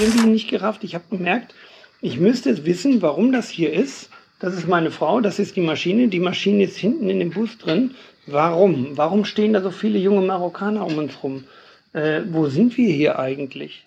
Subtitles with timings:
[0.00, 0.84] irgendwie nicht gerafft.
[0.84, 1.54] Ich habe gemerkt,
[2.00, 4.10] ich müsste wissen, warum das hier ist.
[4.38, 6.08] Das ist meine Frau, das ist die Maschine.
[6.08, 7.94] Die Maschine ist hinten in dem Bus drin.
[8.26, 8.96] Warum?
[8.96, 11.44] Warum stehen da so viele junge Marokkaner um uns rum?
[11.92, 13.84] Äh, wo sind wir hier eigentlich?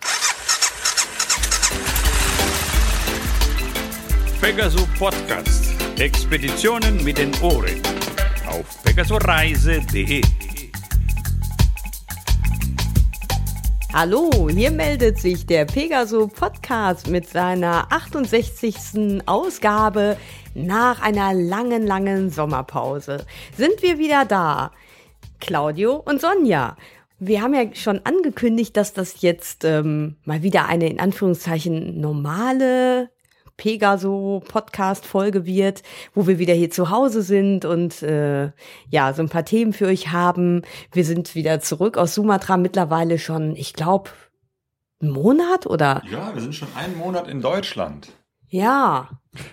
[4.41, 5.75] Pegaso Podcast.
[5.99, 7.81] Expeditionen mit den Ohren.
[8.47, 10.21] Auf pegasoreise.de.
[13.91, 19.23] Hallo, hier meldet sich der Pegaso Podcast mit seiner 68.
[19.25, 20.15] Ausgabe
[20.53, 23.25] nach einer langen, langen Sommerpause.
[23.57, 24.71] Sind wir wieder da?
[25.39, 26.77] Claudio und Sonja.
[27.17, 33.09] Wir haben ja schon angekündigt, dass das jetzt ähm, mal wieder eine in Anführungszeichen normale
[33.59, 35.83] Pegaso-Podcast-Folge wird,
[36.15, 38.51] wo wir wieder hier zu Hause sind und äh,
[38.89, 40.63] ja, so ein paar Themen für euch haben.
[40.93, 44.11] Wir sind wieder zurück aus Sumatra mittlerweile schon, ich glaube,
[45.01, 46.01] einen Monat oder?
[46.09, 48.09] Ja, wir sind schon einen Monat in Deutschland.
[48.49, 49.09] Ja.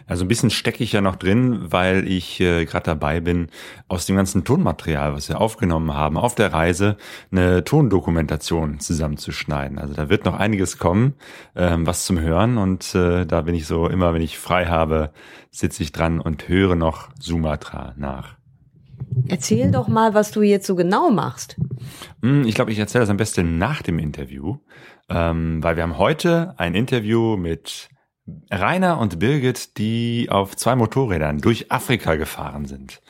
[0.07, 3.49] Also ein bisschen stecke ich ja noch drin, weil ich äh, gerade dabei bin,
[3.89, 6.97] aus dem ganzen Tonmaterial, was wir aufgenommen haben, auf der Reise
[7.31, 9.79] eine Tondokumentation zusammenzuschneiden.
[9.79, 11.15] Also da wird noch einiges kommen,
[11.55, 12.57] ähm, was zum Hören.
[12.57, 15.13] Und äh, da bin ich so immer, wenn ich frei habe,
[15.51, 18.37] sitze ich dran und höre noch Sumatra nach.
[19.29, 21.57] Erzähl doch mal, was du jetzt so genau machst.
[22.23, 24.57] Hm, ich glaube, ich erzähle das am besten nach dem Interview,
[25.11, 27.91] ähm, weil wir haben heute ein Interview mit
[28.51, 33.01] Rainer und Birgit, die auf zwei Motorrädern durch Afrika gefahren sind.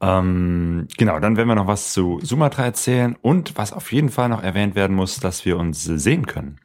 [0.00, 4.28] Ähm, genau, dann werden wir noch was zu Sumatra erzählen und was auf jeden Fall
[4.28, 6.58] noch erwähnt werden muss, dass wir uns sehen können.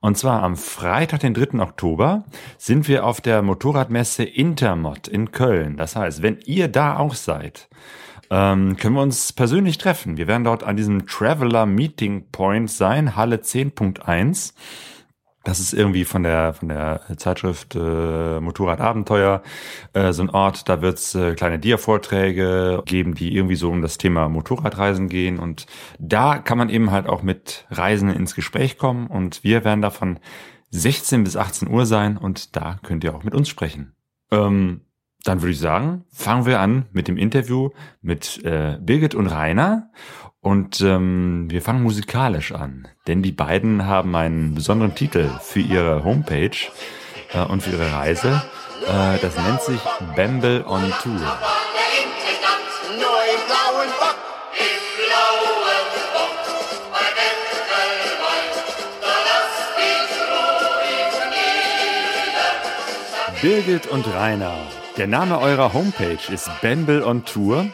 [0.00, 1.60] Und zwar am Freitag, den 3.
[1.60, 2.24] Oktober,
[2.58, 5.76] sind wir auf der Motorradmesse Intermod in Köln.
[5.76, 7.68] Das heißt, wenn ihr da auch seid,
[8.30, 10.16] ähm, können wir uns persönlich treffen.
[10.16, 14.54] Wir werden dort an diesem Traveler Meeting Point sein, Halle 10.1.
[15.42, 19.42] Das ist irgendwie von der von der Zeitschrift äh, Motorradabenteuer
[19.94, 23.96] äh, so ein Ort, da wird's äh, kleine Dia-Vorträge geben, die irgendwie so um das
[23.96, 25.38] Thema Motorradreisen gehen.
[25.38, 25.66] Und
[25.98, 29.06] da kann man eben halt auch mit Reisenden ins Gespräch kommen.
[29.06, 30.18] Und wir werden da von
[30.70, 33.94] 16 bis 18 Uhr sein und da könnt ihr auch mit uns sprechen.
[34.30, 34.82] Ähm,
[35.24, 37.70] dann würde ich sagen, fangen wir an mit dem Interview
[38.00, 39.90] mit äh, Birgit und Rainer.
[40.42, 46.02] Und ähm, wir fangen musikalisch an, denn die beiden haben einen besonderen Titel für ihre
[46.02, 46.56] Homepage
[47.34, 48.42] äh, und für ihre Reise.
[48.86, 49.80] Äh, das nennt sich
[50.16, 51.38] Bamble on Tour.
[63.42, 64.79] Birgit und Rainer.
[64.96, 67.66] Der Name eurer Homepage ist Bamble on Tour.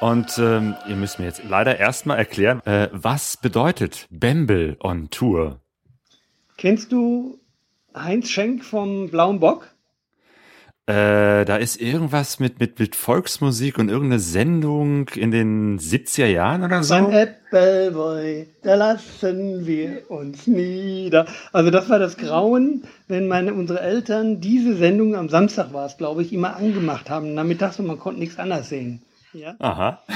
[0.00, 5.60] Und ähm, ihr müsst mir jetzt leider erstmal erklären, äh, was bedeutet Bamble on Tour?
[6.56, 7.38] Kennst du
[7.94, 9.74] Heinz Schenk vom Blauen Bock?
[10.90, 16.64] Äh, da ist irgendwas mit, mit, mit Volksmusik und irgendeine Sendung in den 70er Jahren
[16.64, 16.94] oder so.
[16.94, 21.26] Beim Appleboy, da lassen wir uns nieder.
[21.52, 25.96] Also das war das Grauen, wenn meine, unsere Eltern diese Sendung am Samstag war es,
[25.96, 29.00] glaube ich, immer angemacht haben, nachmittags und man konnte nichts anderes sehen.
[29.32, 29.54] Ja.
[29.60, 30.02] Aha.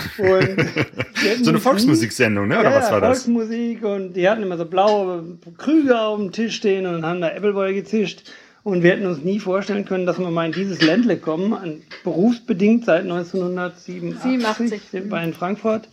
[1.41, 2.58] So eine Volksmusiksendung, ne?
[2.58, 3.22] Oder ja, was war das?
[3.22, 7.28] Volksmusik und die hatten immer so blaue Krüge auf dem Tisch stehen und haben da
[7.28, 8.24] Appleboy gezischt.
[8.64, 11.82] Und wir hätten uns nie vorstellen können, dass wir mal in dieses Ländle kommen.
[12.02, 14.82] Berufsbedingt seit 1987 87.
[14.91, 15.86] sind wir in Frankfurt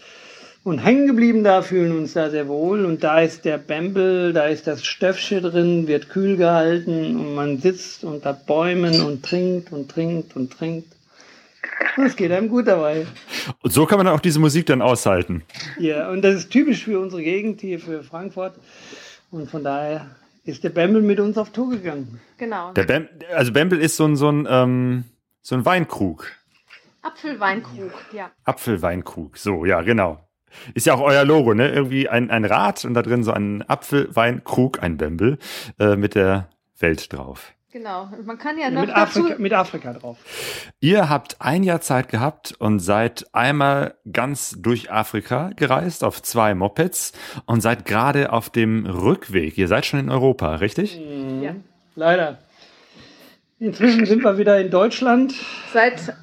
[0.63, 2.85] und hängen geblieben da, fühlen uns da sehr wohl.
[2.85, 7.57] Und da ist der Bämbel, da ist das Stöffchen drin, wird kühl gehalten und man
[7.59, 10.87] sitzt unter Bäumen und trinkt und trinkt und trinkt.
[11.97, 13.05] Es geht einem gut dabei.
[13.61, 15.43] Und so kann man auch diese Musik dann aushalten.
[15.77, 18.53] Ja, und das ist typisch für unsere Gegend hier, für Frankfurt.
[19.29, 20.07] Und von daher
[20.44, 22.19] ist der Bembel mit uns auf Tour gegangen.
[22.38, 22.74] Genau.
[22.74, 25.03] Der Bem also Bembel ist so ein, so ein, ähm,
[25.41, 26.31] so ein Weinkrug.
[27.02, 28.31] Apfelweinkrug, ja.
[28.44, 30.24] Apfelweinkrug, so, ja, genau.
[30.74, 31.69] Ist ja auch euer Logo, ne?
[31.72, 35.38] Irgendwie ein, ein Rad und da drin so ein Apfelweinkrug, ein Bembel,
[35.79, 37.53] äh, mit der Welt drauf.
[37.72, 38.09] Genau.
[38.26, 40.18] Man kann ja noch mit, Afrika, mit Afrika drauf.
[40.82, 46.53] Ihr habt ein Jahr Zeit gehabt und seid einmal ganz durch Afrika gereist auf zwei
[46.53, 47.14] Mopeds
[47.46, 49.58] und seid gerade auf dem Rückweg.
[49.58, 51.00] Ihr seid schon in Europa, richtig?
[51.00, 51.44] Mhm.
[51.44, 51.56] Ja.
[51.96, 52.40] Leider.
[53.59, 55.34] Inzwischen sind wir wieder in Deutschland.
[55.72, 56.14] Seit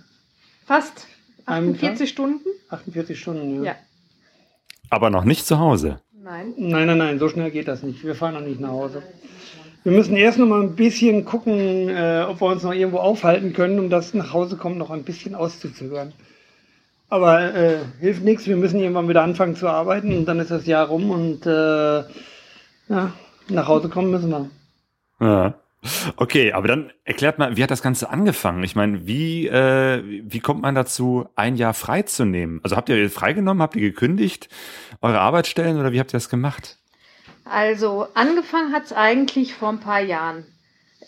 [0.67, 1.07] fast
[1.47, 2.45] 48 Stunden.
[2.69, 3.73] 48 Stunden, ja.
[3.73, 3.77] ja.
[4.91, 6.01] Aber noch nicht zu Hause.
[6.13, 6.53] Nein.
[6.59, 8.05] Nein, nein, nein, so schnell geht das nicht.
[8.05, 9.03] Wir fahren noch nicht nach Hause.
[9.85, 13.53] Wir müssen erst noch mal ein bisschen gucken, äh, ob wir uns noch irgendwo aufhalten
[13.53, 16.13] können, um das nach Hause kommen noch ein bisschen auszuzögern.
[17.09, 20.67] Aber äh, hilft nichts, wir müssen irgendwann wieder anfangen zu arbeiten und dann ist das
[20.67, 22.01] Jahr rum und äh,
[22.89, 23.13] ja,
[23.49, 24.51] nach Hause kommen müssen wir.
[25.21, 25.55] Ja.
[26.17, 28.65] Okay, aber dann erklärt mal, wie hat das Ganze angefangen?
[28.65, 32.61] Ich meine, wie, äh, wie kommt man dazu, ein Jahr frei zu nehmen?
[32.65, 34.49] Also habt ihr freigenommen, habt ihr gekündigt,
[35.01, 36.78] eure Arbeitsstellen oder wie habt ihr das gemacht?
[37.51, 40.45] Also angefangen hat es eigentlich vor ein paar Jahren.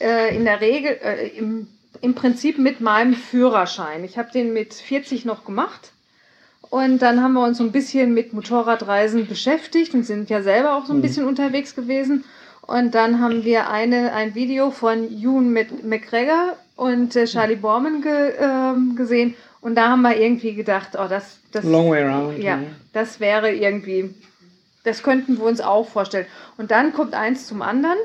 [0.00, 1.68] Äh, in der Regel, äh, im,
[2.00, 4.04] im Prinzip mit meinem Führerschein.
[4.04, 5.92] Ich habe den mit 40 noch gemacht.
[6.70, 10.76] Und dann haben wir uns so ein bisschen mit Motorradreisen beschäftigt und sind ja selber
[10.76, 11.02] auch so ein Mhm.
[11.02, 12.24] bisschen unterwegs gewesen.
[12.62, 18.32] Und dann haben wir eine, ein Video von Mc- McGregor und äh, Charlie Borman ge,
[18.38, 19.34] ähm, gesehen.
[19.60, 22.38] Und da haben wir irgendwie gedacht, oh, das, das, Long way around.
[22.38, 22.60] ja,
[22.92, 24.14] das wäre irgendwie,
[24.84, 26.26] das könnten wir uns auch vorstellen.
[26.56, 27.98] Und dann kommt eins zum anderen.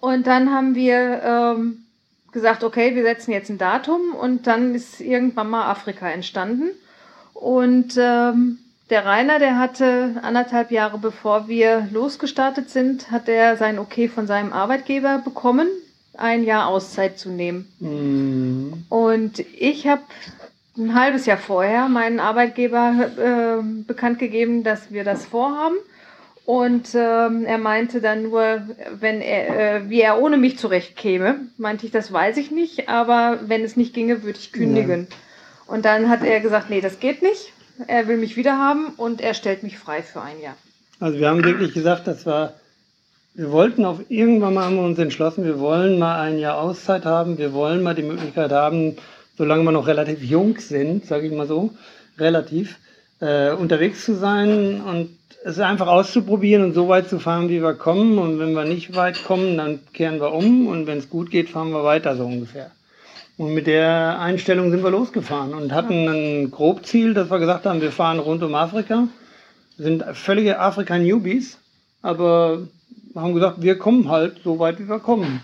[0.00, 1.84] Und dann haben wir ähm,
[2.32, 4.14] gesagt, okay, wir setzen jetzt ein Datum.
[4.14, 6.70] Und dann ist irgendwann mal Afrika entstanden.
[7.34, 13.78] Und ähm, der Rainer, der hatte anderthalb Jahre bevor wir losgestartet sind, hat er sein
[13.78, 15.68] Okay von seinem Arbeitgeber bekommen,
[16.16, 17.68] ein Jahr Auszeit zu nehmen.
[17.80, 18.84] Mhm.
[18.88, 20.02] Und ich habe
[20.76, 25.76] ein halbes Jahr vorher meinen Arbeitgeber äh, bekannt gegeben, dass wir das vorhaben.
[26.44, 28.62] Und ähm, er meinte dann nur,
[29.00, 31.40] wenn er, äh, wie er ohne mich zurechtkäme.
[31.58, 35.08] Meinte ich, das weiß ich nicht, aber wenn es nicht ginge, würde ich kündigen.
[35.66, 37.52] Und dann hat er gesagt, nee, das geht nicht.
[37.88, 40.54] Er will mich wieder haben und er stellt mich frei für ein Jahr.
[41.00, 42.54] Also wir haben wirklich gesagt, das war,
[43.34, 47.04] wir wollten auf irgendwann mal haben wir uns entschlossen, wir wollen mal ein Jahr Auszeit
[47.04, 48.96] haben, wir wollen mal die Möglichkeit haben,
[49.36, 51.70] solange wir noch relativ jung sind, sage ich mal so,
[52.18, 52.78] relativ,
[53.20, 55.10] äh, unterwegs zu sein und
[55.44, 58.18] es einfach auszuprobieren und so weit zu fahren, wie wir kommen.
[58.18, 61.50] Und wenn wir nicht weit kommen, dann kehren wir um und wenn es gut geht,
[61.50, 62.70] fahren wir weiter so ungefähr.
[63.36, 67.80] Und mit der Einstellung sind wir losgefahren und hatten ein Grobziel, dass wir gesagt haben,
[67.80, 69.08] wir fahren rund um Afrika
[69.78, 71.58] sind völlige Afrika-Newbies,
[72.02, 72.66] aber
[73.14, 75.42] haben gesagt, wir kommen halt so weit, wie wir kommen.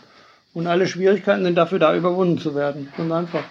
[0.54, 2.92] Und alle Schwierigkeiten sind dafür da, überwunden zu werden.
[2.98, 3.44] Und einfach.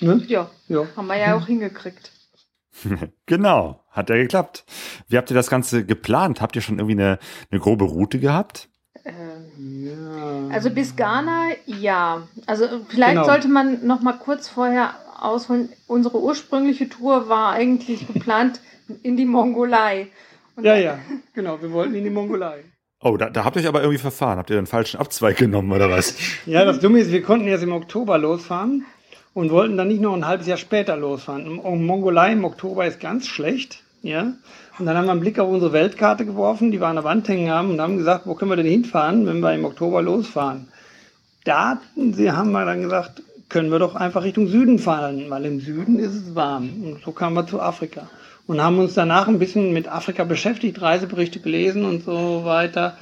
[0.00, 0.22] Ne?
[0.26, 0.86] Ja, Ja.
[0.96, 2.10] haben wir ja auch hingekriegt.
[3.26, 4.64] Genau, hat ja geklappt.
[5.08, 6.40] Wie habt ihr das Ganze geplant?
[6.40, 7.18] Habt ihr schon irgendwie eine,
[7.50, 8.68] eine grobe Route gehabt?
[9.04, 10.48] Ähm, ja.
[10.54, 12.26] Also bis Ghana, ja.
[12.46, 13.24] Also vielleicht Genau.
[13.24, 15.68] sollte man noch mal kurz vorher ausholen.
[15.86, 18.60] Unsere ursprüngliche Tour war eigentlich geplant
[19.02, 20.08] in die Mongolei.
[20.56, 20.98] Und ja, ja,
[21.32, 21.60] genau.
[21.62, 22.64] Wir wollten in die Mongolei.
[23.00, 24.38] Oh, da, da habt ihr euch aber irgendwie verfahren.
[24.38, 26.14] Habt ihr den falschen Abzweig genommen oder was?
[26.46, 28.84] Ja, das Dumme ist, wir konnten erst im Oktober losfahren
[29.34, 31.58] und wollten dann nicht noch ein halbes Jahr später losfahren.
[31.58, 33.82] Und Mongolei im Oktober ist ganz schlecht.
[34.02, 34.32] Ja.
[34.78, 37.28] Und dann haben wir einen Blick auf unsere Weltkarte geworfen, die wir an der Wand
[37.28, 40.68] hängen haben und haben gesagt, wo können wir denn hinfahren, wenn wir im Oktober losfahren?
[41.44, 45.98] Da haben wir dann gesagt, können wir doch einfach Richtung Süden fahren, weil im Süden
[45.98, 46.70] ist es warm.
[46.84, 48.08] Und so kamen wir zu Afrika.
[48.46, 52.96] Und haben uns danach ein bisschen mit Afrika beschäftigt, Reiseberichte gelesen und so weiter.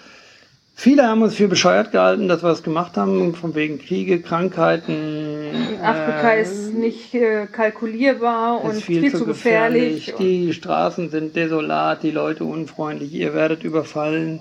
[0.83, 5.53] Viele haben uns für bescheuert gehalten, dass wir das gemacht haben, von wegen Kriege, Krankheiten.
[5.81, 10.13] Afrika äh, ist nicht äh, kalkulierbar und ist viel, zu gefährlich.
[10.13, 14.41] und- Die Straßen sind desolat, die Leute unfreundlich, ihr werdet überfallen,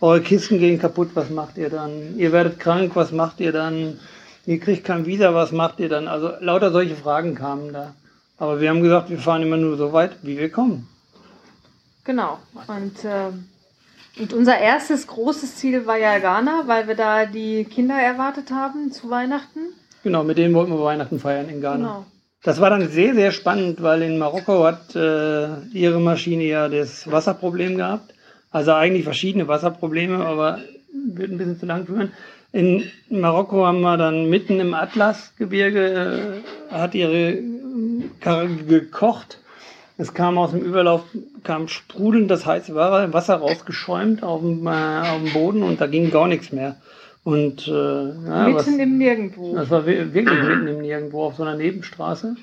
[0.00, 2.16] eure Kisten gehen kaputt, was macht ihr dann?
[2.16, 3.98] Ihr werdet krank, was macht ihr dann?
[4.46, 6.08] Ihr kriegt kein Visa, was macht ihr dann?
[6.08, 7.92] Also lauter solche Fragen kamen da.
[8.38, 10.88] Aber wir haben gesagt, wir fahren immer nur so weit, wie wir kommen.
[12.04, 12.38] Genau.
[12.66, 13.44] Und, ähm,
[14.18, 18.92] und unser erstes großes Ziel war ja Ghana, weil wir da die Kinder erwartet haben
[18.92, 19.60] zu Weihnachten.
[20.02, 21.76] Genau, mit denen wollten wir Weihnachten feiern in Ghana.
[21.76, 22.06] Genau.
[22.42, 27.08] Das war dann sehr, sehr spannend, weil in Marokko hat äh, ihre Maschine ja das
[27.10, 28.14] Wasserproblem gehabt.
[28.50, 30.58] Also eigentlich verschiedene Wasserprobleme, aber
[30.92, 32.12] wird ein bisschen zu lang führen.
[32.50, 37.42] In Marokko haben wir dann mitten im Atlasgebirge, äh, hat ihre äh,
[38.20, 39.38] Karre gekocht.
[39.96, 41.04] Es kam aus dem Überlauf,
[41.44, 45.86] kam sprudelnd das heiße Wa- Wasser rausgeschäumt auf dem, äh, auf dem Boden und da
[45.86, 46.76] ging gar nichts mehr.
[47.24, 49.54] Und äh, ja, was, Mitten im Nirgendwo.
[49.54, 52.36] das war wi- wirklich mitten im Nirgendwo auf so einer Nebenstraße.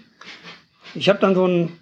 [0.96, 1.78] Ich habe dann so einen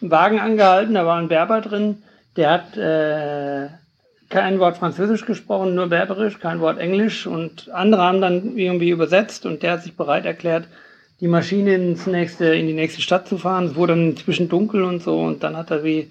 [0.00, 2.02] Wagen angehalten, da war ein Berber drin,
[2.36, 3.68] der hat äh,
[4.30, 9.46] kein Wort Französisch gesprochen, nur Berberisch, kein Wort Englisch und andere haben dann irgendwie übersetzt
[9.46, 10.68] und der hat sich bereit erklärt,
[11.20, 13.66] die Maschine ins nächste, in die nächste Stadt zu fahren.
[13.66, 16.10] Es wurde dann inzwischen dunkel und so und dann hat er wie,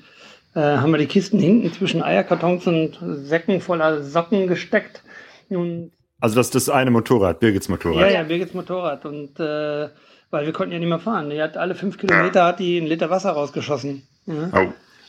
[0.58, 5.04] äh, haben wir die Kisten hinten zwischen Eierkartons und Säcken voller Socken gesteckt
[5.50, 8.02] und Also das das eine Motorrad, Birgits Motorrad.
[8.02, 9.06] ja, ja, Birgits Motorrad.
[9.06, 9.90] Und äh,
[10.32, 11.30] weil wir konnten ja nicht mehr fahren.
[11.30, 14.02] Die hat alle fünf Kilometer hat die einen Liter Wasser rausgeschossen.
[14.26, 14.52] Ja?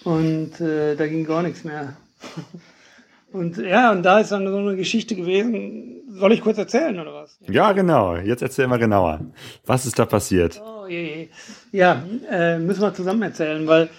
[0.04, 0.10] Oh.
[0.10, 1.96] Und äh, da ging gar nichts mehr.
[3.30, 6.02] Und ja, und da ist dann so eine Geschichte gewesen.
[6.08, 7.38] Soll ich kurz erzählen oder was?
[7.46, 8.16] Ja, genau.
[8.16, 9.20] Jetzt erzähl mal genauer.
[9.66, 10.58] Was ist da passiert?
[10.64, 11.28] Oh je, je.
[11.70, 13.90] Ja, äh, müssen wir zusammen erzählen, weil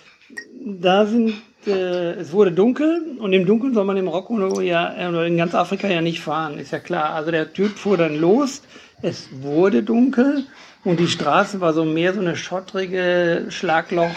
[0.65, 1.33] da sind
[1.67, 5.37] äh, es wurde dunkel und im Dunkeln soll man im Marokko ja, äh, oder in
[5.37, 7.13] ganz Afrika ja nicht fahren, ist ja klar.
[7.13, 8.61] Also der Typ fuhr dann los,
[9.01, 10.45] es wurde dunkel
[10.85, 14.11] und die Straße war so mehr so eine schottrige, Schlagloch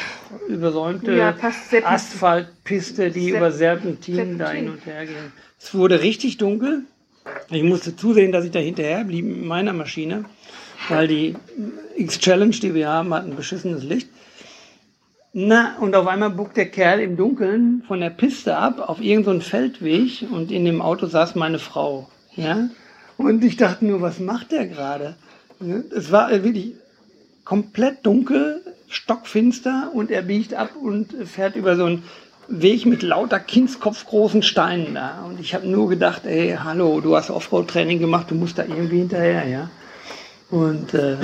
[0.48, 1.34] übersäumte Ja,
[1.84, 5.16] Asphaltpiste, die Serp- über Serpentinen da hin und her ging.
[5.60, 6.82] Es wurde richtig dunkel.
[7.50, 10.24] Ich musste zusehen, dass ich da hinterher blieb mit meiner Maschine,
[10.88, 11.36] weil die
[11.96, 14.08] X-Challenge, die wir haben, hat ein beschissenes Licht.
[15.34, 19.40] Na, und auf einmal buckt der Kerl im Dunkeln von der Piste ab auf irgendeinen
[19.40, 22.08] Feldweg und in dem Auto saß meine Frau.
[22.36, 22.68] Ja?
[23.16, 25.16] Und ich dachte nur, was macht der gerade?
[25.96, 26.74] Es war wirklich
[27.44, 32.02] komplett dunkel, stockfinster und er biegt ab und fährt über so einen
[32.48, 35.24] Weg mit lauter kindskopfgroßen Steinen da.
[35.26, 38.98] Und ich habe nur gedacht, ey, hallo, du hast Offroad-Training gemacht, du musst da irgendwie
[38.98, 39.70] hinterher, ja.
[40.50, 41.16] Und äh,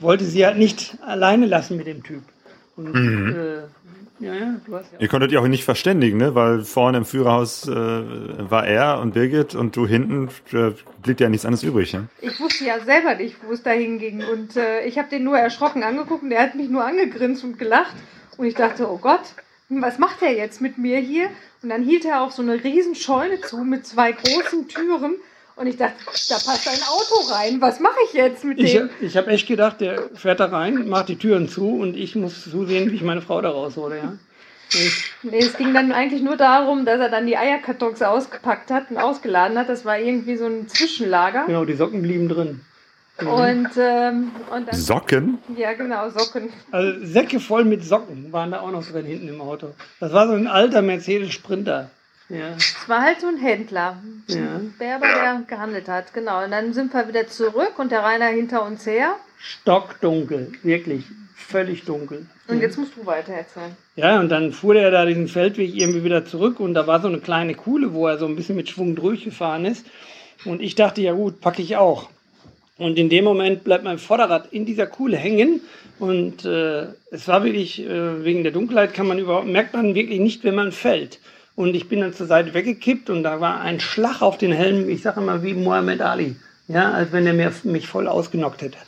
[0.00, 2.22] wollte sie halt nicht alleine lassen mit dem Typ.
[2.86, 3.62] Und äh,
[4.22, 6.34] ja, ja, du hast ja Ihr konntet ihr auch nicht verständigen, ne?
[6.34, 10.70] Weil vorne im Führerhaus äh, war er und Birgit und du hinten äh,
[11.02, 11.92] blieb ja nichts anderes übrig.
[11.92, 12.08] Ne?
[12.20, 14.22] Ich wusste ja selber nicht, wo es da hinging.
[14.24, 17.58] Und äh, ich habe den nur erschrocken angeguckt und der hat mich nur angegrinst und
[17.58, 17.96] gelacht.
[18.36, 19.34] Und ich dachte, oh Gott,
[19.68, 21.28] was macht er jetzt mit mir hier?
[21.62, 25.16] Und dann hielt er auf so eine riesen Scheune zu mit zwei großen Türen.
[25.56, 25.94] Und ich dachte,
[26.28, 27.60] da passt ein Auto rein.
[27.60, 28.90] Was mache ich jetzt mit Ich, dem?
[29.00, 32.44] ich habe echt gedacht, der fährt da rein, macht die Türen zu und ich muss
[32.50, 33.96] zusehen, wie ich meine Frau da raushole.
[33.98, 34.12] Ja?
[34.70, 38.90] Ich, Nee, es ging dann eigentlich nur darum, dass er dann die Eierkartons ausgepackt hat
[38.90, 39.68] und ausgeladen hat.
[39.68, 41.44] Das war irgendwie so ein Zwischenlager.
[41.46, 42.60] genau, die Socken blieben drin.
[43.20, 45.38] Und, ähm, und dann, Socken?
[45.56, 46.48] ja genau, Socken.
[46.72, 49.74] Also Säcke voll mit Socken waren da auch noch drin hinten im Auto.
[50.00, 51.90] Das war so ein alter Mercedes Sprinter.
[52.32, 54.36] Ja, Es war halt so ein Händler, ja.
[54.36, 56.14] ein Berber, der gehandelt hat.
[56.14, 56.42] Genau.
[56.44, 59.16] Und dann sind wir wieder zurück und der Rainer hinter uns her.
[59.38, 61.04] Stockdunkel, wirklich
[61.36, 62.26] völlig dunkel.
[62.48, 63.76] Und jetzt musst du weiter erzählen.
[63.96, 67.08] Ja, und dann fuhr der da diesen Feldweg irgendwie wieder zurück und da war so
[67.08, 69.86] eine kleine Kuhle, wo er so ein bisschen mit Schwung durchgefahren ist.
[70.44, 72.08] Und ich dachte, ja gut, packe ich auch.
[72.78, 75.60] Und in dem Moment bleibt mein Vorderrad in dieser Kuhle hängen.
[75.98, 80.18] Und äh, es war wirklich, äh, wegen der Dunkelheit kann man überhaupt, merkt man wirklich
[80.18, 81.20] nicht, wenn man fällt.
[81.54, 84.88] Und ich bin dann zur Seite weggekippt und da war ein Schlag auf den Helm,
[84.88, 86.36] ich sage immer wie Muhammad Ali.
[86.68, 88.78] Ja, als wenn er mich voll ausgenockt hätte.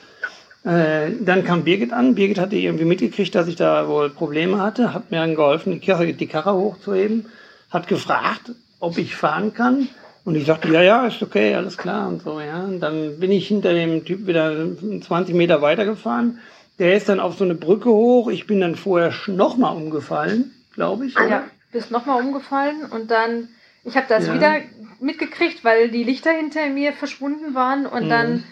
[0.65, 2.15] Äh, dann kam Birgit an.
[2.15, 5.87] Birgit hatte irgendwie mitgekriegt, dass ich da wohl Probleme hatte, hat mir dann geholfen, die
[5.87, 7.27] Karre, die Karre hochzuheben,
[7.71, 9.89] hat gefragt, ob ich fahren kann.
[10.25, 12.65] Und ich sagte, ja, ja, ist okay, alles klar und so, ja.
[12.65, 14.55] Und dann bin ich hinter dem Typ wieder
[15.03, 16.39] 20 Meter weitergefahren.
[16.79, 18.31] Der ist dann auf so eine Brücke hoch.
[18.31, 21.15] Ich bin dann vorher nochmal umgefallen, glaube ich.
[21.15, 23.49] Ja, bist nochmal umgefallen und dann,
[23.85, 24.33] ich habe das Ja.
[24.35, 24.57] wieder
[25.01, 28.09] mitgekriegt, weil die Lichter hinter mir verschwunden waren und Mhm.
[28.09, 28.45] dann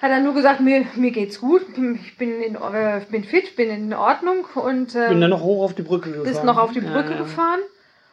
[0.00, 1.62] hat er nur gesagt, mir, mir geht's gut,
[2.02, 5.62] ich bin, in, äh, bin fit, bin in Ordnung und ähm, Bin dann noch hoch
[5.64, 6.24] auf die Brücke gefahren.
[6.24, 7.18] bist noch auf die Ja, Brücke ja.
[7.18, 7.60] gefahren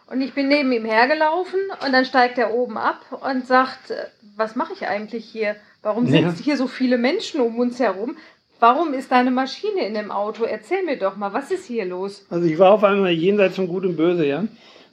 [0.07, 4.07] und ich bin neben ihm hergelaufen und dann steigt er oben ab und sagt, äh,
[4.35, 5.55] was mache ich eigentlich hier?
[5.83, 6.33] Warum sind Ja.
[6.33, 8.17] hier so viele Menschen um uns herum?
[8.59, 10.43] Warum ist da eine Maschine in dem Auto?
[10.43, 12.25] Erzähl mir doch mal, was ist hier los?
[12.29, 14.45] Also ich war auf einmal jenseits von Gut und Böse, ja.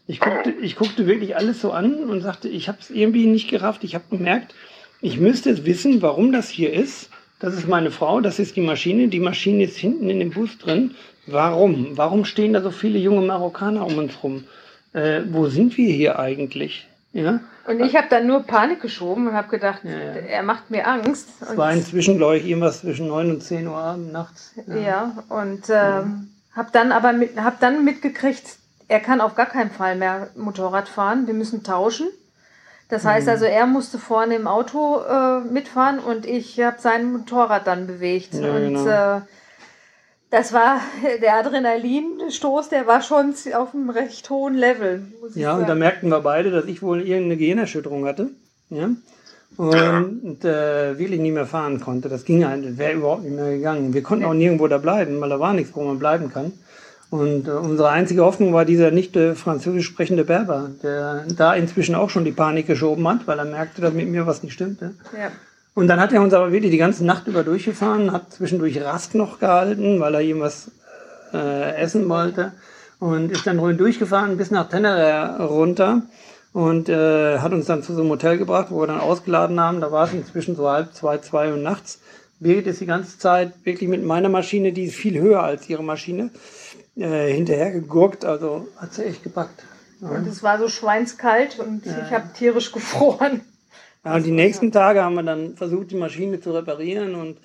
[0.06, 3.48] Ich guckte, ich guckte wirklich alles so an und sagte, ich habe es irgendwie nicht
[3.48, 3.84] gerafft.
[3.84, 4.54] Ich habe gemerkt,
[5.00, 7.10] ich müsste wissen, warum das hier ist.
[7.38, 9.08] Das ist meine Frau, das ist die Maschine.
[9.08, 10.94] Die Maschine ist hinten in dem Bus drin.
[11.26, 11.96] Warum?
[11.96, 14.44] Warum stehen da so viele junge Marokkaner um uns rum?
[14.92, 16.86] Äh, wo sind wir hier eigentlich?
[17.12, 19.96] Ja, Und ich habe dann nur Panik geschoben und habe gedacht, Ja, ja.
[20.14, 21.28] er macht mir Angst.
[21.40, 24.52] es war inzwischen, glaube ich, irgendwas zwischen 9 und 10 Uhr abends, nachts.
[24.66, 28.56] ja, und ähm, habe dann aber mit, hab dann mitgekriegt,
[28.88, 31.26] er kann auf gar keinen Fall mehr Motorrad fahren.
[31.26, 32.08] Wir müssen tauschen.
[32.88, 33.08] Das Mhm.
[33.08, 37.86] heißt also, er musste vorne im Auto äh, mitfahren und ich habe sein Motorrad dann
[37.86, 38.34] bewegt.
[38.34, 38.86] Ja, und genau.
[38.86, 39.20] äh,
[40.32, 40.80] das war
[41.22, 45.02] der Adrenalinstoß, der war schon auf einem recht hohen Level.
[45.20, 45.68] Muss ich Ja, und sagen.
[45.68, 48.30] da merkten wir beide, dass ich wohl irgendeine Gehirnerschütterung hatte.
[48.70, 48.90] Ja.
[49.58, 52.08] Und äh, wirklich nicht mehr fahren konnte.
[52.08, 53.92] Das ging halt, wäre überhaupt nicht mehr gegangen.
[53.92, 56.52] Wir konnten auch nirgendwo da bleiben, weil da war nichts, wo man bleiben kann.
[57.10, 61.94] Und äh, unsere einzige Hoffnung war dieser nicht äh, französisch sprechende Berber, der da inzwischen
[61.94, 64.94] auch schon die Panik geschoben hat, weil er merkte, dass mit mir was nicht stimmte.
[65.16, 65.30] ja.
[65.74, 69.14] Und dann hat er uns aber wirklich die ganze Nacht über durchgefahren, hat zwischendurch Rast
[69.14, 70.70] noch gehalten, weil er irgendwas
[71.32, 72.52] äh, essen wollte
[72.98, 76.02] und ist dann ruhig durchgefahren bis nach Tenerife runter
[76.52, 79.80] und äh, hat uns dann zu so einem Hotel gebracht, wo wir dann ausgeladen haben.
[79.80, 82.00] Da war es inzwischen so halb zwei, zwei Uhr nachts.
[82.38, 85.82] Birgit ist die ganze Zeit wirklich mit meiner Maschine, die ist viel höher als ihre
[85.82, 86.30] Maschine,
[86.96, 88.24] äh, hinterher gegurkt.
[88.24, 89.64] Also hat sie echt gepackt.
[90.00, 93.40] Und es war so schweinskalt und ich habe tierisch gefroren.
[94.04, 97.38] Ja, und die nächsten Tage haben wir dann versucht, die Maschine zu reparieren und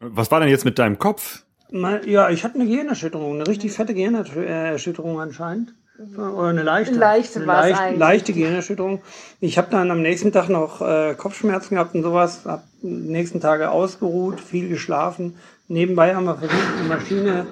[0.00, 1.44] Was war denn jetzt mit deinem Kopf?
[1.70, 5.74] Mal- Ja, ich hatte eine Gehirnerschütterung, eine richtig fette Gehirnerschütterung anscheinend.
[6.16, 6.92] Oder eine leichte.
[6.92, 7.98] Eine leichte eine war's leicht, eigentlich.
[7.98, 9.02] leichte Gehirnerschütterung.
[9.40, 12.42] Ich habe dann am nächsten Tag noch äh, Kopfschmerzen gehabt und sowas.
[12.46, 15.34] Hab die nächsten Tage ausgeruht, viel geschlafen.
[15.66, 17.46] Nebenbei haben wir versucht, die Maschine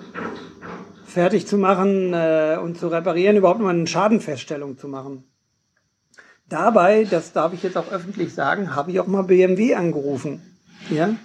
[1.07, 5.25] fertig zu machen äh, und zu reparieren, überhaupt mal eine Schadenfeststellung zu machen.
[6.49, 10.41] Dabei, das darf ich jetzt auch öffentlich sagen, habe ich auch mal BMW angerufen.
[10.91, 11.17] Ja?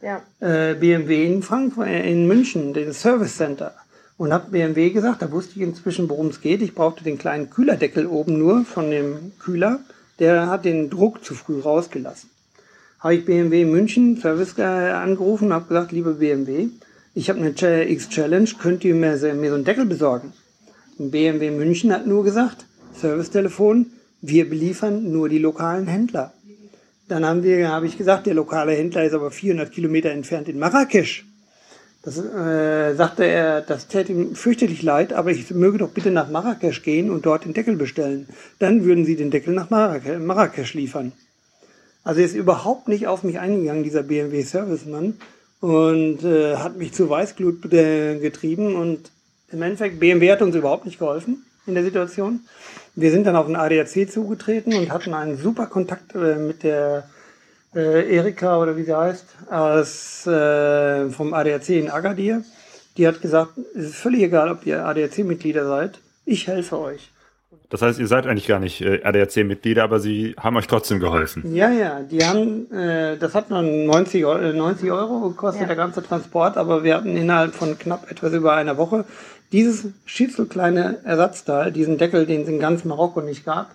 [0.00, 0.22] Ja.
[0.40, 3.74] äh, BMW in Frankfurt, äh, in München, den Service Center.
[4.16, 6.62] Und habe BMW gesagt, da wusste ich inzwischen, worum es geht.
[6.62, 9.80] Ich brauchte den kleinen Kühlerdeckel oben nur von dem Kühler.
[10.18, 12.30] Der hat den Druck zu früh rausgelassen.
[13.00, 16.68] Habe ich BMW in München Service äh, angerufen und habe gesagt, liebe BMW,
[17.14, 20.32] ich habe eine X-Challenge, könnt ihr mir, mir so einen Deckel besorgen?
[20.98, 23.86] Und BMW München hat nur gesagt, Servicetelefon,
[24.26, 26.32] wir beliefern nur die lokalen Händler.
[27.08, 30.58] Dann haben wir, habe ich gesagt, der lokale Händler ist aber 400 Kilometer entfernt in
[30.58, 31.26] Marrakesch.
[32.02, 36.30] Das äh, sagte er, das täte ihm fürchterlich leid, aber ich möge doch bitte nach
[36.30, 38.28] Marrakesch gehen und dort den Deckel bestellen.
[38.58, 41.12] Dann würden sie den Deckel nach Marrakesch, Marrakesch liefern.
[42.02, 45.14] Also er ist überhaupt nicht auf mich eingegangen, dieser BMW-Servicemann,
[45.60, 48.76] und äh, hat mich zu Weißglut getrieben.
[48.76, 49.10] Und
[49.50, 52.40] im Endeffekt, BMW hat uns überhaupt nicht geholfen in der Situation.
[52.96, 57.04] Wir sind dann auf den ADAC zugetreten und hatten einen super Kontakt äh, mit der
[57.74, 62.42] äh, Erika oder wie sie heißt, aus, äh, vom ADAC in Agadir.
[62.96, 67.10] Die hat gesagt, es ist völlig egal, ob ihr ADAC-Mitglieder seid, ich helfe euch.
[67.70, 71.52] Das heißt, ihr seid eigentlich gar nicht äh, ADAC-Mitglieder, aber sie haben euch trotzdem geholfen.
[71.56, 75.66] Ja, ja, die haben, äh, das hat dann 90, Eu- äh, 90 Euro gekostet, Ja.
[75.66, 79.04] der ganze Transport, aber wir hatten innerhalb von knapp etwas über einer Woche
[79.54, 83.70] dieses schießelkleine Ersatzteil, diesen Deckel, den es in ganz Marokko nicht gab,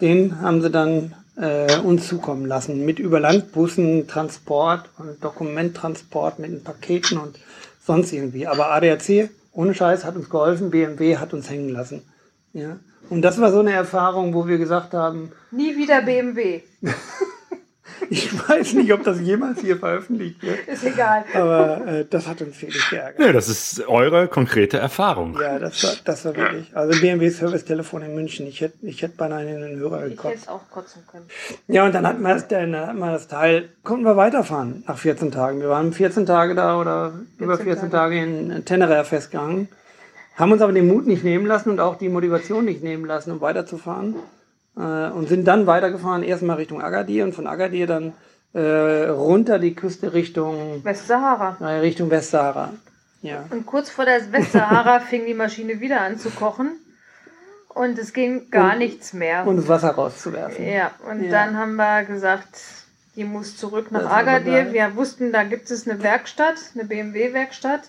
[0.00, 2.86] den haben sie dann äh, uns zukommen lassen.
[2.86, 7.38] Mit Überlandbussen, Transport und Dokumenttransport mit den Paketen und
[7.84, 8.46] sonst irgendwie.
[8.46, 12.00] Aber ADAC, ohne Scheiß, hat uns geholfen, BMW hat uns hängen lassen.
[12.54, 12.78] Ja.
[13.10, 16.62] Und das war so eine Erfahrung, wo wir gesagt haben, Nie wieder BMW.
[18.10, 21.24] ich weiß nicht, ob das jemals hier veröffentlicht wird, Ist egal.
[21.34, 23.18] aber äh, das hat uns wirklich geärgert.
[23.18, 25.36] Nee, das ist eure konkrete Erfahrung.
[25.40, 26.70] Ja, das war, das war wirklich.
[26.76, 28.46] Also BMW Service Telefon in München.
[28.46, 30.36] Ich hätte, ich hätte beinahe in den Hörer Ich hätte gekotzt.
[30.42, 31.26] es auch kotzen können.
[31.68, 34.98] Ja, und dann hatten wir das, dann hatten wir das Teil, konnten wir weiterfahren nach
[34.98, 35.60] 14 Tagen.
[35.60, 39.68] Wir waren 14 Tage da oder über 14 Tage in Teneriffa festgehangen.
[40.36, 43.30] Haben uns aber den Mut nicht nehmen lassen und auch die Motivation nicht nehmen lassen,
[43.30, 44.16] um weiterzufahren.
[44.76, 48.12] Äh, und sind dann weitergefahren, erstmal Richtung Agadir und von Agadir dann
[48.54, 51.56] äh, runter die Küste Richtung, Westsahara.
[51.60, 52.72] äh, Richtung Westsahara.
[53.22, 53.44] Ja.
[53.50, 56.72] Und kurz vor der Westsahara fing die Maschine wieder an zu kochen.
[57.68, 59.46] Und es ging gar Und- nichts mehr.
[59.46, 60.64] Und das Wasser rauszuwerfen.
[60.66, 61.30] ja, und Ja.
[61.30, 62.48] dann haben wir gesagt,
[63.16, 64.72] die muss zurück nach Das Agadir.
[64.72, 67.82] Wir wussten, da gibt es eine Werkstatt, eine BMW-Werkstatt.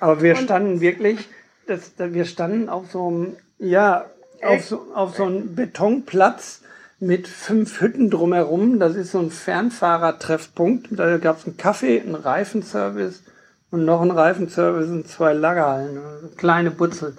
[0.00, 1.28] Aber wir Und- standen wirklich,
[1.66, 4.04] das, da- wir standen auf so einem, ja,
[4.42, 6.60] auf so, auf so einem Betonplatz
[6.98, 8.78] mit fünf Hütten drumherum.
[8.78, 10.88] Das ist so ein Fernfahrertreffpunkt.
[10.90, 13.22] Da gab es einen Kaffee, einen Reifenservice
[13.70, 17.16] und noch einen Reifenservice und zwei Lagerhallen, also kleine Butzel.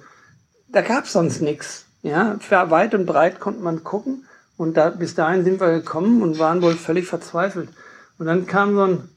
[0.69, 1.85] Da gab es sonst nichts.
[2.03, 4.25] Ja, weit und breit konnte man gucken.
[4.55, 7.69] Und da, bis dahin sind wir gekommen und waren wohl völlig verzweifelt.
[8.17, 9.09] Und dann kam so ein,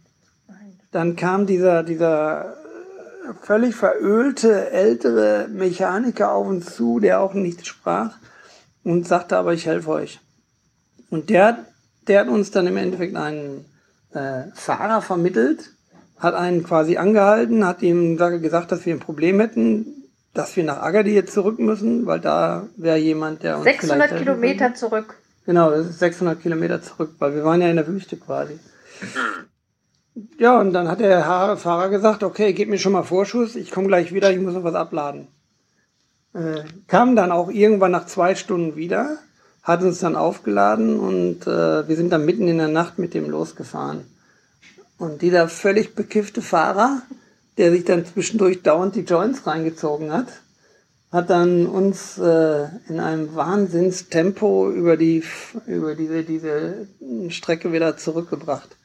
[0.90, 2.56] dann kam dieser, dieser
[3.42, 8.16] völlig verölte ältere Mechaniker auf uns zu, der auch nicht sprach
[8.84, 10.20] und sagte aber, ich helfe euch.
[11.10, 11.66] Und der,
[12.06, 13.64] der hat uns dann im Endeffekt einen
[14.12, 15.70] äh, Fahrer vermittelt,
[16.18, 19.86] hat einen quasi angehalten, hat ihm sage, gesagt, dass wir ein Problem hätten,
[20.34, 24.24] dass wir nach Agadir zurück müssen, weil da wäre jemand, der uns 600 vielleicht helfen
[24.24, 25.16] Kilometer zurück.
[25.46, 28.58] Genau, das ist 600 Kilometer zurück, weil wir waren ja in der Wüste quasi.
[30.38, 31.22] Ja, und dann hat der
[31.56, 34.64] Fahrer gesagt, okay, gib mir schon mal Vorschuss, ich komme gleich wieder, ich muss noch
[34.64, 35.28] was abladen.
[36.32, 39.18] Äh, kam dann auch irgendwann nach zwei Stunden wieder,
[39.62, 43.28] hat uns dann aufgeladen und äh, wir sind dann mitten in der Nacht mit dem
[43.28, 44.06] losgefahren.
[44.98, 47.02] Und dieser völlig bekiffte Fahrer,
[47.58, 50.28] der sich dann zwischendurch dauernd die Joints reingezogen hat,
[51.10, 55.24] hat dann uns äh, in einem Wahnsinnstempo über die
[55.66, 56.86] über diese diese
[57.28, 58.76] Strecke wieder zurückgebracht.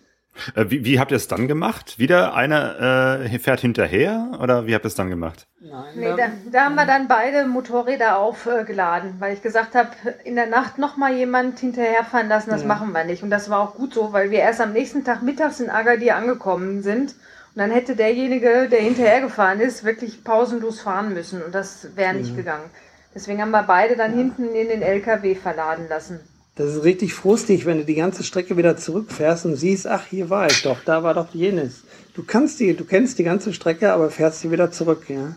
[0.55, 1.97] Äh, wie, wie habt ihr es dann gemacht?
[1.99, 5.47] Wieder einer äh, fährt hinterher oder wie habt ihr es dann gemacht?
[5.59, 9.89] Nein, Nee, da, da haben wir dann beide Motorräder aufgeladen, weil ich gesagt habe,
[10.23, 12.67] in der Nacht nochmal jemand hinterherfahren lassen, das Ja.
[12.67, 13.23] machen wir nicht.
[13.23, 16.15] Und das war auch gut so, weil wir erst am nächsten Tag mittags in Agadir
[16.15, 17.11] angekommen sind.
[17.11, 21.41] Und dann hätte derjenige, der hinterhergefahren ist, wirklich pausenlos fahren müssen.
[21.41, 22.69] Und das wäre nicht gegangen.
[23.15, 26.19] Deswegen haben wir beide dann hinten in den LKW verladen lassen.
[26.55, 30.29] Das ist richtig frustig, wenn du die ganze Strecke wieder zurückfährst und siehst, ach, hier
[30.29, 31.83] war ich doch, da war doch jenes.
[32.13, 35.35] Du kannst die, du kennst die ganze Strecke, aber fährst sie wieder zurück, ja.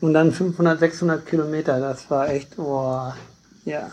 [0.00, 3.12] Und dann 500, 600 Kilometer, das war echt, oh,
[3.64, 3.90] ja.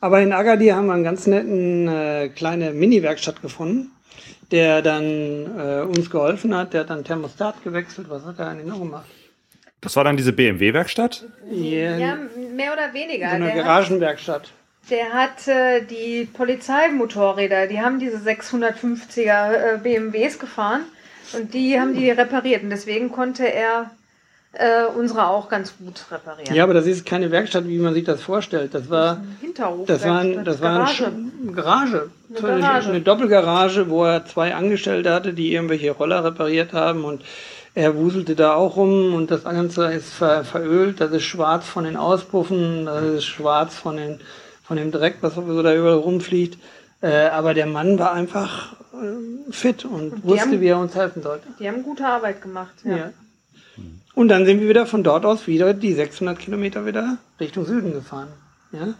[0.00, 3.92] Aber in Agadir haben wir einen ganz netten äh, kleine Mini-Werkstatt gefunden,
[4.50, 5.04] der dann
[5.56, 6.72] äh, uns geholfen hat.
[6.72, 8.08] Der hat dann Thermostat gewechselt.
[8.10, 9.06] Was hat er eigentlich noch gemacht?
[9.80, 11.28] Das war dann diese BMW-Werkstatt?
[11.48, 12.18] Yeah, Ja,
[12.52, 13.28] mehr oder weniger.
[13.28, 14.50] so eine Garagenwerkstatt.
[14.90, 20.82] Der hat äh, die Polizeimotorräder, die haben diese 650er äh, BMWs gefahren
[21.34, 22.62] und die haben die repariert.
[22.62, 23.90] Und deswegen konnte er
[24.52, 26.54] äh, unsere auch ganz gut reparieren.
[26.54, 28.74] Ja, aber das ist keine Werkstatt, wie man sich das vorstellt.
[28.74, 29.86] Das war, Hinterhof.
[29.86, 31.06] das war, ein, das war Garage.
[31.06, 32.10] eine Garage.
[32.28, 32.90] Eine Garage.
[32.90, 37.22] Eine Doppelgarage, wo er zwei Angestellte hatte, die irgendwelche Roller repariert haben und
[37.74, 41.00] er wuselte da auch rum und das Ganze ist ver, verölt.
[41.00, 44.20] Das ist schwarz von den Auspuffen, das ist schwarz von, den,
[44.62, 46.58] von dem Dreck, was sowieso da überall rumfliegt.
[47.00, 50.94] Äh, aber der Mann war einfach äh, fit und, die wusste, haben- wie er uns
[50.94, 51.46] helfen sollte.
[51.58, 52.74] Die haben gute Arbeit gemacht.
[52.84, 52.96] Ja.
[52.96, 53.12] Ja.
[54.14, 57.92] Und dann sind wir wieder von dort aus wieder die 600 Kilometer wieder Richtung Süden
[57.92, 58.28] gefahren.
[58.72, 58.94] Ja,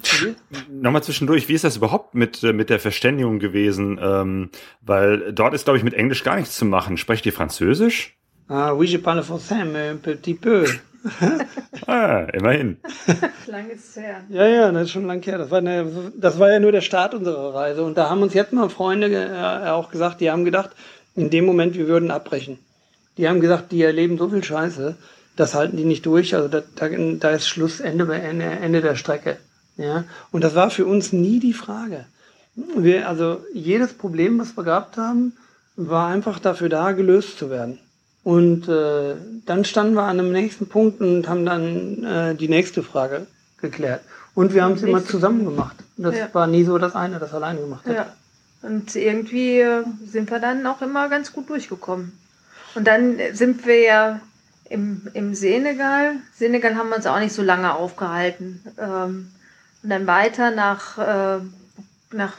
[0.71, 3.99] Nochmal zwischendurch, wie ist das überhaupt mit, äh, mit der Verständigung gewesen?
[4.03, 4.51] Ähm,
[4.83, 6.99] weil dort ist, glaube ich, mit Englisch gar nichts zu machen.
[6.99, 8.17] Sprecht ihr Französisch?
[8.53, 10.67] Ah, oui, je parle français, mais un petit peu.
[11.87, 12.77] Ah, immerhin.
[13.49, 14.23] Lang ist es her.
[14.29, 15.37] Ja, ja, das ist schon lang her.
[15.37, 17.83] Das war, eine, das war ja nur der Start unserer Reise.
[17.83, 20.71] Und da haben uns jetzt mal Freunde äh, auch gesagt, die haben gedacht,
[21.17, 22.59] in dem Moment, wir würden abbrechen.
[23.19, 24.97] Die haben gesagt, die erleben so viel Scheiße,
[25.37, 26.35] das halten die nicht durch.
[26.35, 29.39] Also da, da, da ist Schluss, Ende, Ende, Ende der Strecke.
[29.77, 30.05] Ja?
[30.31, 32.07] Und das war für uns nie die Frage.
[32.55, 35.33] Wir, also jedes Problem, was wir gehabt haben,
[35.77, 37.79] war einfach dafür da, gelöst zu werden.
[38.25, 39.15] Und äh,
[39.47, 43.27] dann standen wir an einem nächsten Punkt und haben dann äh, die nächste Frage
[43.61, 44.03] geklärt.
[44.35, 45.77] Und wir haben es immer zusammen gemacht.
[45.97, 46.29] Das Ja.
[46.33, 47.95] war nie so, dass einer das alleine gemacht hat.
[47.95, 48.13] Ja.
[48.63, 52.13] Und irgendwie äh, sind wir dann auch immer ganz gut durchgekommen.
[52.75, 54.21] Und dann sind wir ja
[54.71, 56.15] im, im Senegal.
[56.35, 58.61] Senegal haben wir uns auch nicht so lange aufgehalten.
[58.79, 59.29] Ähm,
[59.83, 61.41] und dann weiter nach, äh,
[62.13, 62.35] nach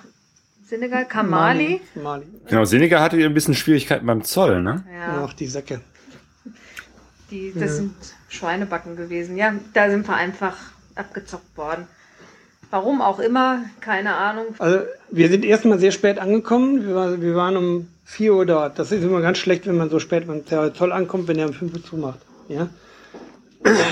[0.66, 1.82] Senegal, Kamali.
[1.96, 2.26] Mali.
[2.48, 4.84] Genau, Senegal hatte ein bisschen Schwierigkeiten beim Zoll, ne?
[4.92, 5.82] Ja, Ach, die Säcke.
[7.30, 7.94] die, das sind
[8.30, 9.38] Schweinebacken gewesen.
[9.38, 10.56] Ja, da sind wir einfach
[10.96, 11.88] abgezockt worden.
[12.70, 14.46] Warum auch immer, keine Ahnung.
[14.58, 14.80] Also
[15.12, 16.88] wir sind erstmal sehr spät angekommen.
[16.88, 18.80] Wir, war, wir waren um 4 Uhr dort.
[18.80, 21.54] Das ist immer ganz schlecht, wenn man so spät beim Zoll ankommt, wenn er um
[21.54, 22.20] 5 Uhr zumacht.
[22.48, 22.70] Ja?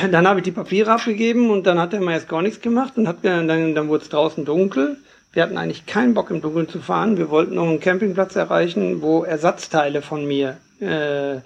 [0.09, 2.97] Dann habe ich die Papiere abgegeben und dann hat er mal erst gar nichts gemacht
[2.97, 4.97] und hat mir, dann, dann wurde es draußen dunkel.
[5.33, 7.17] Wir hatten eigentlich keinen Bock im Dunkeln zu fahren.
[7.17, 11.39] Wir wollten noch einen Campingplatz erreichen, wo Ersatzteile von mir äh,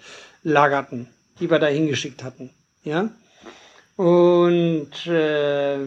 [0.43, 1.07] lagerten,
[1.39, 2.49] die wir da hingeschickt hatten.
[2.83, 3.09] Ja?
[3.95, 5.77] Und äh,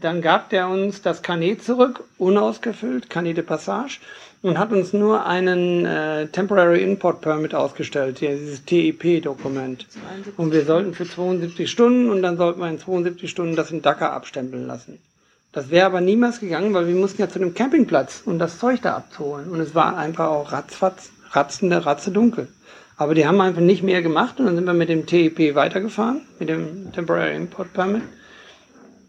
[0.00, 4.00] dann gab der uns das Carnet zurück, unausgefüllt, Carnet de Passage,
[4.42, 9.86] und hat uns nur einen äh, Temporary Import Permit ausgestellt, hier, dieses TEP-Dokument.
[10.36, 13.82] Und wir sollten für 72 Stunden und dann sollten wir in 72 Stunden das in
[13.82, 14.98] Dakar abstempeln lassen.
[15.56, 18.82] Das wäre aber niemals gegangen, weil wir mussten ja zu dem Campingplatz und das Zeug
[18.82, 19.48] da abzuholen.
[19.48, 22.48] Und es war einfach auch ratzfatz, ratzende, ratze dunkel.
[22.98, 26.20] Aber die haben einfach nicht mehr gemacht und dann sind wir mit dem TEP weitergefahren,
[26.38, 28.02] mit dem Temporary Import Permit.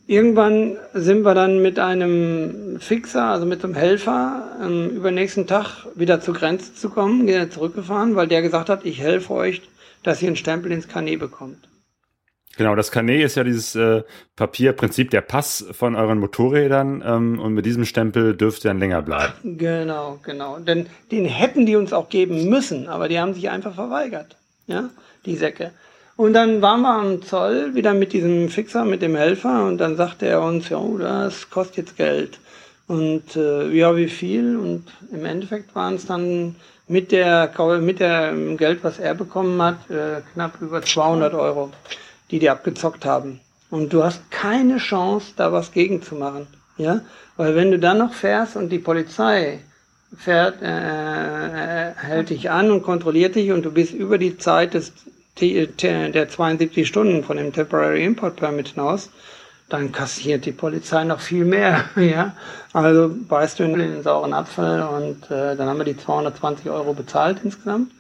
[0.08, 5.86] Irgendwann sind wir dann mit einem Fixer, also mit einem Helfer, ähm, über nächsten Tag
[5.96, 9.64] wieder zur Grenze zu kommen, wieder zurückgefahren, weil der gesagt hat, ich helfe euch,
[10.02, 11.68] dass ihr einen Stempel ins Carnet bekommt.
[12.58, 14.02] Genau, das Carnet ist ja dieses äh,
[14.36, 19.04] Papierprinzip, der Pass von euren Motorrädern ähm, und mit diesem Stempel dürft ihr dann länger
[19.04, 19.34] bleiben.
[19.44, 20.58] Genau, genau.
[20.58, 24.36] Denn den hätten die uns auch geben müssen, aber die haben sich einfach verweigert.
[24.66, 24.90] Ja,
[25.26, 25.72] die Säcke.
[26.16, 29.96] Und dann waren wir am Zoll wieder mit diesem Fixer, mit dem Helfer und dann
[29.96, 32.40] sagte er uns, ja, oh, das kostet jetzt Geld.
[32.88, 34.58] Und äh, ja, wie viel?
[34.58, 36.56] Und im Endeffekt waren es dann
[36.88, 41.72] mit der mit dem Geld, was er bekommen hat, äh, knapp über 200 Euro,
[42.32, 43.40] die die abgezockt haben.
[43.70, 46.48] Und du hast keine Chance, da was gegen zu machen.
[46.78, 47.02] Ja,
[47.38, 49.60] weil wenn du dann noch fährst und die Polizei
[50.16, 54.94] fährt, äh, hält dich an und kontrolliert dich und du bist über die Zeit des,
[55.36, 59.10] T- der 72 Stunden von dem Temporary Import Permit hinaus,
[59.70, 61.86] dann kassiert die Polizei noch viel mehr.
[61.96, 62.36] Ja?
[62.74, 66.94] Also beißt du in den sauren Apfel und äh, dann haben wir die 220 Euro
[66.94, 67.92] bezahlt insgesamt.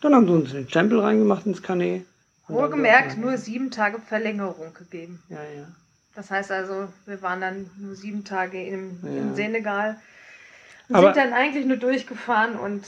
[0.00, 2.04] Dann haben sie uns den Stempel reingemacht ins Carnet.
[2.52, 5.22] Wohlgemerkt nur sieben Tage Verlängerung gegeben.
[5.28, 5.66] Ja, ja.
[6.14, 9.08] Das heißt also, wir waren dann nur sieben Tage im, Ja.
[9.22, 9.96] im Senegal
[10.88, 12.84] und Aber- sind dann eigentlich nur durchgefahren und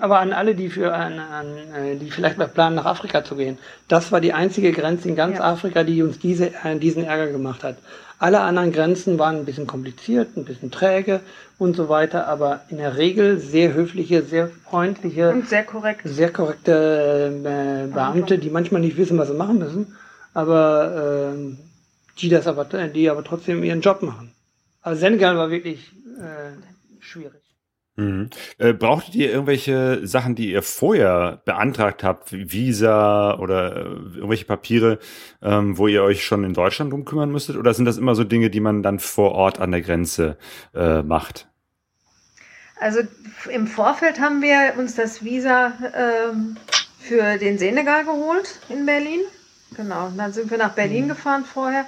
[0.00, 3.36] Aber an alle, die für an, an, äh, die vielleicht mal planen, nach Afrika zu
[3.36, 3.58] gehen.
[3.88, 5.44] Das war die einzige Grenze in ganz Ja.
[5.44, 7.76] Afrika, die uns diese, äh, diesen Ärger gemacht hat.
[8.24, 11.20] Alle anderen Grenzen waren ein bisschen kompliziert, ein bisschen träge
[11.58, 16.00] und so weiter, aber in der Regel sehr höfliche, sehr freundliche, Und sehr korrekt.
[16.06, 19.94] sehr korrekte äh, Beamte, die manchmal nicht wissen, was sie machen müssen,
[20.32, 21.58] aber ähm,
[22.16, 24.32] die das aber, die aber trotzdem ihren Job machen.
[24.80, 26.56] Also Senegal war wirklich äh,
[27.00, 27.43] schwierig.
[27.96, 28.30] Mhm.
[28.58, 33.80] Äh, brauchtet ihr irgendwelche Sachen, die ihr vorher beantragt habt, wie Visa oder äh,
[34.16, 34.98] irgendwelche Papiere,
[35.42, 37.56] ähm, wo ihr euch schon in Deutschland drum kümmern müsstet?
[37.56, 40.36] Oder sind das immer so Dinge, die man dann vor Ort an der Grenze
[40.74, 41.46] äh, macht?
[42.80, 43.00] Also
[43.50, 46.56] im Vorfeld haben wir uns das Visa ähm,
[46.98, 49.20] für den Senegal geholt in Berlin.
[49.76, 51.86] Genau, und dann sind wir nach Berlin gefahren vorher.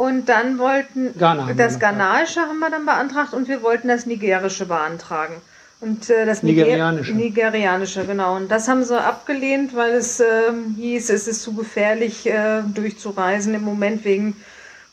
[0.00, 4.64] Und dann wollten Ghana das Ghanaische haben wir dann beantragt und wir wollten das Nigerische
[4.64, 5.34] beantragen.
[5.82, 7.12] Und äh, das Niger- Nigerianische.
[7.12, 8.36] Nigerianische, genau.
[8.36, 13.52] Und das haben sie abgelehnt, weil es ähm, hieß, es ist zu gefährlich äh, durchzureisen
[13.54, 14.36] im Moment wegen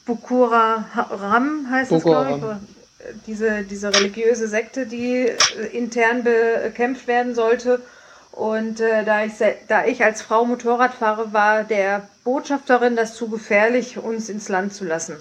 [0.05, 3.17] Bukura Haram heißt es, glaube ich.
[3.27, 5.37] Diese, diese religiöse Sekte, die äh,
[5.71, 7.79] intern bekämpft werden sollte.
[8.37, 9.33] Und äh, da, ich,
[9.67, 14.73] da ich als Frau Motorrad fahre, war der Botschafterin das zu gefährlich, uns ins Land
[14.75, 15.15] zu lassen.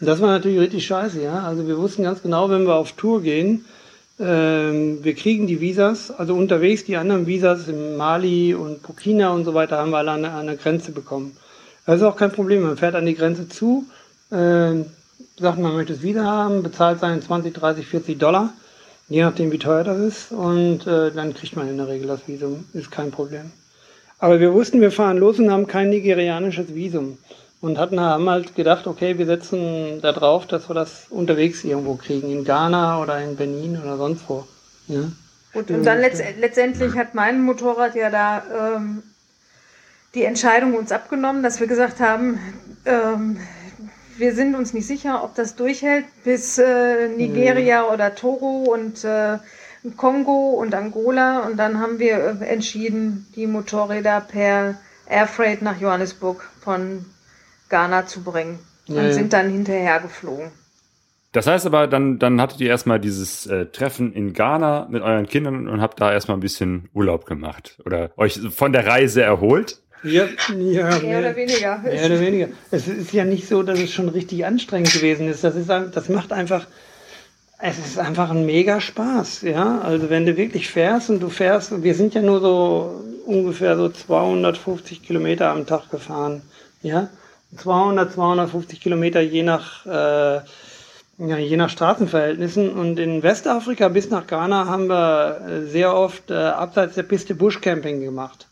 [0.00, 1.42] Das war natürlich richtig scheiße, ja.
[1.42, 3.64] Also wir wussten ganz genau, wenn wir auf Tour gehen,
[4.20, 9.44] ähm, wir kriegen die Visas, also unterwegs die anderen Visas in Mali und Burkina und
[9.44, 11.36] so weiter haben wir alle an, der- an der Grenze bekommen.
[11.84, 12.62] Das ist auch kein Problem.
[12.62, 13.86] Man fährt an die Grenze zu,
[14.30, 14.86] ähm,
[15.36, 18.52] sagt, man möchte das Visa haben, bezahlt seine 20, 30, 40 Dollar,
[19.08, 22.26] je nachdem wie teuer das ist und äh, dann kriegt man in der Regel das
[22.26, 22.64] Visum.
[22.72, 23.50] Ist kein Problem.
[24.18, 27.18] Aber wir wussten, wir fahren los und haben kein nigerianisches Visum.
[27.60, 31.96] Und hatten, haben halt gedacht, okay, wir setzen da drauf, dass wir das unterwegs irgendwo
[31.96, 34.46] kriegen, in Ghana oder in Benin oder sonst wo.
[34.86, 35.00] Ja.
[35.52, 39.02] Gut, und dann letzt, letztendlich hat mein Motorrad ja da ähm,
[40.14, 42.38] die Entscheidung uns abgenommen, dass wir gesagt haben,
[42.84, 43.38] ähm,
[44.18, 49.38] wir sind uns nicht sicher, ob das durchhält bis äh, Nigeria oder Togo und äh,
[49.96, 51.40] Kongo und Angola.
[51.40, 54.74] Und dann haben wir äh, entschieden, die Motorräder per
[55.08, 57.06] Airfreight nach Johannesburg von
[57.68, 58.58] Ghana zu bringen.
[58.88, 59.12] Und Ja, ja.
[59.12, 60.50] sind dann hinterher geflogen.
[61.32, 65.26] Das heißt aber, dann, dann hattet ihr erstmal dieses äh, Treffen in Ghana mit euren
[65.26, 69.82] Kindern und habt da erstmal ein bisschen Urlaub gemacht oder euch von der Reise erholt.
[70.02, 71.78] Ja, ja, Mehr oder weniger.
[71.78, 72.48] Mehr oder weniger.
[72.70, 75.42] Es ist ja nicht so, dass es schon richtig anstrengend gewesen ist.
[75.42, 76.66] Das ist, das macht einfach,
[77.60, 79.80] es ist einfach ein mega Spaß, ja.
[79.80, 83.88] Also wenn du wirklich fährst und du fährst, wir sind ja nur so ungefähr so
[83.88, 86.42] 250 Kilometer am Tag gefahren,
[86.82, 87.08] ja.
[87.56, 90.40] 200, 250 Kilometer je nach, äh,
[91.18, 92.70] ja, je nach Straßenverhältnissen.
[92.70, 97.34] Und in Westafrika bis nach Ghana haben wir äh, sehr oft äh, abseits der Piste
[97.34, 98.47] Bushcamping gemacht.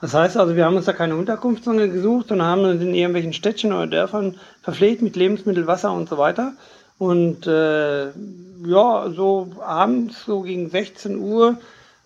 [0.00, 3.34] Das heißt also, wir haben uns da keine Unterkunftszone gesucht, sondern haben uns in irgendwelchen
[3.34, 6.54] Städtchen oder Dörfern verpflegt mit Lebensmittel, Wasser und so weiter.
[6.98, 11.58] Und äh, ja, so abends, so gegen 16 Uhr,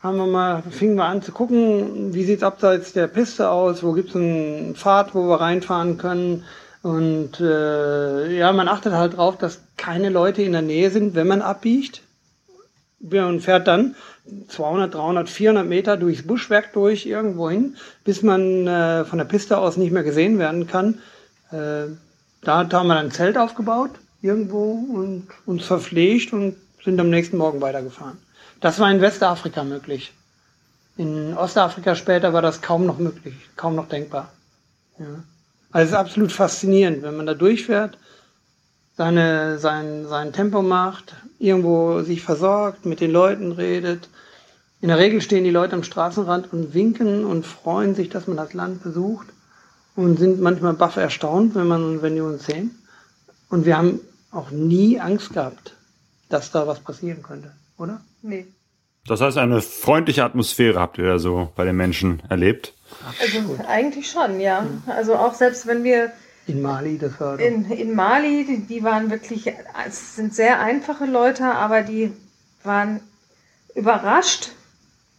[0.03, 3.93] haben wir mal, fingen wir an zu gucken, wie sieht's abseits der Piste aus, wo
[3.93, 6.45] gibt's einen Pfad, wo wir reinfahren können.
[6.83, 11.27] Und äh, ja, man achtet halt drauf, dass keine Leute in der Nähe sind, wenn
[11.27, 12.03] man abbiegt.
[13.01, 13.97] Und fährt dann
[14.49, 19.59] 200, 300, 400 Meter durchs Buschwerk durch irgendwo hin, bis man äh, von der Piste
[19.59, 21.01] aus nicht mehr gesehen werden kann.
[21.51, 21.93] Äh,
[22.43, 23.91] da, haben wir dann ein Zelt aufgebaut
[24.23, 28.19] irgendwo und uns verpflegt und sind am nächsten Morgen weitergefahren.
[28.61, 30.13] Das war in Westafrika möglich.
[30.97, 34.33] In Ostafrika später war das kaum noch möglich, kaum noch denkbar.
[34.99, 35.07] Ja.
[35.73, 37.99] Also es ist absolut faszinierend, wenn man da durchfährt,
[38.97, 44.09] seine, sein, sein Tempo macht, irgendwo sich versorgt, mit den Leuten redet.
[44.81, 48.37] In der Regel stehen die Leute am Straßenrand und winken und freuen sich, dass man
[48.37, 49.27] das Land besucht
[49.97, 52.79] und sind manchmal baff erstaunt, wenn man, wenn die uns sehen.
[53.49, 55.75] Und wir haben auch nie Angst gehabt,
[56.29, 58.01] dass da was passieren könnte, oder?
[58.23, 58.47] Nee.
[59.07, 62.73] Das heißt, eine freundliche Atmosphäre habt ihr da so bei den Menschen erlebt.
[63.21, 64.67] Also eigentlich schon, ja.
[64.87, 66.11] Also auch selbst wenn wir
[66.47, 69.51] In Mali, das war in, in Mali, die, die waren wirklich,
[69.89, 72.13] es sind sehr einfache Leute, aber die
[72.63, 73.01] waren
[73.75, 74.51] überrascht,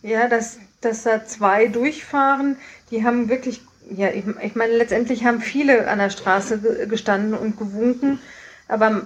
[0.03, 2.57] ja, dass, dass da zwei durchfahren.
[2.91, 7.33] Die haben wirklich, ja, ich, ich meine, letztendlich haben viele an der Straße ge- gestanden
[7.33, 8.19] und gewunken,
[8.67, 9.01] aber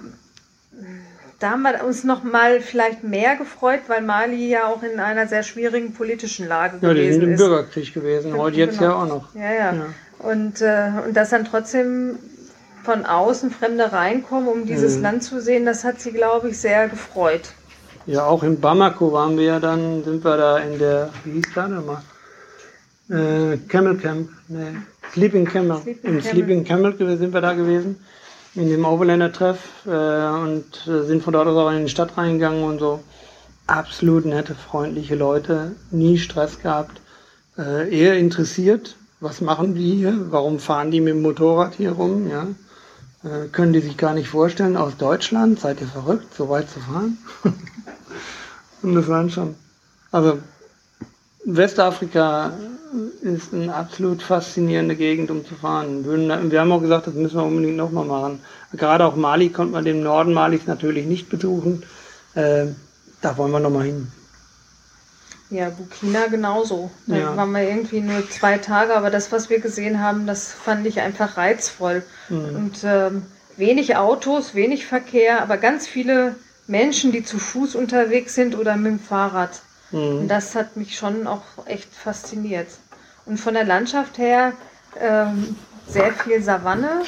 [1.38, 5.26] da haben wir uns noch mal vielleicht mehr gefreut, weil Mali ja auch in einer
[5.26, 7.38] sehr schwierigen politischen Lage ja, die gewesen sind im ist.
[7.38, 8.90] Bürgerkrieg gewesen, heute jetzt Genau.
[8.90, 9.34] ja auch noch.
[9.34, 9.72] Ja, ja.
[9.74, 9.86] Ja.
[10.22, 12.18] Und, äh, und dass dann trotzdem
[12.84, 15.02] von außen Fremde reinkommen, um dieses Mhm.
[15.02, 17.52] Land zu sehen, das hat sie, glaube ich, sehr gefreut.
[18.06, 21.46] Ja, auch in Bamako waren wir ja dann, sind wir da in der, wie hieß
[21.54, 22.02] da nochmal?
[23.10, 24.76] Äh, Camel Camp, nee,
[25.12, 25.78] Sleeping Camel.
[25.78, 26.22] Sleeping Im Camel.
[26.22, 27.96] Sleeping Camel sind wir da gewesen,
[28.54, 32.62] in dem Overlander-Treff äh, und äh, sind von dort aus auch in die Stadt reingegangen
[32.64, 33.00] und so.
[33.66, 37.00] Absolut nette, freundliche Leute, nie Stress gehabt,
[37.58, 42.28] äh, eher interessiert, was machen die hier, warum fahren die mit dem Motorrad hier rum,
[42.28, 42.46] ja.
[43.22, 46.80] Äh, können die sich gar nicht vorstellen, aus Deutschland, seid ihr verrückt, so weit zu
[46.80, 47.18] fahren?
[48.82, 49.56] Und das waren schon.
[50.10, 50.38] Also
[51.44, 52.52] Westafrika
[53.22, 56.04] ist eine absolut faszinierende Gegend, um zu fahren.
[56.50, 58.40] Wir haben auch gesagt, das müssen wir unbedingt nochmal machen.
[58.72, 61.82] Gerade auch Mali konnte man den Norden Malis natürlich nicht besuchen.
[62.34, 62.66] Äh,
[63.20, 64.10] da wollen wir nochmal hin.
[65.50, 66.90] Ja, Burkina genauso.
[67.06, 67.36] Da Ja.
[67.36, 71.00] waren wir irgendwie nur zwei Tage, aber das, was wir gesehen haben, das fand ich
[71.00, 72.04] einfach reizvoll.
[72.28, 72.56] Mhm.
[72.56, 73.22] Und ähm,
[73.56, 76.36] wenig Autos, wenig Verkehr, aber ganz viele
[76.68, 79.60] Menschen, die zu Fuß unterwegs sind oder mit dem Fahrrad.
[79.90, 80.28] Und Mhm.
[80.28, 82.68] das hat mich schon auch echt fasziniert.
[83.26, 84.52] Und von der Landschaft her
[85.00, 85.56] ähm,
[85.88, 87.02] sehr viel Savanne,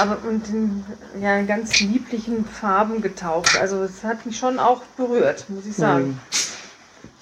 [0.00, 0.84] aber und in
[1.20, 3.58] ja, in ganz lieblichen Farben getaucht.
[3.60, 6.08] Also es hat mich schon auch berührt, muss ich sagen.
[6.10, 6.20] Mhm.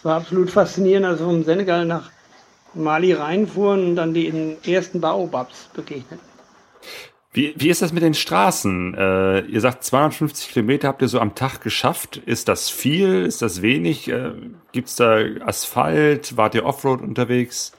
[0.01, 2.11] Es war absolut faszinierend, als wir vom Senegal nach
[2.73, 6.19] Mali reinfuhren und dann den ersten Baobabs begegnet.
[7.35, 8.95] Wie, wie ist das mit den Straßen?
[8.95, 12.17] Äh, ihr sagt 250 Kilometer habt ihr so am Tag geschafft.
[12.17, 13.27] Ist das viel?
[13.27, 14.09] Ist das wenig?
[14.09, 14.33] Äh,
[14.73, 16.35] gibt's da Asphalt?
[16.39, 17.73] Wart ihr Offroad unterwegs?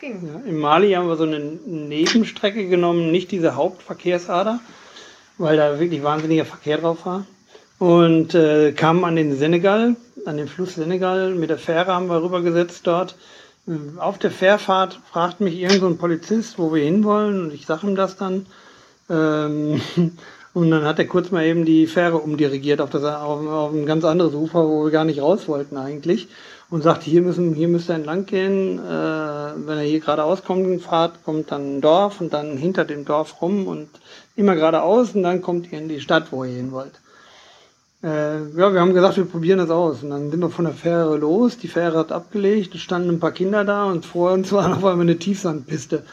[0.00, 0.10] Ja,
[0.46, 4.60] in Mali haben wir so eine Nebenstrecke genommen, nicht diese Hauptverkehrsader,
[5.36, 7.26] weil da wirklich wahnsinniger Verkehr drauf war.
[7.80, 9.96] Und äh, kamen an den Senegal,
[10.26, 11.34] an den Fluss Senegal.
[11.34, 13.16] Mit der Fähre haben wir rübergesetzt dort.
[13.66, 17.44] Äh, Auf der Fährfahrt fragt mich irgend so ein Polizist, wo wir hinwollen.
[17.44, 18.46] Und ich sage ihm das dann.
[19.08, 19.80] Ähm,
[20.54, 23.86] und dann hat er kurz mal eben die Fähre umdirigiert auf, das, auf, auf ein
[23.86, 26.28] ganz anderes Ufer, wo wir gar nicht raus wollten eigentlich.
[26.68, 28.78] Und sagt, hier müssen, hier müsst ihr entlang gehen.
[28.78, 33.04] Äh, wenn er hier geradeaus kommt, fahrt, kommt dann ein Dorf und dann hinter dem
[33.04, 33.88] Dorf rum und
[34.34, 37.00] immer geradeaus und dann kommt ihr in die Stadt, wo ihr hin wollt.
[38.02, 40.02] Äh, ja, wir haben gesagt, wir probieren das aus.
[40.02, 41.58] Und dann sind wir von der Fähre los.
[41.58, 44.84] Die Fähre hat abgelegt, es standen ein paar Kinder da und vor uns war auf
[44.84, 46.04] einmal eine Tiefsandpiste.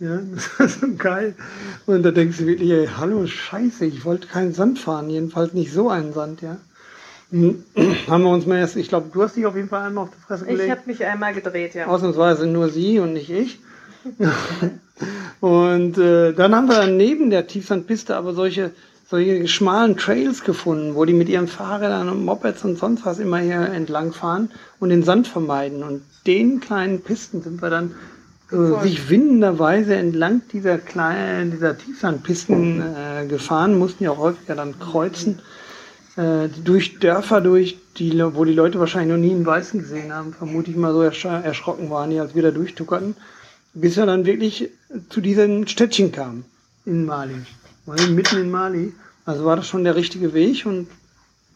[0.00, 1.34] Ja, das war so geil.
[1.86, 5.72] Und da denkst du wirklich, ey, hallo, scheiße, ich wollte keinen Sand fahren, jedenfalls nicht
[5.72, 6.56] so einen Sand, ja.
[7.30, 7.64] Hm,
[8.08, 10.10] haben wir uns mal erst, ich glaube, du hast dich auf jeden Fall einmal auf
[10.10, 10.64] die Fresse gelegt.
[10.64, 11.86] Ich habe mich einmal gedreht, ja.
[11.86, 13.60] Ausnahmsweise nur sie und nicht ich.
[15.40, 18.72] und äh, dann haben wir neben der Tiefsandpiste aber solche,
[19.10, 23.38] solche schmalen Trails gefunden, wo die mit ihren Fahrrädern und Mopeds und sonst was immer
[23.38, 25.82] hier entlang fahren und den Sand vermeiden.
[25.82, 27.94] Und den kleinen Pisten sind wir dann
[28.52, 34.78] äh, sich windenderweise entlang dieser kleinen, dieser Tiefsandpisten äh, gefahren, mussten ja auch häufiger dann
[34.78, 35.40] kreuzen
[36.16, 40.32] äh, durch Dörfer durch, die, wo die Leute wahrscheinlich noch nie einen Weißen gesehen haben,
[40.32, 43.16] vermute ich mal so ersch erschrocken waren, die als wir da durchtuckerten,
[43.74, 44.70] bis wir dann wirklich
[45.08, 46.44] zu diesem Städtchen kamen
[46.84, 47.34] in Mali.
[47.90, 48.92] Weil mitten in Mali.
[49.24, 50.88] Also war das schon der richtige Weg und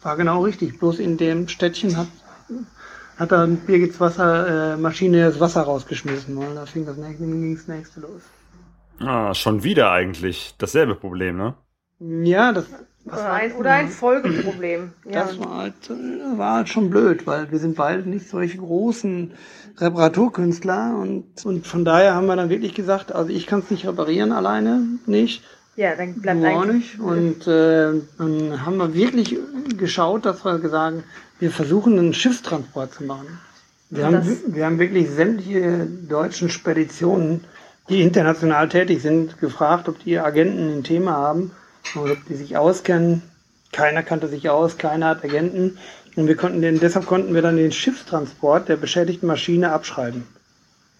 [0.03, 0.79] war genau richtig.
[0.81, 2.09] Bloß in dem Städtchen hat,
[3.16, 6.37] hat dann Birgits Wasser, äh, Maschine das Wasser rausgeschmissen.
[6.37, 8.23] Und da fing das nächste, ging das nächste los.
[8.99, 11.55] Ah, schon wieder eigentlich dasselbe Problem, ne?
[12.01, 12.66] Ja, das,
[13.07, 14.92] Oder ein, oder ein Folgeproblem.
[15.05, 15.25] Ja.
[15.25, 15.75] Das war halt,
[16.37, 19.33] war halt schon blöd, weil wir sind beide nicht solche großen
[19.79, 23.87] Reparaturkünstler und, und von daher haben wir dann wirklich gesagt, also ich kann es nicht
[23.87, 25.42] reparieren alleine, nicht,
[25.76, 26.98] ja, dann bleibt nicht.
[27.00, 29.37] Und äh, dann haben wir wirklich
[29.76, 31.02] geschaut, dass wir gesagt
[31.38, 33.38] wir versuchen einen Schiffstransport zu machen.
[33.90, 37.44] Wir, haben, wir haben wirklich sämtliche deutschen Speditionen,
[37.88, 41.50] die international tätig sind, gefragt, ob die Agenten ein Thema haben
[41.96, 43.22] oder ob die sich auskennen.
[43.72, 45.78] Keiner kannte sich aus, keiner hat Agenten.
[46.16, 50.24] Und wir konnten den, deshalb konnten wir dann den Schiffstransport der beschädigten Maschine abschreiben.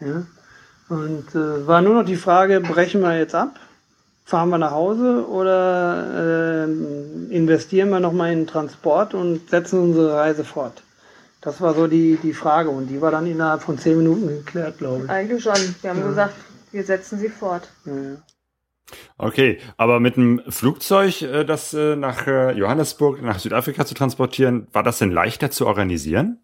[0.01, 0.27] Ja?
[0.89, 3.59] Und äh, war nur noch die Frage, brechen wir jetzt ab?
[4.25, 10.45] Fahren wir nach Hause oder ähm, investieren wir nochmal in Transport und setzen unsere Reise
[10.45, 10.83] fort?
[11.43, 14.79] Das war so die, die Frage und die war dann innerhalb von zehn Minuten geklärt,
[14.79, 15.11] glaube ich.
[15.11, 15.53] Eigentlich schon.
[15.83, 16.35] Wir haben gesagt,
[16.73, 17.69] wir setzen sie fort.
[17.85, 18.17] Ja, ja.
[19.19, 24.69] Okay, aber mit einem Flugzeug, äh, das äh, nach äh, Johannesburg, nach Südafrika zu transportieren,
[24.73, 26.41] war das denn leichter zu organisieren?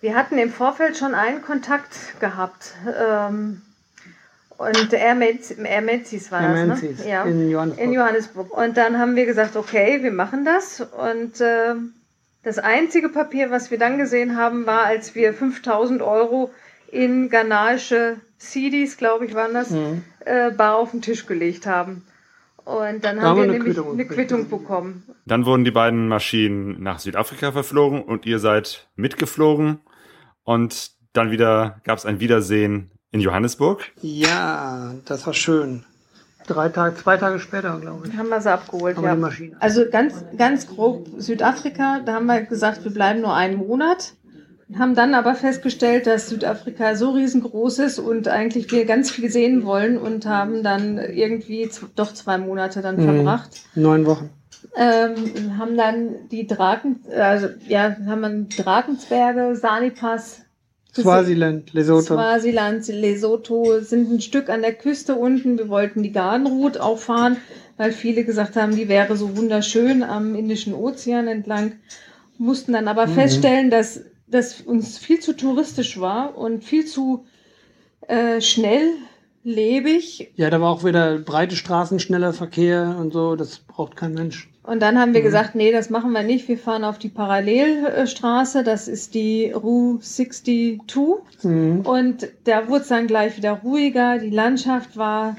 [0.00, 2.74] Wir hatten im Vorfeld schon einen Kontakt gehabt.
[3.00, 3.62] Ähm,
[4.68, 7.10] und Air Menzies war Air das, Menzies ne?
[7.10, 7.22] Ja.
[7.24, 7.84] in Johannesburg.
[7.86, 8.56] In Johannesburg.
[8.56, 10.80] Und dann haben wir gesagt, okay, wir machen das.
[10.80, 11.74] Und äh,
[12.42, 16.50] das einzige Papier, was wir dann gesehen haben, war, als wir 5000 Euro
[16.90, 20.02] in ghanaische CDs, glaube ich, waren das, Mhm.
[20.24, 22.04] äh, bar auf den Tisch gelegt haben.
[22.64, 24.06] Und dann Da haben wir eine nämlich Quittung eine.
[24.06, 25.02] Quittung bekommen.
[25.26, 29.80] Dann wurden die beiden Maschinen nach Südafrika verflogen und ihr seid mitgeflogen.
[30.44, 33.84] Und dann wieder gab es ein Wiedersehen in Johannesburg.
[34.00, 35.84] Ja, das war schön.
[36.48, 38.16] Drei Tage, zwei Tage später, glaube ich.
[38.16, 39.14] Haben wir sie abgeholt, Aber ja.
[39.14, 39.56] die Maschine.
[39.60, 44.14] Also ganz, ganz grob Südafrika, da haben wir gesagt, wir bleiben nur einen Monat.
[44.76, 49.64] Haben dann aber festgestellt, dass Südafrika so riesengroß ist und eigentlich wir ganz viel sehen
[49.64, 53.04] wollen und haben dann irgendwie doch zwei Monate dann Mhm.
[53.04, 53.50] verbracht.
[53.74, 54.30] Neun Wochen.
[54.74, 60.40] Ähm, haben dann die Draken, also ja, haben dann Drakensberge, Sanipass,
[60.94, 62.14] Swasiland, Lesotho.
[62.14, 65.58] Swasiland, Lesotho sind ein Stück an der Küste unten.
[65.58, 67.38] Wir wollten die Garden Route auch fahren,
[67.78, 71.72] weil viele gesagt haben, die wäre so wunderschön am Indischen Ozean entlang.
[72.36, 77.24] Mussten dann aber feststellen, dass das uns viel zu touristisch war und viel zu
[78.08, 78.90] äh, schnell
[79.44, 80.32] lebig.
[80.36, 83.36] Ja, da war auch wieder breite Straßen, schneller Verkehr und so.
[83.36, 84.51] Das braucht kein Mensch.
[84.64, 86.46] Und dann haben wir gesagt, nee, das machen wir nicht.
[86.46, 88.62] Wir fahren auf die Parallelstraße.
[88.62, 90.80] Das ist die Rue 62.
[91.42, 91.80] Mhm.
[91.80, 94.18] Und da wurde es dann gleich wieder ruhiger.
[94.18, 95.36] Die Landschaft war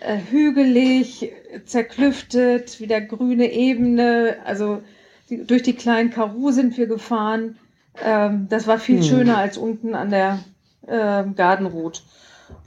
[0.00, 1.30] äh, hügelig,
[1.64, 4.36] zerklüftet, wieder grüne Ebene.
[4.44, 4.82] Also
[5.30, 7.58] die, durch die kleinen Karoo sind wir gefahren.
[8.04, 9.04] Ähm, das war viel Hm.
[9.04, 10.40] schöner als unten an der
[10.88, 12.00] ähm, Garden Route.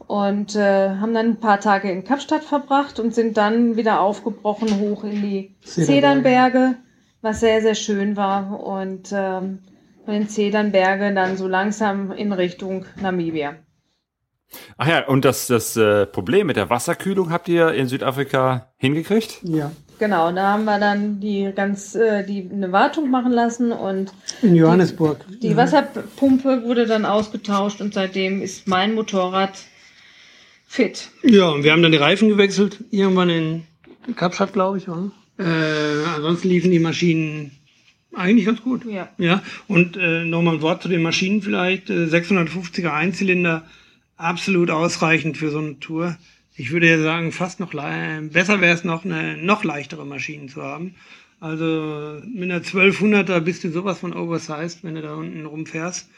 [0.10, 4.80] Und äh, haben dann ein paar Tage in Kapstadt verbracht und sind dann wieder aufgebrochen
[4.80, 5.86] hoch in die Zedernberge.
[5.86, 6.76] Zedernberge,
[7.22, 8.60] was sehr, sehr schön war.
[8.60, 9.60] Und ähm,
[10.06, 13.58] von den Zedernberge dann so langsam in Richtung Namibia.
[14.78, 19.44] Ach ja, und das, das äh, Problem mit der Wasserkühlung habt ihr in Südafrika hingekriegt?
[19.44, 19.72] Ja.
[20.00, 24.56] Genau, da haben wir dann die ganz äh, die eine Wartung machen lassen und In
[24.56, 25.24] Johannesburg.
[25.44, 29.52] die Wasserpumpe wurde dann ausgetauscht und seitdem ist mein Motorrad
[30.70, 31.10] fit.
[31.24, 32.84] Ja, und wir haben dann die Reifen gewechselt.
[32.92, 33.64] Irgendwann in
[34.16, 34.88] Kapstadt, glaube ich.
[34.88, 35.12] Oder?
[35.40, 37.52] Äh, ansonsten liefen die Maschinen
[38.14, 38.86] eigentlich ganz gut.
[38.86, 39.10] Ja.
[39.18, 41.90] Ja, und äh, nochmal ein Wort zu den Maschinen vielleicht.
[41.90, 43.66] Äh, 650er Einzylinder,
[44.16, 46.18] absolut ausreichend für so eine Tour.
[46.56, 50.62] Ich würde ja sagen, fast noch besser wäre es noch, eine noch leichtere Maschine zu
[50.62, 50.96] haben.
[51.40, 56.10] Also mit einer 1200er bist du sowas von oversized, wenn du da unten rumfährst.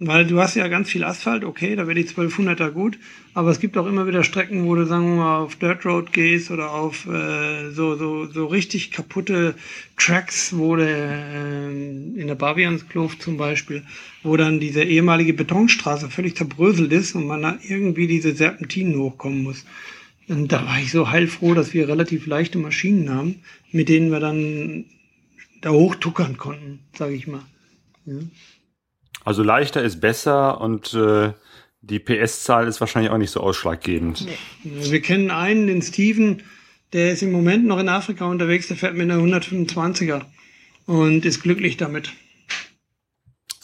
[0.00, 3.00] Weil du hast ja ganz viel Asphalt, okay, da wäre die 1200er gut,
[3.34, 6.12] aber es gibt auch immer wieder Strecken, wo du, sagen wir mal, auf Dirt Road
[6.12, 9.56] gehst oder auf äh, so, so, so richtig kaputte
[9.96, 13.82] Tracks, wo der, äh, in der Bavianskluft zum Beispiel,
[14.22, 19.42] wo dann diese ehemalige Betonstraße völlig zerbröselt ist und man da irgendwie diese Serpentinen hochkommen
[19.42, 19.64] muss.
[20.28, 23.40] Und da war ich so heilfroh, dass wir relativ leichte Maschinen haben,
[23.72, 24.84] mit denen wir dann
[25.60, 27.42] da hochtuckern konnten, sage ich mal.
[29.24, 31.32] Also leichter ist besser und äh,
[31.80, 34.26] die PS-Zahl ist wahrscheinlich auch nicht so ausschlaggebend.
[34.64, 36.42] Wir kennen einen, den Steven,
[36.92, 40.22] der ist im Moment noch in Afrika unterwegs, der fährt mit einer 125er
[40.86, 42.12] und ist glücklich damit.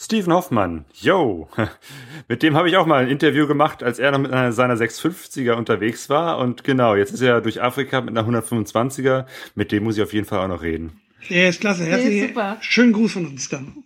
[0.05, 1.49] Steven Hoffmann, yo,
[2.27, 4.75] mit dem habe ich auch mal ein Interview gemacht, als er noch mit einer, seiner
[4.75, 6.37] 650er unterwegs war.
[6.37, 9.25] Und genau, jetzt ist er durch Afrika mit einer 125er.
[9.55, 11.01] Mit dem muss ich auf jeden Fall auch noch reden.
[11.31, 12.21] Der ist klasse, herzlich.
[12.27, 12.57] super.
[12.61, 13.83] Schönen Gruß von uns dann.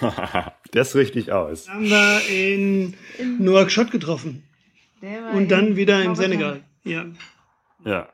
[0.74, 1.68] Der ist richtig aus.
[1.68, 2.94] Haben wir in
[3.38, 4.44] Nouakchott getroffen
[5.34, 6.14] und dann in wieder im.
[6.14, 6.62] Senegal.
[6.84, 7.06] Ja.
[7.84, 8.08] Ja,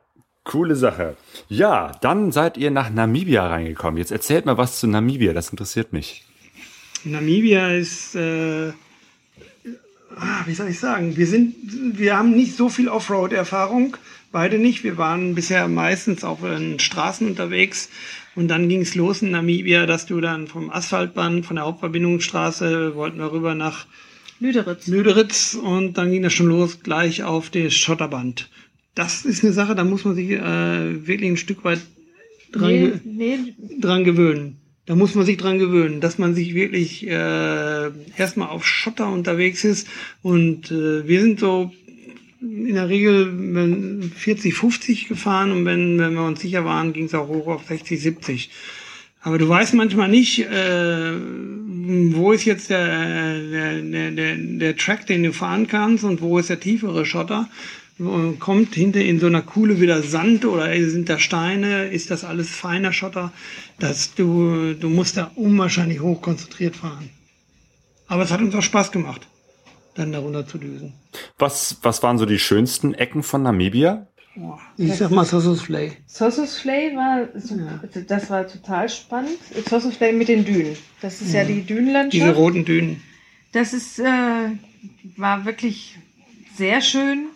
[0.44, 1.16] coole Sache.
[1.48, 3.98] Ja, dann seid ihr nach Namibia reingekommen.
[3.98, 6.24] Jetzt erzählt mal was zu Namibia, das interessiert mich.
[7.04, 8.72] Namibia ist, äh,
[10.16, 11.54] ah, wie soll ich sagen, wir sind,
[11.98, 13.96] wir haben nicht so viel Offroad-Erfahrung,
[14.32, 14.82] beide nicht.
[14.84, 17.90] Wir waren bisher meistens auf den Straßen unterwegs
[18.36, 22.94] und dann ging es los in Namibia, dass du dann vom Asphaltband, von der Hauptverbindungsstraße,
[22.94, 23.86] wollten wir rüber nach
[24.38, 24.86] Lüderitz.
[24.86, 28.48] Lüderitz und dann ging das schon los gleich auf das Schotterband.
[28.94, 31.80] Das ist eine Sache, da muss man sich äh, wirklich ein Stück weit
[32.52, 33.38] dran, Nee, ge- nee,
[33.80, 34.56] dran gewöhnen.
[34.86, 39.64] Da muss man sich dran gewöhnen, dass man sich wirklich äh, erstmal auf Schotter unterwegs
[39.64, 39.88] ist.
[40.22, 41.72] Und äh, wir sind so
[42.40, 47.04] in der Regel wenn 40, 50 gefahren und wenn, wenn wir uns sicher waren, ging
[47.04, 48.50] es auch hoch auf 60, 70.
[49.26, 51.12] Aber du weißt manchmal nicht, äh,
[52.14, 53.82] wo ist jetzt der, der,
[54.12, 57.48] der, der, Track, den du fahren kannst und wo ist der tiefere Schotter.
[58.38, 62.50] Kommt hinter in so einer Kuhle wieder Sand oder sind da Steine, ist das alles
[62.50, 63.32] feiner Schotter,
[63.80, 67.10] dass du, du musst da unwahrscheinlich hoch konzentriert fahren.
[68.06, 69.26] Aber es hat uns auch Spaß gemacht,
[69.96, 70.92] dann darunter zu düsen.
[71.38, 74.06] Was, was waren so die schönsten Ecken von Namibia?
[74.76, 75.92] Ich sag mal Sossus Flay.
[76.06, 77.26] Sossus Flay war,
[78.06, 79.38] das war total spannend.
[79.68, 80.76] Sossus Flay mit den Dünen.
[81.00, 82.36] Das ist ja, die Diese Dünenlandschaft.
[82.36, 83.02] roten Dünen.
[83.52, 84.04] Das ist, äh,
[85.16, 85.96] war wirklich
[86.54, 87.28] sehr schön.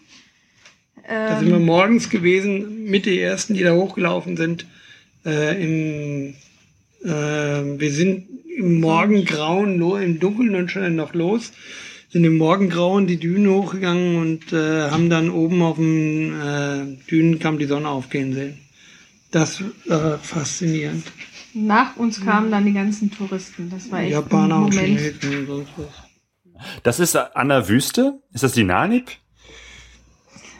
[1.08, 4.66] Da sind wir Ähm, morgens gewesen, mit die ersten, die da hochgelaufen sind.
[5.24, 6.34] Äh, im,
[7.02, 7.08] äh,
[7.80, 11.52] wir sind im Morgengrauen, lo- im Dunkeln und schon noch los,
[12.10, 17.58] sind im Morgengrauen die Dünen hochgegangen und äh, haben dann oben auf dem äh, Dünenkamm
[17.58, 18.58] die Sonne aufgehen sehen.
[19.30, 21.04] Das war faszinierend.
[21.54, 23.70] nach uns kamen dann die ganzen Touristen.
[23.70, 24.98] Das war echt Japaner ein und Moment.
[24.98, 26.10] Chinesen und sonst was.
[26.82, 28.20] Das ist an der Wüste?
[28.32, 29.10] Ist das die Nanib?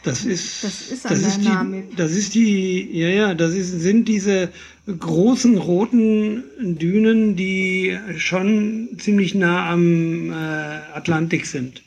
[0.03, 4.49] Das ist, Das ist die, das ist die, ja, ja, das ist, sind diese
[4.87, 11.83] großen roten Dünen, die schon ziemlich nah am äh, Atlantik sind.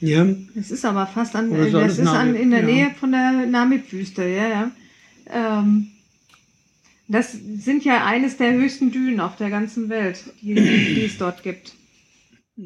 [0.00, 2.66] Ja, Das ist aber fast an, äh, das es ist an, in der Ja.
[2.66, 4.70] Nähe von der Namib-Wüste, ja, ja.
[5.30, 5.88] Ähm,
[7.08, 11.42] das sind ja eines der höchsten Dünen auf der ganzen Welt, die, die es dort
[11.42, 11.72] gibt.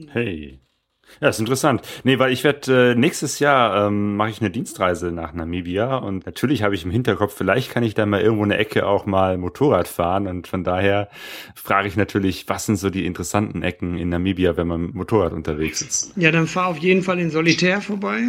[0.08, 0.58] Hey.
[1.20, 1.82] Ja, ist interessant.
[2.02, 6.26] Nee, weil ich werde äh, nächstes Jahr ähm, mache ich eine Dienstreise nach Namibia und
[6.26, 9.38] natürlich habe ich im Hinterkopf, vielleicht kann ich da mal irgendwo eine Ecke auch mal
[9.38, 11.08] Motorrad fahren und von daher
[11.54, 15.80] frage ich natürlich, was sind so die interessanten Ecken in Namibia, wenn man Motorrad unterwegs
[15.82, 16.16] ist?
[16.16, 18.20] ja, dann fahr auf jeden Fall in Solitär vorbei.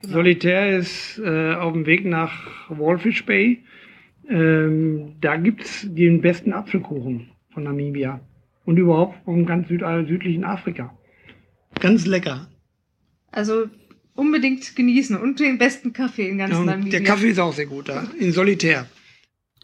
[0.00, 2.32] Solitär ist äh, auf dem Weg nach
[2.68, 3.64] Walfish Bay.
[4.28, 8.20] Ähm, da gibt's den besten Apfelkuchen von Namibia
[8.64, 10.94] und überhaupt vom ganz süd äh, südlichen Afrika.
[11.80, 12.48] Ganz lecker.
[13.32, 13.66] Also
[14.14, 16.90] unbedingt genießen und den besten Kaffee in ganz Ja, Namibia.
[16.92, 18.06] der Kaffee ist auch sehr gut da.
[18.18, 18.86] In Solitär.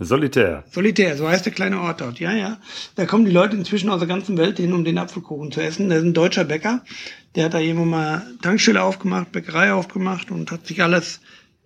[0.03, 0.65] Solitär.
[0.71, 2.19] Solitär, so heißt der kleine Ort dort.
[2.21, 2.59] Ja, ja.
[2.95, 5.91] Da kommen die Leute inzwischen aus der ganzen Welt hin, um den Apfelkuchen zu essen.
[5.91, 6.83] Da ist ein deutscher Bäcker,
[7.35, 11.21] der hat da irgendwann mal Tankstelle aufgemacht, Bäckerei aufgemacht und hat sich alles,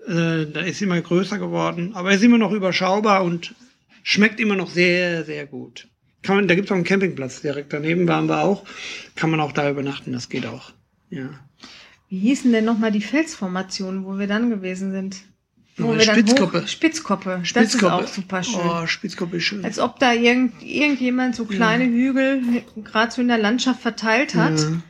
[0.08, 1.92] äh, da ist immer größer geworden.
[1.94, 3.54] Aber er ist immer noch überschaubar und
[4.02, 5.86] schmeckt immer noch sehr, sehr gut.
[6.24, 8.64] Kann man, da gibt's auch einen Campingplatz direkt daneben, waren wir auch.
[9.14, 10.72] Kann man auch da übernachten, das geht auch.
[11.10, 11.28] Ja.
[12.08, 15.18] Wie hießen denn nochmal die Felsformationen, wo wir dann gewesen sind?
[15.76, 16.62] Wo Ja, wir dann Spitzkoppe.
[16.62, 17.36] Hoch, Spitzkoppe.
[17.40, 18.04] Das Spitzkoppe.
[18.04, 18.60] ist auch super schön.
[18.64, 19.64] Oh, Spitzkoppe ist schön.
[19.64, 22.42] Als ob da irgend, irgendjemand so kleine Hügel
[22.82, 24.58] gerade so in der Landschaft verteilt hat.
[24.58, 24.82] Ja.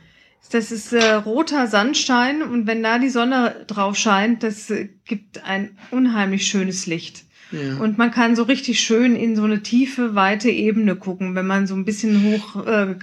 [0.51, 5.43] Das ist äh, roter Sandstein und wenn da die Sonne drauf scheint, das äh, gibt
[5.43, 7.24] ein unheimlich schönes Licht.
[7.51, 7.77] Ja.
[7.77, 11.67] Und man kann so richtig schön in so eine tiefe, weite Ebene gucken, wenn man
[11.67, 12.95] so ein bisschen hoch äh,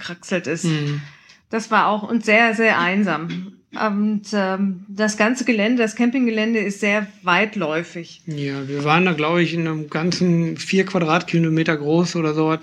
[0.47, 0.65] ist.
[0.65, 1.01] Mhm.
[1.49, 3.53] Das war auch und sehr, sehr einsam.
[3.73, 8.21] Und ähm, das ganze Gelände, das Campinggelände ist sehr weitläufig.
[8.27, 12.55] Ja, wir waren da, glaube ich, in einem ganzen vier Quadratkilometer groß oder so.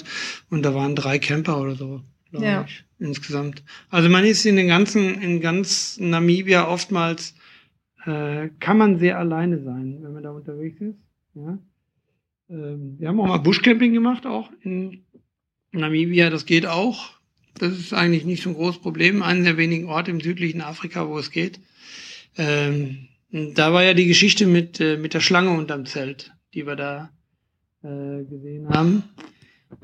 [0.50, 2.64] Und da waren drei Camper oder so, glaube Ja.
[2.66, 3.64] ich, insgesamt.
[3.90, 7.34] Also man ist in den ganzen, in ganz Namibia oftmals,
[8.06, 10.96] äh, kann man sehr alleine sein, wenn man da unterwegs ist.
[11.34, 11.58] Ja.
[12.50, 15.04] Ähm, wir haben auch mal Buschcamping gemacht, auch in
[15.72, 17.12] Namibia, das geht auch.
[17.58, 19.22] Das ist eigentlich nicht so ein großes Problem.
[19.22, 21.60] Einer der wenigen Orte im südlichen Afrika, wo es geht.
[22.36, 26.76] Ähm, da war ja die Geschichte mit, äh, mit der Schlange unterm Zelt, die wir
[26.76, 27.10] da
[27.82, 29.04] äh, gesehen haben.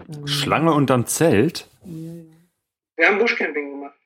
[0.09, 1.69] Ähm, Schlange unterm Zelt?
[1.85, 3.99] Wir haben Buschcamping gemacht.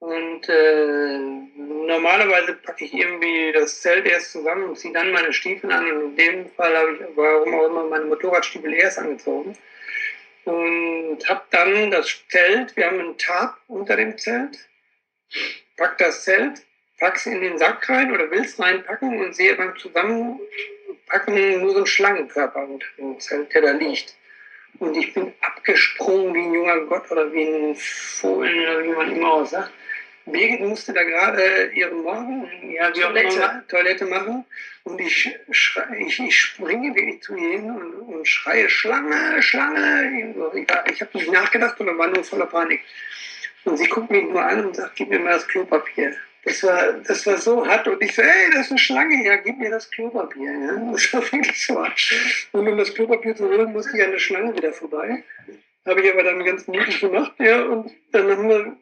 [0.00, 1.18] Und äh,
[1.56, 5.92] normalerweise packe ich irgendwie das Zelt erst zusammen und ziehe dann meine Stiefel an.
[5.92, 9.56] Und in dem Fall habe ich, warum auch immer, meine Motorradstiefel erst angezogen.
[10.44, 14.58] Und habe dann das Zelt, wir haben einen Tarp unter dem Zelt,
[15.76, 16.62] pack das Zelt,
[16.98, 21.86] pack's in den Sack rein oder will's reinpacken und sehe beim Zusammenpacken nur so einen
[21.86, 24.16] Schlangenkörper unter dem Zelt, der da liegt.
[24.78, 29.14] Und ich bin abgesprungen wie ein junger Gott oder wie ein Fohlen oder wie man
[29.14, 29.72] immer auch sagt.
[30.26, 33.64] Birgit musste da gerade ihre Morgen, ja, Toilette.
[33.68, 34.44] Toilette machen.
[34.84, 40.32] Und ich, schrei, ich, ich springe wirklich zu ihr hin und, und schreie Schlange, Schlange.
[40.54, 42.80] Ich, ich habe nicht nachgedacht und war nur voller Panik.
[43.64, 46.14] Und sie guckt mich nur an und sagt, gib mir mal das Klopapier.
[46.44, 47.86] Das war, das war so hart.
[47.86, 50.50] Und ich so, ey, das ist eine Schlange, ja, gib mir das Klopapier.
[50.50, 50.76] Ja.
[50.92, 52.00] Das war wirklich so hart.
[52.52, 55.22] Und um das Klopapier zu holen, musste ich an der Schlange wieder vorbei.
[55.86, 57.62] Habe ich aber dann ganz mutig gemacht, ja.
[57.62, 58.76] Und dann haben wir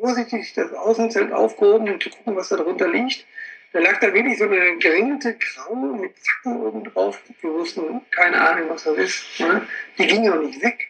[0.00, 3.26] vorsichtig das Außenzelt aufgehoben, um zu gucken, was da drunter liegt.
[3.72, 7.22] Da lag da wirklich so eine geringelte Graue mit Zacken oben drauf.
[7.40, 9.40] Wir wussten keine Ahnung, was das ist.
[9.40, 9.66] Ne?
[9.98, 10.88] Die ging auch nicht weg.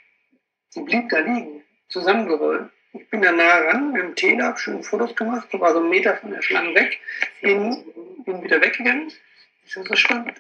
[0.74, 2.70] Die blieb da liegen, zusammengerollt.
[2.94, 5.80] Ich bin da nah ran mit dem Tele, habe schön Fotos gemacht, da war so
[5.80, 6.98] ein Meter von der Schlange weg,
[7.40, 7.84] bin,
[8.26, 9.10] bin wieder weggegangen.
[9.64, 10.34] Das ist so spannend.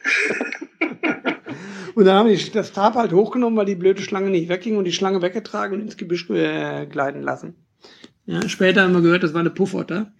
[1.94, 4.84] und dann habe ich das Tarp halt hochgenommen, weil die blöde Schlange nicht wegging und
[4.84, 7.56] die Schlange weggetragen und ins Gebüsch äh, gleiten lassen.
[8.26, 10.12] Ja, später haben wir gehört, das war eine Puffotter.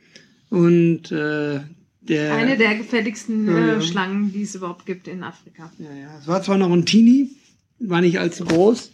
[0.50, 1.60] Und äh,
[2.00, 2.34] der.
[2.34, 3.76] Eine der ja.
[3.76, 5.70] äh, Schlangen, die es überhaupt gibt in Afrika.
[5.78, 6.18] Ja, ja.
[6.18, 7.30] Es war zwar noch ein Teenie,
[7.78, 8.92] war nicht allzu groß.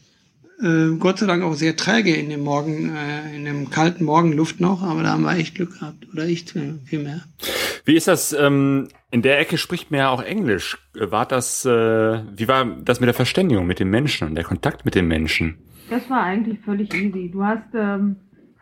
[0.60, 4.60] Äh, Gott sei Dank auch sehr träge in dem Morgen, äh, in dem kalten Morgenluft
[4.60, 6.06] noch, aber da haben wir echt Glück gehabt.
[6.12, 6.44] Oder ich
[6.84, 7.22] vielmehr.
[7.84, 8.32] Wie ist das?
[8.32, 10.76] Ähm, in der Ecke spricht man ja auch Englisch.
[10.94, 14.84] War das, äh, wie war das mit der Verständigung mit den Menschen und der Kontakt
[14.84, 15.58] mit den Menschen?
[15.88, 17.30] Das war eigentlich völlig easy.
[17.32, 18.16] Du hast ähm,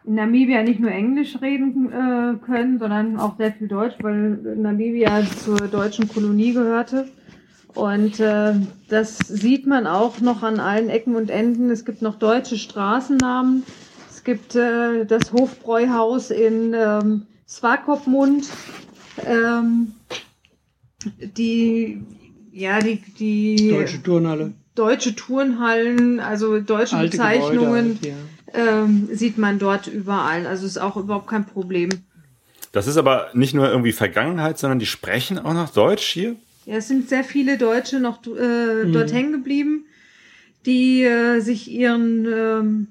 [0.07, 5.23] in Namibia nicht nur Englisch reden äh, können, sondern auch sehr viel Deutsch, weil Namibia
[5.45, 7.09] zur deutschen Kolonie gehörte.
[7.75, 8.55] Und äh,
[8.89, 11.71] das sieht man auch noch an allen Ecken und Enden.
[11.71, 13.65] Es gibt noch deutsche Straßennamen.
[14.09, 18.49] Es gibt äh, das Hofbräuhaus in ähm, Swakopmund.
[19.27, 19.93] Ähm,
[21.37, 22.03] die,
[22.53, 24.55] ja, die, die Deutsche Turnhalle.
[24.75, 28.15] deutsche Turnhallen, also deutsche Alte Bezeichnungen Gebäude halt, ja.
[28.55, 30.47] Ähm, sieht man dort überall.
[30.47, 31.91] Also ist auch überhaupt kein Problem.
[32.73, 36.37] Das ist aber nicht nur irgendwie Vergangenheit, sondern die sprechen auch noch Deutsch hier.
[36.67, 39.87] Ja, es sind sehr viele Deutsche noch äh, dort hängen geblieben,
[40.67, 42.89] die äh, sich ihren ähm,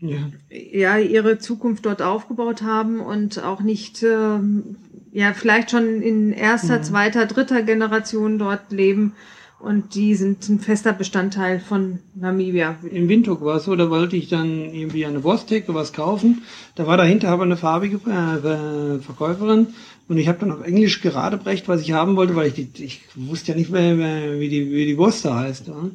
[0.00, 0.30] Ja.
[0.50, 4.76] ja ihre Zukunft dort aufgebaut haben und auch nicht ähm,
[5.12, 9.14] ja vielleicht schon in erster, zweiter, dritter Generation dort leben
[9.64, 12.76] und die sind ein fester Bestandteil von Namibia.
[12.90, 16.42] In Windhoek war es so, da wollte ich dann irgendwie der Wursttheke was kaufen.
[16.74, 19.68] Da war dahinter aber eine farbige äh, äh, Verkäuferin
[20.08, 23.02] und ich habe dann auf Englisch geradebrecht, was ich haben wollte, weil ich die, ich
[23.14, 25.68] wusste ja nicht mehr, mehr wie die wie die Wurst da heißt.
[25.68, 25.90] Ja.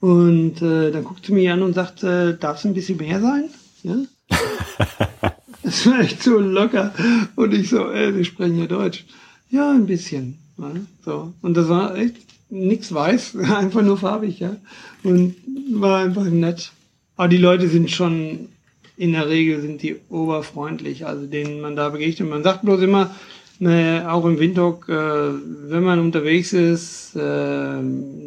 [0.00, 3.20] Und äh, dann guckt sie mich an und sagt, äh, darf es ein bisschen mehr
[3.20, 3.44] sein?
[3.82, 3.96] Ja.
[5.68, 6.94] Das war echt so locker.
[7.36, 9.04] Und ich so, ey, Sie sprechen ja Deutsch.
[9.50, 10.38] Ja, ein bisschen.
[10.56, 10.70] Ja,
[11.04, 11.34] so.
[11.42, 12.16] Und das war echt
[12.50, 14.56] nichts weiß, einfach nur farbig, ja.
[15.02, 15.34] Und
[15.72, 16.72] war einfach nett.
[17.16, 18.48] Aber die Leute sind schon,
[18.96, 22.28] in der Regel sind die oberfreundlich, also denen man da begegnet.
[22.28, 23.14] Man sagt bloß immer,
[23.58, 27.80] ne, auch im Windhoek, äh, wenn man unterwegs ist, äh,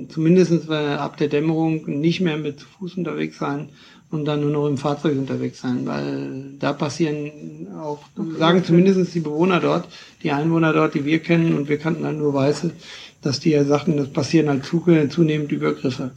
[0.09, 3.69] zumindest ab der Dämmerung nicht mehr mit Fuß unterwegs sein
[4.11, 7.99] und dann nur noch im Fahrzeug unterwegs sein, weil da passieren auch,
[8.37, 9.87] sagen zumindest die Bewohner dort,
[10.21, 12.71] die Einwohner dort, die wir kennen und wir kannten dann nur Weiße,
[13.21, 16.11] dass die ja sagten, das passieren halt zu, zunehmend Übergriffe.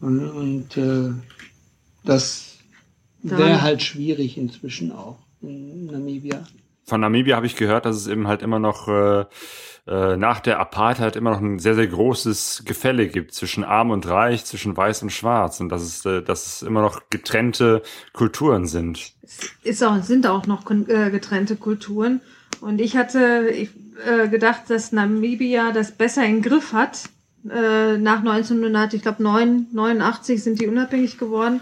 [0.00, 1.12] Und, und äh,
[2.04, 2.56] das
[3.22, 6.44] wäre halt schwierig inzwischen auch in Namibia.
[6.84, 9.24] Von Namibia habe ich gehört, dass es eben halt immer noch äh,
[9.86, 14.06] äh, nach der Apartheid immer noch ein sehr, sehr großes Gefälle gibt zwischen Arm und
[14.08, 17.82] Reich, zwischen Weiß und Schwarz und dass es, äh, dass es immer noch getrennte
[18.12, 19.12] Kulturen sind.
[19.62, 22.20] ist auch, sind auch noch äh, getrennte Kulturen.
[22.60, 23.70] Und ich hatte ich,
[24.06, 27.08] äh, gedacht, dass Namibia das besser in Griff hat.
[27.48, 31.60] Äh, nach 1900, ich glaube 89 sind die unabhängig geworden.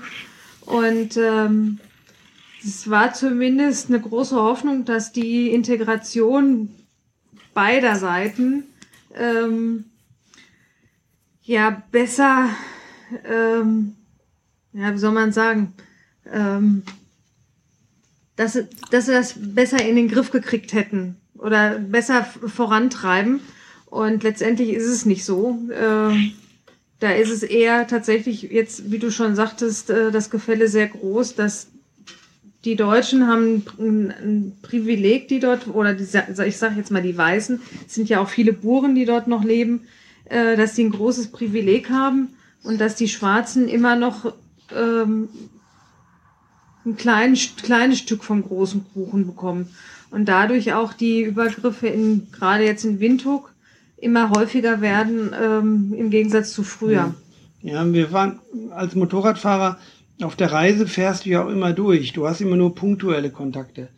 [0.62, 1.78] Und ähm,
[2.62, 6.70] es war zumindest eine große Hoffnung, dass die Integration
[7.54, 8.64] beider Seiten
[9.14, 9.84] ähm,
[11.42, 12.50] ja besser,
[13.24, 13.94] ähm,
[14.72, 15.72] ja, wie soll man sagen,
[16.30, 16.82] ähm,
[18.36, 18.58] dass,
[18.90, 23.40] dass sie das besser in den Griff gekriegt hätten oder besser vorantreiben.
[23.86, 25.58] Und letztendlich ist es nicht so.
[25.70, 26.32] Äh,
[27.00, 31.36] da ist es eher tatsächlich jetzt, wie du schon sagtest, äh, das Gefälle sehr groß,
[31.36, 31.68] dass
[32.64, 37.60] die Deutschen haben ein, Privileg, die dort, oder die, ich sage jetzt mal die Weißen,
[37.86, 39.82] es sind ja auch viele Buren, die dort noch leben,
[40.24, 42.30] äh, dass sie ein großes Privileg haben
[42.64, 44.34] und dass die Schwarzen immer noch
[44.74, 45.28] ähm,
[46.84, 49.70] ein klein, kleines Stück vom großen Kuchen bekommen.
[50.10, 53.52] Und dadurch auch die Übergriffe in, gerade jetzt in Windhoek
[53.96, 57.14] immer häufiger werden, ähm, im Gegensatz zu früher.
[57.62, 58.38] Ja, wir waren
[58.70, 59.78] als Motorradfahrer
[60.22, 62.12] auf der Reise fährst du ja auch immer durch.
[62.12, 63.88] Du hast immer nur punktuelle Kontakte.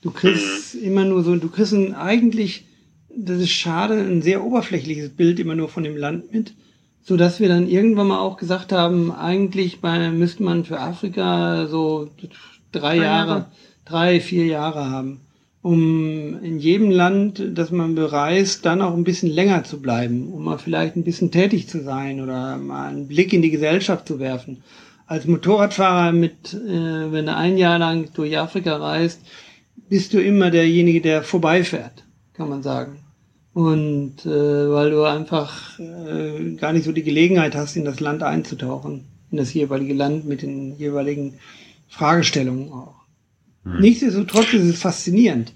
[0.00, 2.66] Du kriegst immer nur so, du kriegst ein, eigentlich,
[3.14, 6.54] das ist schade, ein sehr oberflächliches Bild immer nur von dem Land mit,
[7.02, 11.66] so dass wir dann irgendwann mal auch gesagt haben, eigentlich bei, müsste man für Afrika
[11.66, 12.10] so
[12.72, 13.46] drei Drei Jahre, Jahre.
[13.84, 15.20] drei, vier Jahre haben,
[15.66, 20.44] um in jedem Land, das man bereist, dann auch ein bisschen länger zu bleiben, um
[20.44, 24.20] mal vielleicht ein bisschen tätig zu sein oder mal einen Blick in die Gesellschaft zu
[24.20, 24.62] werfen.
[25.08, 29.22] Als Motorradfahrer mit, äh, wenn du ein Jahr lang durch Afrika reist,
[29.88, 32.04] bist du immer derjenige, der vorbeifährt,
[32.34, 33.00] kann man sagen.
[33.52, 38.22] Und äh, weil du einfach äh, gar nicht so die Gelegenheit hast, in das Land
[38.22, 41.40] einzutauchen, in das jeweilige Land mit den jeweiligen
[41.88, 42.95] Fragestellungen auch.
[43.80, 45.52] Nichtsdestotrotz ist es faszinierend.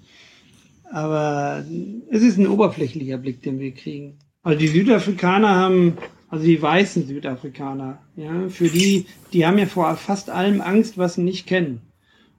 [0.91, 1.65] Aber
[2.11, 4.19] es ist ein oberflächlicher Blick, den wir kriegen.
[4.43, 5.97] Also die Südafrikaner haben,
[6.29, 11.15] also die weißen Südafrikaner, ja, für die, die haben ja vor fast allem Angst, was
[11.15, 11.83] sie nicht kennen.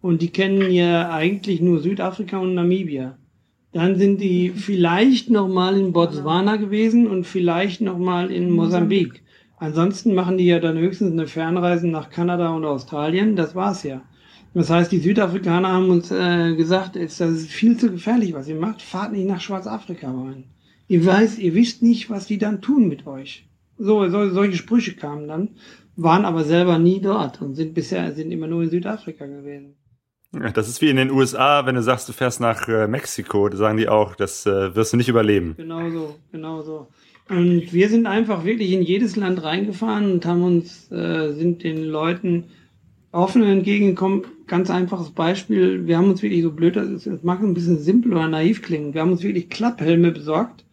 [0.01, 3.17] Und die kennen ja eigentlich nur Südafrika und Namibia.
[3.71, 9.21] Dann sind die vielleicht noch mal in Botswana gewesen und vielleicht noch mal in Mosambik.
[9.57, 13.35] Ansonsten machen die ja dann höchstens eine Fernreise nach Kanada und Australien.
[13.37, 14.01] Das war's ja.
[14.53, 18.55] Das heißt, die Südafrikaner haben uns äh, gesagt, das ist viel zu gefährlich, was ihr
[18.55, 18.81] macht.
[18.81, 20.45] Fahrt nicht nach Schwarzafrika rein.
[20.87, 23.47] Ihr weiß, ihr wisst nicht, was die dann tun mit euch.
[23.77, 25.49] So, so solche Sprüche kamen dann,
[25.95, 29.75] waren aber selber nie dort und sind bisher sind immer nur in Südafrika gewesen.
[30.53, 33.57] Das ist wie in den USA, wenn du sagst, du fährst nach äh, Mexiko, da
[33.57, 35.55] sagen die auch, das äh, wirst du nicht überleben.
[35.57, 36.87] Genau so, genau so.
[37.27, 41.83] Und wir sind einfach wirklich in jedes Land reingefahren und haben uns, äh, sind den
[41.85, 42.45] Leuten
[43.11, 44.23] offen entgegengekommen.
[44.47, 45.87] Ganz einfaches Beispiel.
[45.87, 48.93] Wir haben uns wirklich so blöd, das mag ein bisschen simpel oder naiv klingen.
[48.93, 50.65] Wir haben uns wirklich Klapphelme besorgt,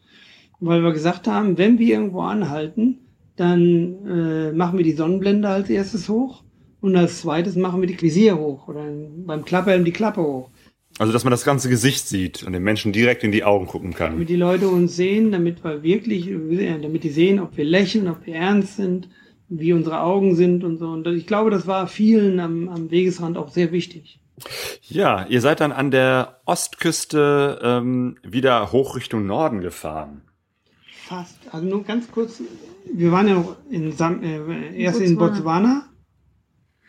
[0.61, 2.99] weil wir gesagt haben, wenn wir irgendwo anhalten,
[3.37, 6.43] dann äh, machen wir die Sonnenblende als erstes hoch
[6.81, 8.85] und als zweites machen wir die Visier hoch oder
[9.27, 10.51] beim Klapphelm die Klappe hoch.
[10.99, 13.95] Also, dass man das ganze Gesicht sieht und den Menschen direkt in die Augen gucken
[13.95, 14.13] kann.
[14.13, 18.09] Damit die Leute uns sehen, damit wir wirklich, äh, damit die sehen, ob wir lächeln,
[18.09, 19.09] ob wir ernst sind,
[19.49, 20.89] wie unsere Augen sind und so.
[20.89, 24.21] Und ich glaube, das war vielen am, am Wegesrand auch sehr wichtig.
[24.83, 30.23] Ja, ihr seid dann an der Ostküste ähm, wieder hoch Richtung Norden gefahren.
[31.07, 31.39] Fast.
[31.51, 32.43] Also nur ganz kurz.
[32.93, 35.89] Wir waren ja noch in Sam äh, erst in Botswana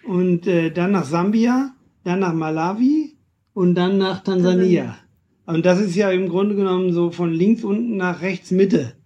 [0.06, 1.72] und äh, dann nach Sambia,
[2.04, 3.16] dann nach Malawi
[3.54, 4.98] und dann nach Tansania.
[5.46, 8.99] Und das ist ja im Grunde genommen so von links unten nach rechts Mitte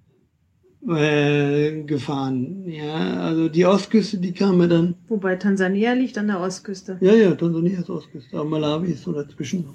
[0.88, 2.66] äh, gefahren.
[2.68, 4.96] Ja, also die Ostküste, die kam mir dann.
[5.08, 6.98] Wobei Tansania liegt an der Ostküste.
[7.02, 9.66] Ja, ja, Tansania ist Ostküste, aber Malawi ist so dazwischen.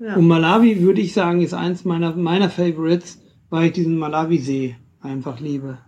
[0.00, 0.16] Ja.
[0.16, 3.18] Und Malawi würde ich sagen, ist eins meiner meiner Favorites,
[3.50, 5.78] weil ich diesen Malawi-See einfach liebe.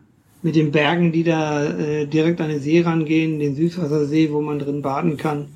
[0.42, 4.58] Mit den Bergen, die da äh, direkt an den See rangehen, den Süßwassersee, wo man
[4.58, 5.48] drin baden kann,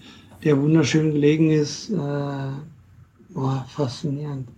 [0.44, 1.90] der wunderschön gelegen ist.
[1.90, 1.96] Äh,
[3.30, 4.48] boah, faszinierend.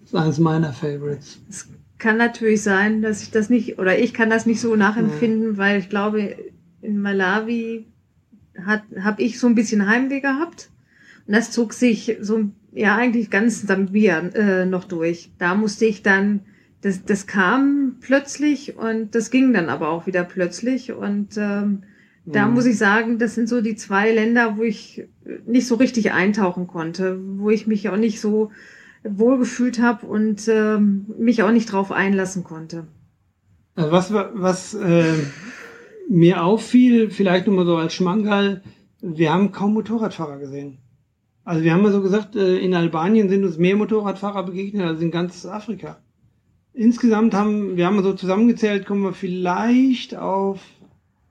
[0.00, 1.38] Das ist eines meiner Favorites.
[1.48, 1.68] Es
[1.98, 5.78] kann natürlich sein, dass ich das nicht, oder ich kann das nicht so nachempfinden, weil
[5.78, 6.36] ich glaube,
[6.82, 7.86] in Malawi
[8.66, 10.70] habe ich so ein bisschen Heimweh gehabt.
[11.26, 15.30] Und das zog sich so, ja, eigentlich ganz Sambia äh, noch durch.
[15.38, 16.40] Da musste ich dann,
[16.82, 20.92] das, das kam plötzlich und das ging dann aber auch wieder plötzlich.
[20.92, 21.82] Und ähm,
[22.24, 22.54] da Mhm.
[22.54, 25.04] muss ich sagen, das sind so die zwei Länder, wo ich
[25.46, 28.50] nicht so richtig eintauchen konnte, wo ich mich auch nicht so
[29.10, 32.86] wohlgefühlt habe und ähm, mich auch nicht drauf einlassen konnte.
[33.74, 35.14] Also was, was äh,
[36.08, 38.62] mir auffiel, vielleicht nur mal so als Schmankerl,
[39.02, 40.78] wir haben kaum Motorradfahrer gesehen.
[41.44, 45.00] Also wir haben ja so gesagt, äh, in Albanien sind uns mehr Motorradfahrer begegnet als
[45.00, 45.98] in ganz Afrika.
[46.72, 50.60] Insgesamt haben, wir haben so zusammengezählt, kommen wir vielleicht auf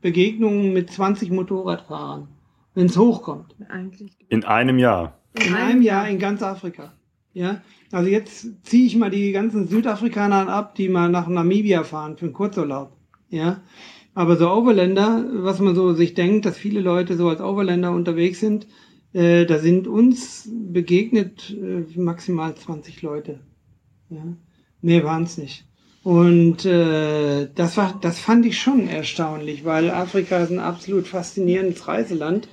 [0.01, 2.27] Begegnungen mit 20 Motorradfahrern,
[2.75, 3.55] wenn es hochkommt.
[3.69, 4.15] Eigentlich.
[4.29, 5.19] In einem Jahr.
[5.33, 6.93] In einem Jahr in ganz Afrika.
[7.35, 7.61] Ja,
[7.91, 12.25] also jetzt ziehe ich mal die ganzen Südafrikaner ab, die mal nach Namibia fahren für
[12.25, 12.93] einen Kurzurlaub.
[13.29, 13.61] Ja,
[14.13, 18.39] aber so Overländer, was man so sich denkt, dass viele Leute so als Overländer unterwegs
[18.39, 18.67] sind,
[19.11, 23.41] äh, da sind uns begegnet äh, maximal 20 Leute.
[24.09, 24.23] Ja,
[24.81, 25.65] mehr waren es nicht.
[26.03, 31.85] Und äh, das war, das fand ich schon erstaunlich, weil Afrika ist ein absolut faszinierendes
[31.85, 32.47] Reiseland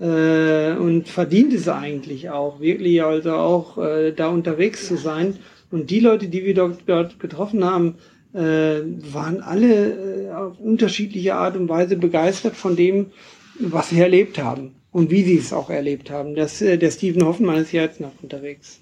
[0.00, 5.36] äh, und verdient es eigentlich auch, wirklich also auch äh, da unterwegs zu sein.
[5.70, 7.96] Und die Leute, die wir dort, dort getroffen haben,
[8.32, 8.80] äh,
[9.12, 13.12] waren alle äh, auf unterschiedliche Art und Weise begeistert von dem,
[13.58, 16.34] was sie erlebt haben und wie sie es auch erlebt haben.
[16.34, 18.80] Das, äh, der Steven Hoffmann ist ja jetzt noch unterwegs.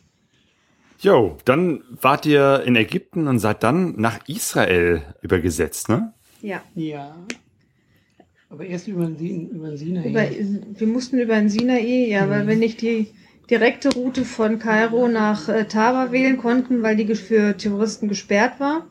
[1.00, 6.12] Jo, dann wart ihr in Ägypten und seid dann nach Israel übergesetzt, ne?
[6.42, 6.62] Ja.
[6.74, 7.14] Ja.
[8.50, 10.08] Aber erst über den, über den Sinai.
[10.08, 10.26] Über,
[10.78, 13.08] wir mussten über den Sinai, ja, weil wir nicht die
[13.50, 18.86] direkte Route von Kairo nach äh, Taba wählen konnten, weil die für Touristen gesperrt war.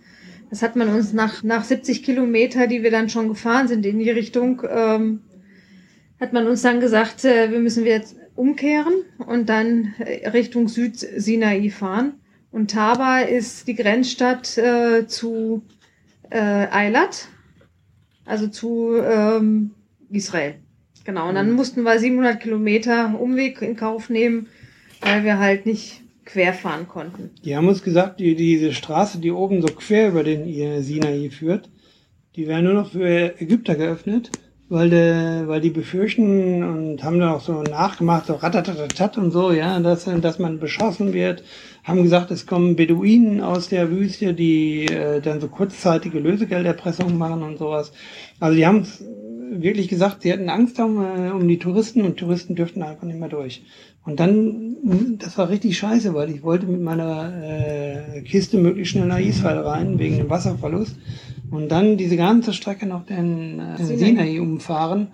[0.50, 4.00] Das hat man uns nach, nach 70 Kilometer, die wir dann schon gefahren sind in
[4.00, 5.22] die Richtung, ähm,
[6.20, 8.94] hat man uns dann gesagt, äh, wir müssen jetzt umkehren
[9.26, 12.14] und dann äh, Richtung Süd-Sinai fahren.
[12.52, 15.64] Und Taba ist die Grenzstadt äh, zu
[16.30, 17.28] äh, Eilat,
[18.28, 19.72] also zu ähm,
[20.10, 20.56] Israel.
[21.04, 24.48] Genau, und dann mussten wir 700 Kilometer Umweg in Kauf nehmen,
[25.02, 27.32] weil wir halt nicht quer fahren konnten.
[27.46, 31.70] Die haben uns gesagt, die, diese Straße, die oben so quer über den Sinai führt,
[32.36, 34.32] die wäre nur noch für Ägypter geöffnet,
[34.70, 39.52] weil, der, weil die befürchten und haben dann auch so nachgemacht, so ratatatatat und so,
[39.52, 41.44] ja, dass, dass man beschossen wird.
[41.88, 47.44] Haben gesagt, es kommen Beduinen aus der Wüste, die äh, dann so kurzzeitige Lösegelderpressungen machen
[47.44, 47.94] und sowas.
[48.42, 48.86] Also die haben
[49.52, 53.18] wirklich gesagt, sie hätten Angst um, äh, um die Touristen und Touristen dürften einfach nicht
[53.18, 53.64] mehr durch.
[54.04, 54.76] Und dann,
[55.18, 59.60] das war richtig scheiße, weil ich wollte mit meiner äh, Kiste möglichst schnell nach Israel
[59.60, 60.98] rein, wegen dem Wasserverlust.
[61.52, 63.98] Und dann diese ganze Strecke noch den äh, Sinai.
[63.98, 65.08] Sinai umfahren.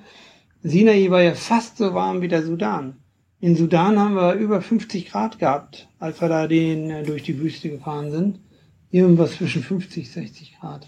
[0.63, 2.95] Sinai war ja fast so warm wie der Sudan.
[3.43, 7.41] In Sudan haben wir über 50 Grad gehabt, als wir da den äh, durch die
[7.41, 8.39] Wüste gefahren sind.
[8.89, 10.87] Irgendwas zwischen 50, 60 Grad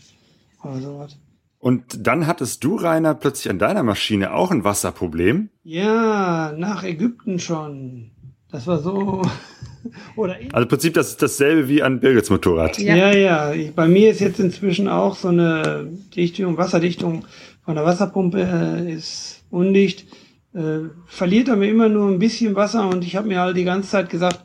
[0.63, 1.17] oder sowas.
[1.59, 5.49] Und dann hattest du, Rainer, plötzlich an deiner Maschine auch ein Wasserproblem.
[5.65, 8.11] Ja, nach Ägypten schon.
[8.49, 9.21] Das war so.
[10.15, 12.79] Oder also im Prinzip das ist dasselbe wie an Birgits Motorrad.
[12.79, 13.11] Ja, ja.
[13.11, 13.53] ja.
[13.53, 17.25] Ich, bei mir ist jetzt inzwischen auch so eine Dichtung, Wasserdichtung
[17.65, 20.05] von der Wasserpumpe äh, ist undicht.
[20.55, 23.89] Äh, verliert aber immer nur ein bisschen Wasser und ich habe mir halt die ganze
[23.89, 24.39] Zeit gesagt,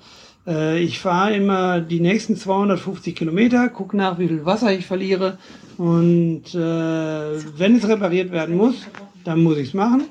[0.44, 5.38] äh, ich fahre immer die nächsten 250 Kilometer, gucke nach, wie viel Wasser ich verliere
[5.76, 8.88] und äh, wenn es repariert werden muss,
[9.22, 10.02] dann muss ich es machen.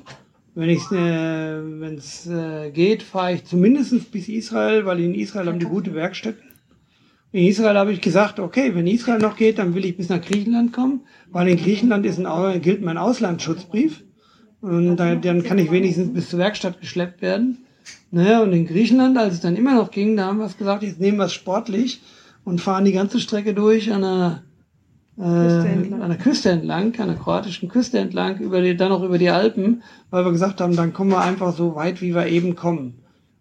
[0.54, 5.58] Wenn es äh, wenn's, äh, geht, fahre ich zumindest bis Israel, weil in Israel haben
[5.58, 6.42] die gute Werkstätten.
[7.32, 10.20] In Israel habe ich gesagt, okay, wenn Israel noch geht, dann will ich bis nach
[10.20, 14.02] Griechenland kommen, weil in Griechenland ist ein, gilt mein Auslandsschutzbrief.
[14.62, 17.58] Und dann kann ich wenigstens bis zur Werkstatt geschleppt werden.
[18.10, 20.82] Naja, und in Griechenland, als es dann immer noch ging, da haben wir es gesagt,
[20.82, 22.02] jetzt nehmen wir es sportlich
[22.44, 24.42] und fahren die ganze Strecke durch an der,
[25.18, 29.18] äh, an der Küste entlang, an der kroatischen Küste entlang, über die, dann auch über
[29.18, 32.56] die Alpen, weil wir gesagt haben, dann kommen wir einfach so weit, wie wir eben
[32.56, 32.94] kommen.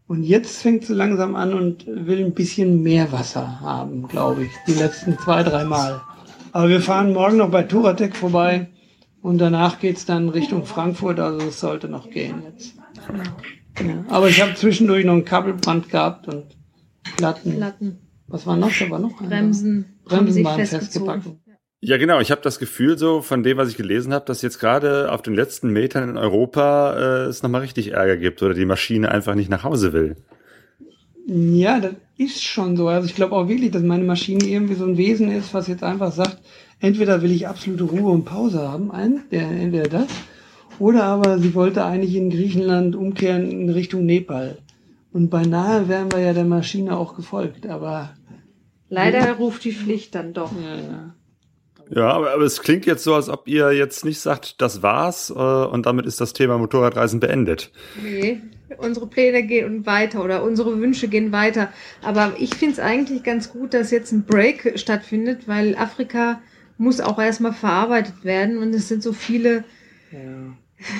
[0.07, 4.51] Und jetzt fängt sie langsam an und will ein bisschen mehr Wasser haben, glaube ich,
[4.67, 6.01] die letzten zwei, drei Mal.
[6.51, 8.69] Aber wir fahren morgen noch bei Turatec vorbei
[9.21, 12.75] und danach geht's dann Richtung Frankfurt, also es sollte noch gehen jetzt.
[13.79, 16.45] Ja, aber ich habe zwischendurch noch ein Kabelbrand gehabt und
[17.17, 17.55] Platten.
[17.55, 17.99] Platten.
[18.27, 18.71] Was war noch?
[18.77, 19.99] Da war noch Bremsen.
[20.05, 21.25] Bremsen waren festgepackt.
[21.81, 22.19] Ja, genau.
[22.19, 25.21] Ich habe das Gefühl so von dem, was ich gelesen habe, dass jetzt gerade auf
[25.21, 29.35] den letzten Metern in Europa äh, es nochmal richtig Ärger gibt oder die Maschine einfach
[29.35, 30.17] nicht nach Hause will.
[31.25, 32.89] Ja, das ist schon so.
[32.89, 35.83] Also ich glaube auch wirklich, dass meine Maschine irgendwie so ein Wesen ist, was jetzt
[35.83, 36.39] einfach sagt,
[36.79, 40.07] entweder will ich absolute Ruhe und Pause haben, ein, der, entweder das,
[40.79, 44.57] oder aber sie wollte eigentlich in Griechenland umkehren in Richtung Nepal.
[45.11, 48.11] Und beinahe wären wir ja der Maschine auch gefolgt, aber.
[48.89, 49.33] Leider ja.
[49.33, 50.51] ruft die Pflicht dann doch.
[50.53, 51.15] Ja, ja.
[51.91, 55.31] Ja, aber, aber es klingt jetzt so, als ob ihr jetzt nicht sagt, das war's
[55.31, 57.71] äh, und damit ist das Thema Motorradreisen beendet.
[58.03, 58.41] Nee,
[58.77, 61.69] unsere Pläne gehen weiter oder unsere Wünsche gehen weiter.
[62.03, 66.41] Aber ich finde es eigentlich ganz gut, dass jetzt ein Break stattfindet, weil Afrika
[66.79, 69.65] muss auch erstmal verarbeitet werden und es sind so viele
[70.11, 70.55] ja.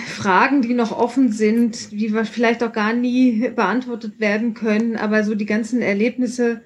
[0.07, 5.35] Fragen, die noch offen sind, die vielleicht auch gar nie beantwortet werden können, aber so
[5.35, 6.61] die ganzen Erlebnisse,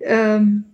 [0.00, 0.64] ähm,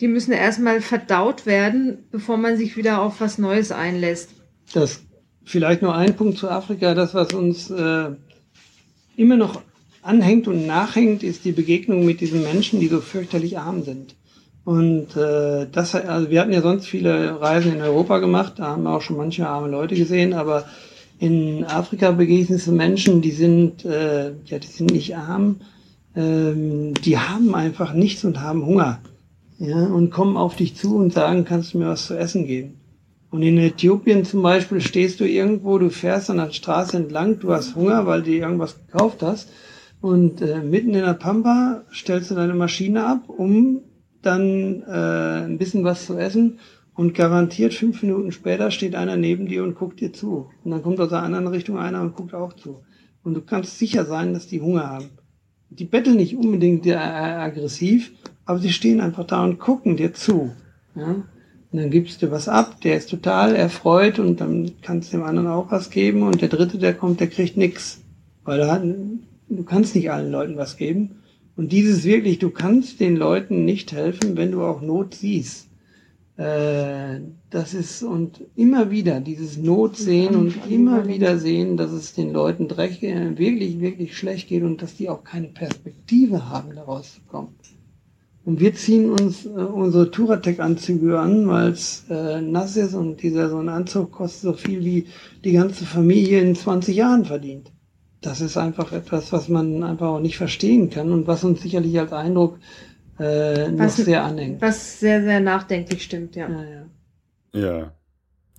[0.00, 4.30] die müssen erstmal verdaut werden, bevor man sich wieder auf was Neues einlässt.
[4.72, 5.02] Das
[5.44, 8.10] vielleicht nur ein Punkt zu Afrika, das was uns äh,
[9.16, 9.62] immer noch
[10.02, 14.14] anhängt und nachhängt, ist die Begegnung mit diesen Menschen, die so fürchterlich arm sind.
[14.64, 18.84] Und äh, das, also wir hatten ja sonst viele Reisen in Europa gemacht, da haben
[18.84, 20.64] wir auch schon manche arme Leute gesehen, aber
[21.18, 25.56] in Afrika begegnest du Menschen, die sind, äh, ja, die sind nicht arm,
[26.14, 29.00] ähm, die haben einfach nichts und haben Hunger.
[29.58, 32.80] Ja, und kommen auf dich zu und sagen, kannst du mir was zu essen geben?
[33.30, 37.52] Und in Äthiopien zum Beispiel stehst du irgendwo, du fährst an der Straße entlang, du
[37.52, 39.48] hast Hunger, weil du irgendwas gekauft hast.
[40.00, 43.82] Und äh, mitten in der Pampa stellst du deine Maschine ab, um
[44.22, 46.58] dann äh, ein bisschen was zu essen
[46.94, 50.50] und garantiert fünf Minuten später steht einer neben dir und guckt dir zu.
[50.64, 52.82] Und dann kommt aus der anderen Richtung einer und guckt auch zu.
[53.22, 55.10] Und du kannst sicher sein, dass die Hunger haben.
[55.70, 58.12] Die betteln nicht unbedingt äh, aggressiv,
[58.44, 60.52] aber sie stehen einfach da und gucken dir zu.
[60.94, 61.24] Ja?
[61.72, 65.24] Und dann gibst du was ab, der ist total erfreut und dann kannst du dem
[65.24, 68.02] anderen auch was geben und der dritte, der kommt, der kriegt nix.
[68.44, 69.18] Weil
[69.48, 71.21] du kannst nicht allen Leuten was geben.
[71.56, 75.68] Und dieses wirklich, du kannst den Leuten nicht helfen, wenn du auch Not siehst.
[76.36, 82.14] Äh, das ist und immer wieder dieses Not sehen und immer wieder sehen, dass es
[82.14, 87.14] den Leuten äh, wirklich, wirklich schlecht geht und dass die auch keine Perspektive haben, daraus
[87.14, 87.54] zu kommen.
[88.44, 93.50] Und wir ziehen uns äh, unsere Touratec-Anzüge an, weil es äh, nass ist und dieser
[93.50, 95.06] so ein Anzug kostet so viel wie
[95.44, 97.70] die ganze Familie in 20 Jahren verdient.
[98.22, 101.98] Das ist einfach etwas, was man einfach auch nicht verstehen kann und was uns sicherlich
[101.98, 102.60] als Eindruck
[103.18, 104.62] äh, noch was, sehr anhängt.
[104.62, 106.48] Was sehr, sehr nachdenklich stimmt, ja.
[106.48, 106.86] Ja, ja.
[107.52, 107.92] ja.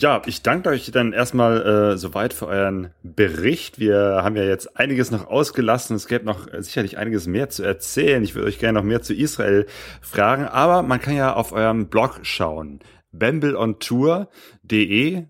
[0.01, 3.79] ja ich danke euch dann erstmal äh, soweit für euren Bericht.
[3.79, 5.95] Wir haben ja jetzt einiges noch ausgelassen.
[5.95, 8.21] Es gäbe noch sicherlich einiges mehr zu erzählen.
[8.21, 9.65] Ich würde euch gerne noch mehr zu Israel
[10.01, 12.79] fragen, aber man kann ja auf eurem Blog schauen.
[13.13, 15.23] bambleontour.de.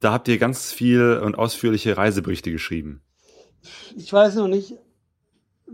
[0.00, 3.05] Da habt ihr ganz viel und ausführliche Reiseberichte geschrieben.
[3.96, 4.74] Ich weiß noch nicht,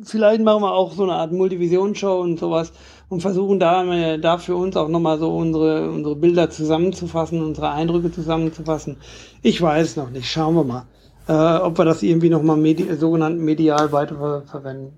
[0.02, 2.72] vielleicht machen wir auch so eine Art Multivision-Show und sowas
[3.08, 8.10] und versuchen da, da für uns auch nochmal so unsere, unsere Bilder zusammenzufassen, unsere Eindrücke
[8.10, 8.96] zusammenzufassen.
[9.42, 10.86] Ich weiß noch nicht, schauen wir mal,
[11.28, 14.92] äh, ob wir das irgendwie nochmal medi sogenannt medial weiterverwenden.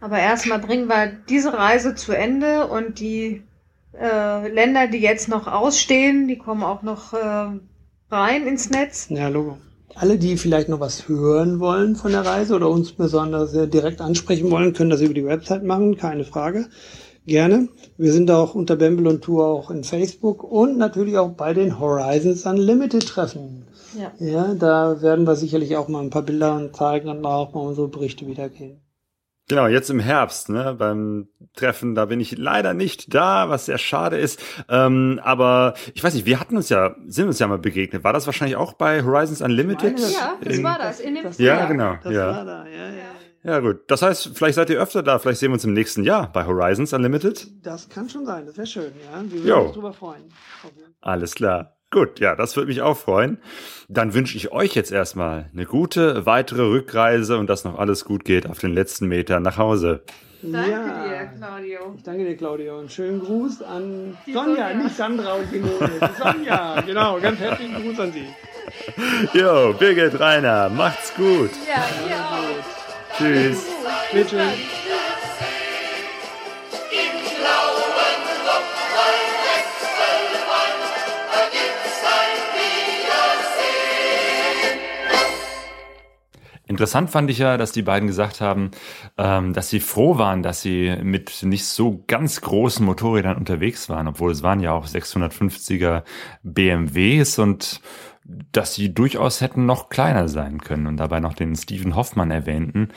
[0.00, 3.42] Aber erstmal bringen wir diese Reise zu Ende und die
[3.98, 7.48] äh, Länder, die jetzt noch ausstehen, die kommen auch noch äh,
[8.10, 9.06] rein ins Netz.
[9.08, 9.58] Ja, Logo.
[9.96, 14.00] Alle, die vielleicht noch was hören wollen von der Reise oder uns besonders äh, direkt
[14.00, 16.66] ansprechen wollen, können das über die Website machen, keine Frage.
[17.26, 17.68] Gerne.
[17.96, 21.78] Wir sind auch unter Bamble und Tour auch in Facebook und natürlich auch bei den
[21.78, 23.66] Horizons Unlimited Treffen.
[23.98, 24.12] Ja.
[24.18, 27.88] Ja, da werden wir sicherlich auch mal ein paar Bilder zeigen und auch mal unsere
[27.88, 28.83] Berichte wiedergehen.
[29.48, 33.76] Genau, jetzt im Herbst, ne, beim Treffen, da bin ich leider nicht da, was sehr
[33.76, 34.42] schade ist.
[34.70, 38.04] Ähm, aber ich weiß nicht, wir hatten uns ja, sind uns ja mal begegnet.
[38.04, 39.98] War das wahrscheinlich auch bei Horizons Unlimited?
[40.00, 40.98] Ja, das In- war das.
[41.00, 41.96] In dem Ja, genau.
[42.02, 42.26] Das ja.
[42.28, 43.04] war da, ja, ja.
[43.46, 43.80] Ja, gut.
[43.88, 46.46] Das heißt, vielleicht seid ihr öfter da, vielleicht sehen wir uns im nächsten Jahr bei
[46.46, 47.46] Horizons Unlimited.
[47.62, 49.22] Das kann schon sein, das wäre schön, ja.
[49.22, 49.60] Wir würden Jo.
[49.64, 50.22] uns drüber freuen.
[51.02, 51.76] Alles klar.
[51.94, 53.38] Gut, ja, das würde mich auch freuen.
[53.88, 58.24] Dann wünsche ich euch jetzt erstmal eine gute weitere Rückreise und dass noch alles gut
[58.24, 60.02] geht auf den letzten Metern nach Hause.
[60.42, 61.04] Danke ja.
[61.04, 61.94] dir, Claudio.
[61.96, 62.80] Ich danke dir, Claudio.
[62.80, 64.74] Und schönen Gruß an Die Sonja, Sonja.
[64.74, 65.90] nicht Sandra und Simone.
[66.18, 67.20] Sonja, genau.
[67.20, 68.26] Ganz herzlichen Gruß an Sie.
[69.38, 71.50] Jo, Birgit Rainer, macht's gut.
[71.68, 73.18] Ja, ihr auch.
[73.18, 73.66] Tschüss.
[74.12, 74.40] Bitte.
[86.66, 88.70] Interessant fand ich ja, dass die beiden gesagt haben,
[89.18, 94.08] ähm, dass sie froh waren, dass sie mit nicht so ganz großen Motorrädern unterwegs waren,
[94.08, 96.04] obwohl es waren ja auch 650er
[96.42, 97.80] BMWs und
[98.24, 102.88] dass sie durchaus hätten noch kleiner sein können und dabei noch den Steven Hoffmann erwähnten,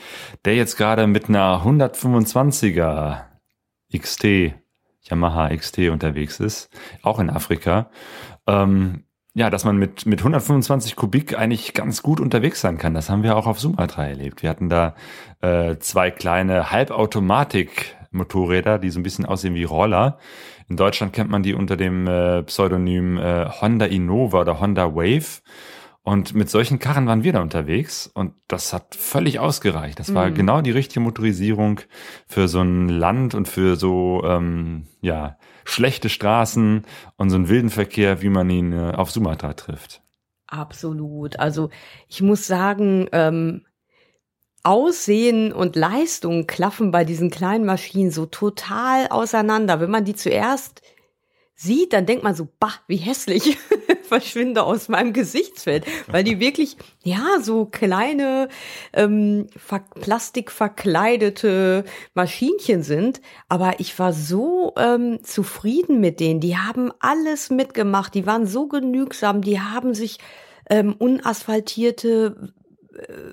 [0.46, 3.24] der jetzt gerade mit einer 125er
[3.94, 4.54] XT,
[5.02, 6.70] Yamaha XT unterwegs ist,
[7.02, 7.90] auch in Afrika.
[8.46, 9.04] Ähm,
[9.38, 12.92] ja, dass man mit, mit 125 Kubik eigentlich ganz gut unterwegs sein kann.
[12.92, 14.42] Das haben wir auch auf Sumatra erlebt.
[14.42, 14.96] Wir hatten da
[15.40, 20.18] äh, zwei kleine Halbautomatik-Motorräder, die so ein bisschen aussehen wie Roller.
[20.68, 25.40] In Deutschland kennt man die unter dem äh, Pseudonym äh, Honda Innova oder Honda Wave.
[26.02, 30.00] Und mit solchen Karren waren wir da unterwegs und das hat völlig ausgereicht.
[30.00, 31.80] Das war genau die richtige Motorisierung
[32.26, 35.36] für so ein Land und für so ähm, ja
[35.70, 36.84] schlechte Straßen
[37.16, 40.02] und so einen wilden Verkehr, wie man ihn äh, auf Sumatra trifft.
[40.46, 41.38] Absolut.
[41.38, 41.70] Also
[42.08, 43.66] ich muss sagen, ähm,
[44.64, 49.80] Aussehen und Leistung klaffen bei diesen kleinen Maschinen so total auseinander.
[49.80, 50.82] Wenn man die zuerst
[51.60, 53.58] sieht, dann denkt man so, bah, wie hässlich,
[54.02, 58.48] verschwinde aus meinem Gesichtsfeld, weil die wirklich, ja, so kleine,
[58.92, 61.84] ähm, ver plastikverkleidete
[62.14, 63.20] Maschinchen sind.
[63.48, 66.40] Aber ich war so ähm, zufrieden mit denen.
[66.40, 68.14] Die haben alles mitgemacht.
[68.14, 69.42] Die waren so genügsam.
[69.42, 70.18] Die haben sich
[70.70, 72.52] ähm, unasphaltierte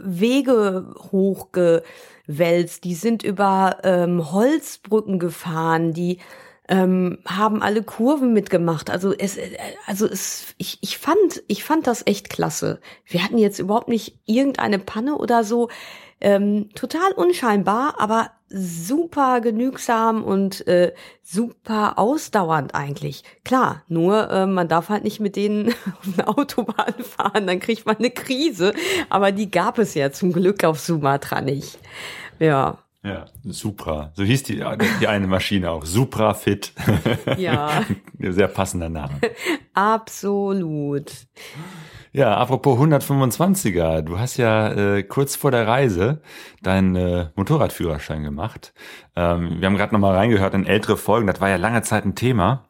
[0.02, 6.20] Wege hochgewälzt, die sind über ähm, Holzbrücken gefahren, die
[6.68, 8.90] ähm, haben alle Kurven mitgemacht.
[8.90, 12.80] Also es, äh, also es, ich, ich fand, ich fand das echt klasse.
[13.06, 15.70] Wir hatten jetzt überhaupt nicht irgendeine Panne oder so.
[16.22, 23.24] Ähm, total unscheinbar, aber super genügsam und äh, super ausdauernd eigentlich.
[23.44, 27.86] Klar, nur äh, man darf halt nicht mit denen auf eine Autobahn fahren, dann kriegt
[27.86, 28.74] man eine Krise.
[29.10, 31.78] Aber die gab es ja zum Glück auf Sumatra nicht.
[32.40, 34.12] Ja, Ja, Supra.
[34.16, 34.64] So hieß die,
[35.00, 35.86] die eine Maschine auch.
[35.86, 36.74] Supra Fit.
[37.38, 37.84] ja,
[38.20, 39.20] Sehr passender Name.
[39.76, 41.12] absolut.
[42.14, 46.22] Ja, apropos 125er, du hast ja äh, kurz vor der Reise
[46.64, 48.74] deinen äh, Motorradführerschein gemacht.
[49.16, 52.16] Ähm, wir haben gerade nochmal reingehört in ältere Folgen, das war ja lange Zeit ein
[52.16, 52.64] Thema.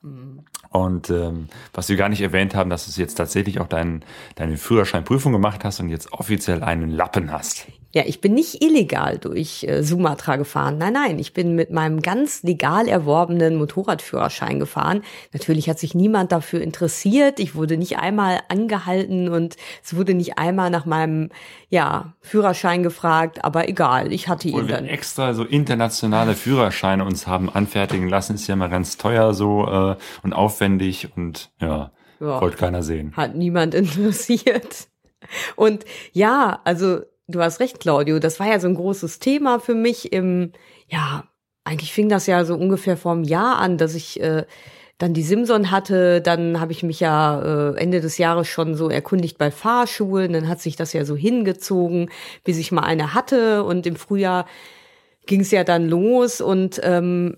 [0.70, 4.04] Und ähm, was wir gar nicht erwähnt haben, dass du jetzt tatsächlich auch deinen,
[4.36, 7.68] deine Führerscheinprüfung gemacht hast und jetzt offiziell einen Lappen hast.
[7.96, 10.78] Ja, ich bin nicht illegal durch äh, Sumatra gefahren.
[10.78, 15.02] Nein, nein, ich bin mit meinem ganz legal erworbenen Motorradführerschein gefahren.
[15.32, 17.40] Natürlich hat sich niemand dafür interessiert.
[17.40, 21.30] Ich wurde nicht einmal angehalten und es wurde nicht einmal nach meinem
[21.70, 24.86] ja, Führerschein gefragt, aber egal, ich hatte ihn dann.
[24.86, 29.96] extra so internationale Führerscheine uns haben anfertigen lassen, ist ja mal ganz teuer so äh,
[30.22, 32.42] und aufwendig und ja, Ja.
[32.42, 33.14] wollte keiner sehen.
[33.16, 33.74] Hat niemand
[34.20, 34.90] interessiert.
[35.56, 39.76] Und ja, also du hast recht, Claudio, das war ja so ein großes Thema für
[39.76, 40.52] mich im,
[40.88, 41.26] ja,
[41.64, 44.46] eigentlich fing das ja so ungefähr vor einem Jahr an, dass ich äh,
[44.98, 48.90] dann die Simson hatte, dann habe ich mich ja äh, Ende des Jahres schon so
[48.90, 52.10] erkundigt bei Fahrschulen, dann hat sich das ja so hingezogen,
[52.44, 53.64] bis ich mal eine hatte.
[53.66, 54.46] Und im Frühjahr
[55.26, 56.40] ging es ja dann los.
[56.40, 57.38] Und ähm,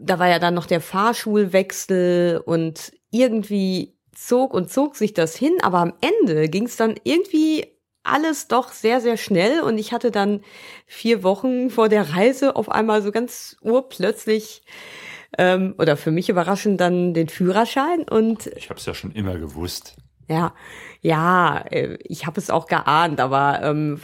[0.00, 2.40] da war ja dann noch der Fahrschulwechsel.
[2.46, 7.66] Und irgendwie zog und zog sich das hin, aber am Ende ging es dann irgendwie
[8.04, 10.42] alles doch sehr, sehr schnell und ich hatte dann
[10.86, 14.62] vier Wochen vor der Reise auf einmal so ganz urplötzlich
[15.38, 19.36] ähm, oder für mich überraschend dann den Führerschein und Ich habe es ja schon immer
[19.38, 19.96] gewusst.
[20.28, 20.54] ja,
[21.00, 24.00] ja, äh, ich habe es auch geahnt, aber ähm,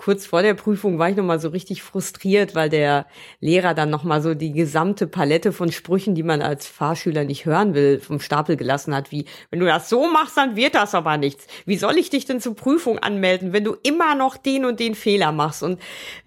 [0.00, 3.04] kurz vor der Prüfung war ich noch mal so richtig frustriert, weil der
[3.40, 7.44] Lehrer dann noch mal so die gesamte Palette von Sprüchen, die man als Fahrschüler nicht
[7.44, 10.94] hören will, vom Stapel gelassen hat, wie wenn du das so machst, dann wird das
[10.94, 11.46] aber nichts.
[11.66, 14.94] Wie soll ich dich denn zur Prüfung anmelden, wenn du immer noch den und den
[14.94, 15.62] Fehler machst?
[15.62, 15.78] Und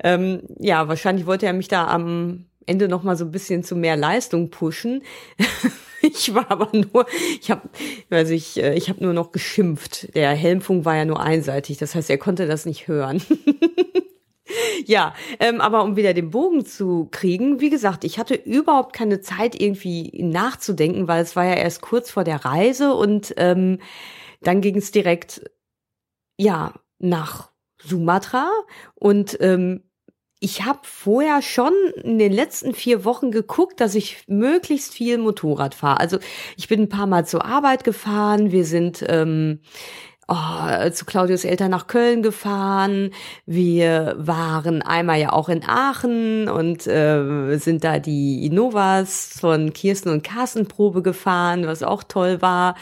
[0.04, 3.76] ähm, ja, wahrscheinlich wollte er mich da am Ende noch mal so ein bisschen zu
[3.76, 5.02] mehr Leistung pushen.
[6.06, 7.06] Ich war aber nur,
[7.40, 7.70] ich habe,
[8.10, 10.14] also ich, äh, ich habe nur noch geschimpft.
[10.16, 13.24] Der Helmfunk war ja nur einseitig, das heißt, er konnte das nicht hören.
[14.86, 19.22] ja, ähm, aber um wieder den Bogen zu kriegen, wie gesagt, ich hatte überhaupt keine
[19.22, 23.80] Zeit irgendwie nachzudenken, weil es war ja erst kurz vor der Reise und ähm,
[24.42, 25.50] dann ging es direkt,
[26.38, 27.52] ja, nach
[27.82, 28.50] Sumatra
[28.96, 29.84] und ähm,
[30.44, 31.72] ich habe vorher schon
[32.04, 36.02] in den letzten vier Wochen geguckt, dass ich möglichst viel Motorrad fahre.
[36.02, 36.20] Also
[36.58, 38.52] ich bin ein paar Mal zur Arbeit gefahren.
[38.52, 39.62] Wir sind ähm,
[40.28, 43.12] oh, zu Claudius Eltern nach Köln gefahren.
[43.46, 50.10] Wir waren einmal ja auch in Aachen und äh, sind da die Innovas von Kirsten
[50.10, 52.76] und Carsten Probe gefahren, was auch toll war.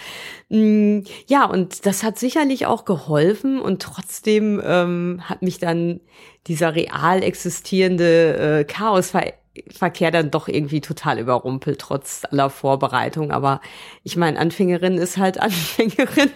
[0.50, 6.02] Mm, Ja, und das hat sicherlich auch geholfen und trotzdem ähm, hat mich dann
[6.48, 13.32] dieser real existierende äh, Chaosverkehr dann doch irgendwie total überrumpelt, trotz aller Vorbereitung.
[13.32, 13.62] Aber
[14.04, 16.32] ich meine, Anfängerin ist halt Anfängerin.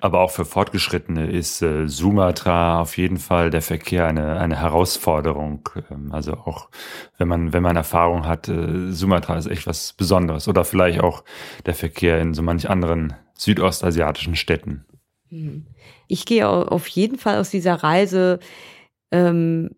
[0.00, 5.68] Aber auch für Fortgeschrittene ist äh, Sumatra auf jeden Fall der Verkehr eine, eine Herausforderung.
[5.90, 6.68] Ähm, also auch
[7.18, 10.48] wenn man, wenn man Erfahrung hat, äh, Sumatra ist echt was Besonderes.
[10.48, 11.24] Oder vielleicht auch
[11.66, 14.84] der Verkehr in so manch anderen südostasiatischen Städten.
[16.08, 18.38] Ich gehe au- auf jeden Fall aus dieser Reise
[19.10, 19.70] ähm,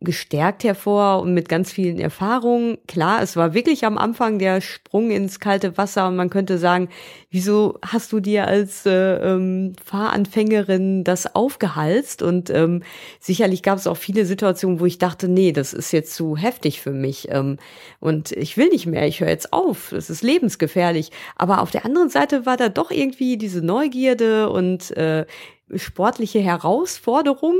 [0.00, 2.78] gestärkt hervor und mit ganz vielen Erfahrungen.
[2.86, 6.88] Klar, es war wirklich am Anfang der Sprung ins kalte Wasser und man könnte sagen,
[7.30, 12.22] wieso hast du dir als äh, ähm, Fahranfängerin das aufgehalst?
[12.22, 12.84] Und ähm,
[13.18, 16.80] sicherlich gab es auch viele Situationen, wo ich dachte, nee, das ist jetzt zu heftig
[16.80, 17.58] für mich ähm,
[17.98, 21.10] und ich will nicht mehr, ich höre jetzt auf, das ist lebensgefährlich.
[21.34, 25.26] Aber auf der anderen Seite war da doch irgendwie diese Neugierde und äh,
[25.74, 27.54] sportliche Herausforderung.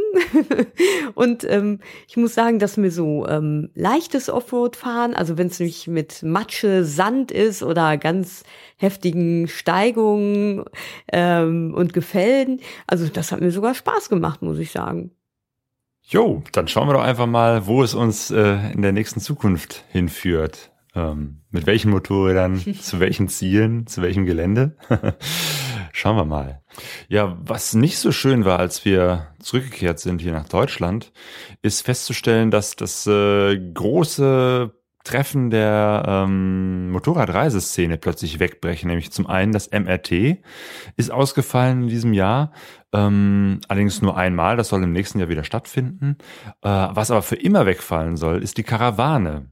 [1.15, 5.89] und ähm, ich muss sagen, dass mir so ähm, leichtes Offroad-Fahren, also wenn es nicht
[5.89, 8.45] mit Matsche, Sand ist oder ganz
[8.77, 10.65] heftigen Steigungen
[11.13, 15.11] ähm, und Gefällen, also das hat mir sogar Spaß gemacht, muss ich sagen.
[16.03, 19.85] Jo, dann schauen wir doch einfach mal, wo es uns äh, in der nächsten Zukunft
[19.91, 20.73] hinführt.
[20.95, 24.77] Ähm, mit welchen Motorrädern, zu welchen Zielen, zu welchem Gelände.
[25.93, 26.63] schauen wir mal.
[27.09, 31.13] Ja, was nicht so schön war, als wir zurückgekehrt sind hier nach Deutschland,
[31.63, 34.73] ist festzustellen, dass das äh, große
[35.05, 38.89] Treffen der ähm, Motorradreiseszene plötzlich wegbrechen.
[38.89, 40.39] Nämlich zum einen das MRT
[40.97, 42.53] ist ausgefallen in diesem Jahr,
[42.93, 46.17] ähm, allerdings nur einmal, das soll im nächsten Jahr wieder stattfinden.
[46.63, 49.51] Äh, was aber für immer wegfallen soll, ist die Karawane.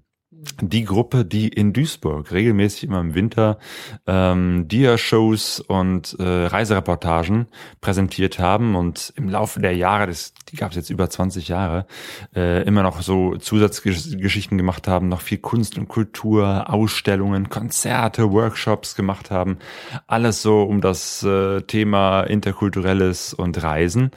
[0.60, 3.58] Die Gruppe, die in Duisburg regelmäßig immer im Winter
[4.06, 7.46] ähm, Dia-Shows und äh, Reisereportagen
[7.80, 11.86] präsentiert haben und im Laufe der Jahre, das, die gab es jetzt über 20 Jahre,
[12.34, 18.94] äh, immer noch so Zusatzgeschichten gemacht haben, noch viel Kunst und Kultur, Ausstellungen, Konzerte, Workshops
[18.94, 19.58] gemacht haben,
[20.06, 24.10] alles so um das äh, Thema Interkulturelles und Reisen.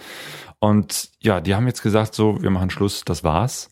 [0.59, 3.71] Und ja, die haben jetzt gesagt, so, wir machen Schluss, das war's.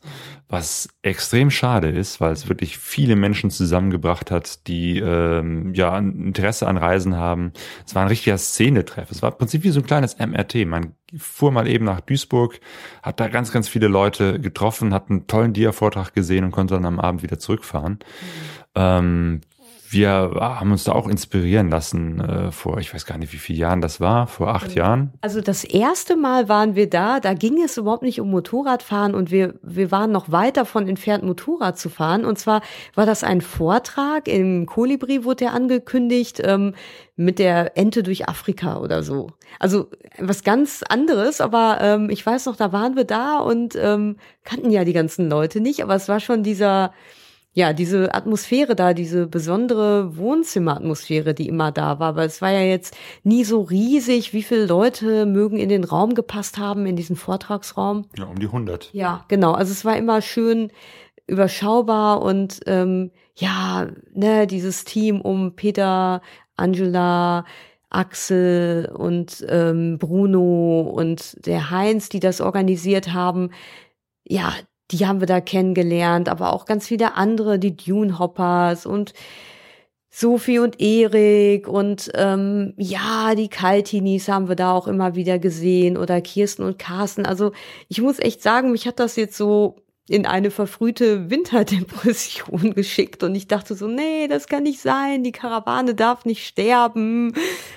[0.49, 6.67] Was extrem schade ist, weil es wirklich viele Menschen zusammengebracht hat, die ähm, ja Interesse
[6.67, 7.51] an Reisen haben.
[7.85, 9.11] Es war ein richtiger Szenetreff.
[9.11, 10.65] Es war im Prinzip wie so ein kleines MRT.
[10.65, 12.61] Man fuhr mal eben nach Duisburg,
[13.03, 16.85] hat da ganz, ganz viele Leute getroffen, hat einen tollen Dia-Vortrag gesehen und konnte dann
[16.85, 17.99] am Abend wieder zurückfahren.
[18.73, 19.41] Ähm,
[19.89, 23.59] wir haben uns da auch inspirieren lassen äh, vor, ich weiß gar nicht, wie viele
[23.59, 25.13] Jahren das war, vor acht Jahren.
[25.21, 29.31] Also das erste Mal waren wir da, da ging es überhaupt nicht um Motorradfahren und
[29.31, 32.25] wir, wir waren noch weit davon entfernt, Motorrad zu fahren.
[32.25, 32.61] Und zwar
[32.95, 36.73] war das ein Vortrag, im Kolibri wurde der angekündigt, ähm,
[37.15, 39.31] mit der Ente durch Afrika oder so.
[39.59, 39.89] Also
[40.19, 44.69] was ganz anderes, aber ähm, ich weiß noch, da waren wir da und ähm, kannten
[44.69, 46.93] ja die ganzen Leute nicht, aber es war schon dieser
[47.57, 52.61] ja, diese Atmosphäre da, diese besondere Wohnzimmeratmosphäre, die immer da war, weil es war ja
[52.61, 57.15] jetzt nie so riesig, wie viele Leute mögen in den Raum gepasst haben, in diesen
[57.15, 58.05] Vortragsraum.
[58.15, 58.93] Ja, um die 100.
[58.93, 59.53] Ja, genau.
[59.53, 60.71] Also es war immer schön
[61.25, 66.21] überschaubar und ähm, ja, ne, dieses Team um Peter,
[66.57, 67.43] Angela,
[67.89, 73.49] Axel und ähm, Bruno und der Heinz, die das organisiert haben,
[74.27, 74.53] ja,
[74.91, 79.13] die haben wir da kennengelernt, aber auch ganz viele andere, die Dune Hoppers und
[80.09, 85.97] Sophie und Erik und ähm, ja, die Kaltinis haben wir da auch immer wieder gesehen
[85.97, 87.25] oder Kirsten und Carsten.
[87.25, 87.51] Also
[87.87, 89.75] ich muss echt sagen, mich hat das jetzt so
[90.09, 95.33] in eine verfrühte Winterdepression geschickt und ich dachte so, nee, das kann nicht sein, die
[95.33, 97.33] Karawane darf nicht sterben.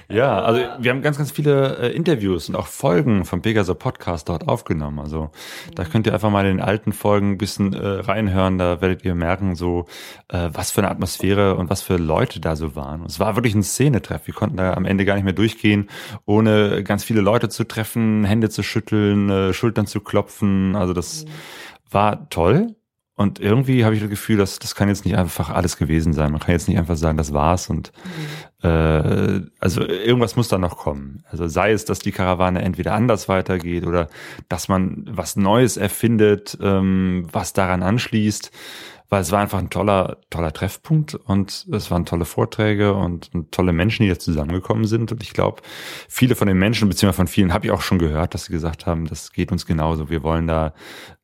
[0.08, 4.28] Ja, also wir haben ganz, ganz viele äh, Interviews und auch Folgen vom Pegasus Podcast
[4.28, 5.00] dort aufgenommen.
[5.00, 5.30] Also
[5.74, 9.04] da könnt ihr einfach mal in den alten Folgen ein bisschen äh, reinhören, da werdet
[9.04, 9.86] ihr merken, so
[10.28, 13.00] äh, was für eine Atmosphäre und was für Leute da so waren.
[13.00, 14.26] Und es war wirklich ein Szenetreff.
[14.26, 15.90] Wir konnten da am Ende gar nicht mehr durchgehen,
[16.26, 20.76] ohne ganz viele Leute zu treffen, Hände zu schütteln, äh, Schultern zu klopfen.
[20.76, 21.30] Also das mhm
[21.90, 22.76] war toll.
[23.20, 26.32] Und irgendwie habe ich das Gefühl, dass das kann jetzt nicht einfach alles gewesen sein.
[26.32, 27.92] Man kann jetzt nicht einfach sagen, das war's und
[28.62, 28.68] mhm.
[28.68, 31.22] äh, also irgendwas muss da noch kommen.
[31.30, 34.08] Also sei es, dass die Karawane entweder anders weitergeht oder
[34.48, 38.50] dass man was Neues erfindet, ähm, was daran anschließt
[39.10, 43.50] weil es war einfach ein toller, toller Treffpunkt und es waren tolle Vorträge und, und
[43.50, 45.10] tolle Menschen, die da zusammengekommen sind.
[45.10, 45.62] Und ich glaube,
[46.08, 48.86] viele von den Menschen, beziehungsweise von vielen, habe ich auch schon gehört, dass sie gesagt
[48.86, 50.10] haben, das geht uns genauso.
[50.10, 50.74] Wir wollen da,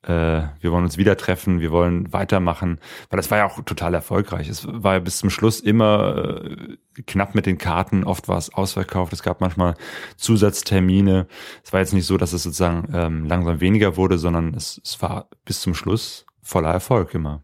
[0.03, 3.93] äh, wir wollen uns wieder treffen, wir wollen weitermachen, weil das war ja auch total
[3.93, 4.49] erfolgreich.
[4.49, 8.53] Es war ja bis zum Schluss immer äh, knapp mit den Karten, oft war es
[8.53, 9.75] ausverkauft, es gab manchmal
[10.17, 11.27] Zusatztermine.
[11.63, 15.01] Es war jetzt nicht so, dass es sozusagen ähm, langsam weniger wurde, sondern es, es
[15.01, 17.43] war bis zum Schluss voller Erfolg immer.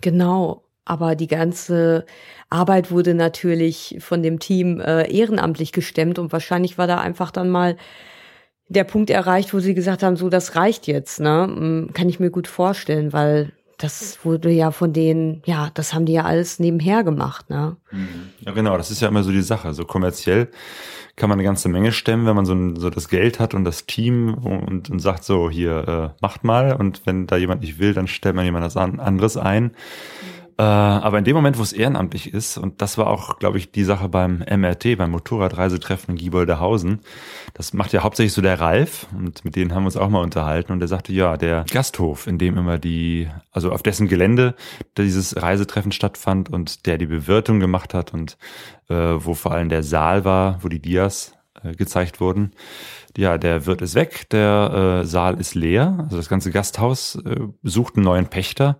[0.00, 0.64] Genau.
[0.84, 2.04] Aber die ganze
[2.48, 7.48] Arbeit wurde natürlich von dem Team äh, ehrenamtlich gestemmt und wahrscheinlich war da einfach dann
[7.50, 7.76] mal
[8.68, 11.44] der Punkt erreicht, wo sie gesagt haben, so das reicht jetzt, ne?
[11.44, 16.04] Hm, kann ich mir gut vorstellen, weil das wurde ja von denen, ja, das haben
[16.04, 17.76] die ja alles nebenher gemacht, ne?
[17.90, 18.30] Mhm.
[18.40, 19.72] Ja, genau, das ist ja immer so die Sache.
[19.72, 20.48] So kommerziell
[21.16, 23.86] kann man eine ganze Menge stemmen, wenn man so, so das Geld hat und das
[23.86, 26.74] Team und, und sagt so, hier, äh, macht mal.
[26.74, 29.64] Und wenn da jemand nicht will, dann stellt man jemand anderes ein.
[29.64, 30.39] Mhm.
[30.60, 33.72] Äh, aber in dem Moment, wo es ehrenamtlich ist, und das war auch, glaube ich,
[33.72, 37.00] die Sache beim MRT, beim Motorradreisetreffen in Gieboldehausen,
[37.54, 40.20] das macht ja hauptsächlich so der Ralf, und mit denen haben wir uns auch mal
[40.20, 44.54] unterhalten, und der sagte, ja, der Gasthof, in dem immer die, also auf dessen Gelände
[44.98, 48.36] dieses Reisetreffen stattfand und der die Bewirtung gemacht hat und
[48.90, 51.32] äh, wo vor allem der Saal war, wo die Dias
[51.62, 52.52] äh, gezeigt wurden.
[53.16, 57.40] Ja, der Wirt ist weg, der äh, Saal ist leer, also das ganze Gasthaus äh,
[57.62, 58.78] sucht einen neuen Pächter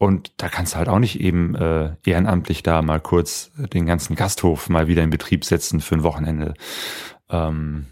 [0.00, 4.16] und da kannst du halt auch nicht eben äh, ehrenamtlich da mal kurz den ganzen
[4.16, 6.54] Gasthof mal wieder in Betrieb setzen für ein Wochenende.
[7.28, 7.84] Ähm,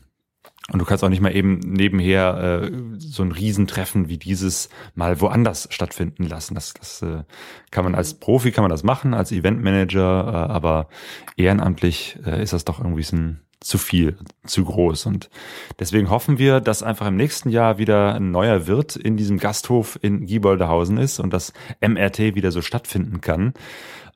[0.72, 5.20] und du kannst auch nicht mal eben nebenher äh, so ein Riesentreffen wie dieses mal
[5.20, 6.54] woanders stattfinden lassen.
[6.54, 7.24] Das, das äh,
[7.70, 10.88] kann man als Profi kann man das machen, als Eventmanager, äh, aber
[11.36, 15.06] ehrenamtlich äh, ist das doch irgendwie so ein zu viel, zu groß.
[15.06, 15.30] Und
[15.78, 19.98] deswegen hoffen wir, dass einfach im nächsten Jahr wieder ein neuer Wirt in diesem Gasthof
[20.02, 23.54] in Gieboldehausen ist und das MRT wieder so stattfinden kann.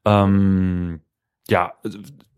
[0.05, 1.01] Ähm,
[1.49, 1.73] ja,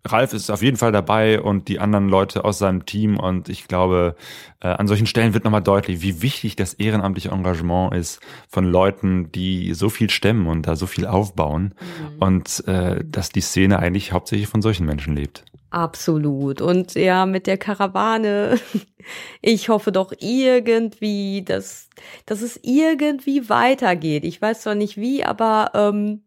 [0.07, 3.69] Ralf ist auf jeden Fall dabei und die anderen Leute aus seinem Team und ich
[3.69, 4.17] glaube,
[4.61, 9.33] äh, an solchen Stellen wird nochmal deutlich, wie wichtig das ehrenamtliche Engagement ist von Leuten,
[9.33, 12.19] die so viel stemmen und da so viel aufbauen mhm.
[12.19, 15.45] und äh, dass die Szene eigentlich hauptsächlich von solchen Menschen lebt.
[15.75, 16.61] Absolut.
[16.61, 18.61] Und ja, mit der Karawane,
[19.43, 21.89] ich hoffe doch irgendwie, dass,
[22.27, 24.25] dass es irgendwie weitergeht.
[24.25, 26.23] Ich weiß zwar nicht wie, aber ähm,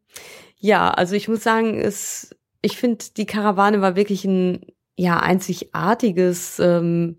[0.60, 4.65] ja, also ich muss sagen, es, ich finde, die Karawane war wirklich ein
[4.98, 7.15] ja einzigartiges ähm,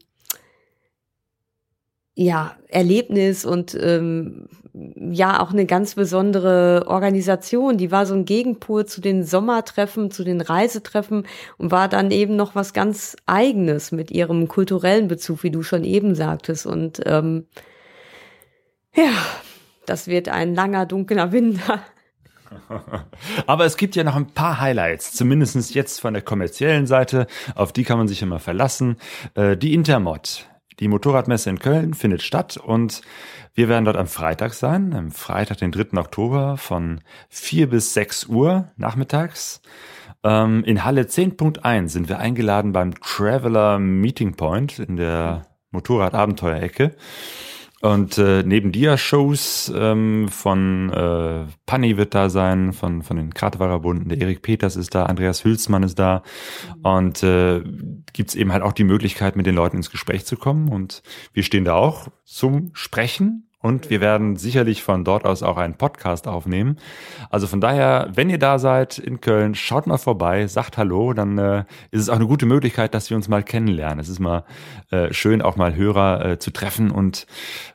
[2.15, 4.51] ja, Erlebnis und ähm,
[4.97, 7.79] ja auch eine ganz besondere Organisation.
[7.79, 11.27] Die war so ein Gegenpol zu den Sommertreffen, zu den Reisetreffen
[11.57, 15.85] und war dann eben noch was ganz Eigenes mit ihrem kulturellen Bezug, wie du schon
[15.85, 16.67] eben sagtest.
[16.67, 17.47] Und ähm,
[18.95, 19.11] ja,
[19.87, 21.81] das wird ein langer, dunkler Winter.
[23.47, 27.27] Aber es gibt ja noch ein paar Highlights, zumindest jetzt von der kommerziellen Seite.
[27.55, 28.97] Auf die kann man sich immer verlassen.
[29.35, 30.49] Äh, die Intermod
[30.81, 33.03] die Motorradmesse in Köln findet statt und
[33.59, 35.99] wir werden dort am Freitag sein, am Freitag, den 3.
[35.99, 39.63] Oktober von 4 bis 6 Uhr nachmittags.
[40.23, 46.95] Ähm, in Halle 10.1 sind wir eingeladen beim Traveler Meeting Point in der Motorrad-Abenteuer-Ecke.
[47.81, 54.09] Und äh, neben Dia-Shows ähm, von äh, Panni wird da sein, von, von den Kratewarer-Bunden,
[54.09, 56.23] der Erik Peters ist da, Andreas Hülsmann ist da.
[56.85, 57.65] Und äh,
[58.13, 60.69] gibt eben halt auch die Möglichkeit, mit den Leuten ins Gespräch zu kommen.
[60.69, 61.03] Und
[61.33, 65.75] wir stehen da auch zum Sprechen Und wir werden sicherlich von dort aus auch einen
[65.75, 66.79] Podcast aufnehmen.
[67.29, 71.39] Also von daher, wenn ihr da seid in Köln, schaut mal vorbei, sagt Hallo, dann
[71.39, 73.99] äh, ist es auch eine gute Möglichkeit, dass wir uns mal kennenlernen.
[73.99, 74.45] Es ist mal
[74.91, 77.27] äh, schön, auch mal Hörer äh, zu treffen und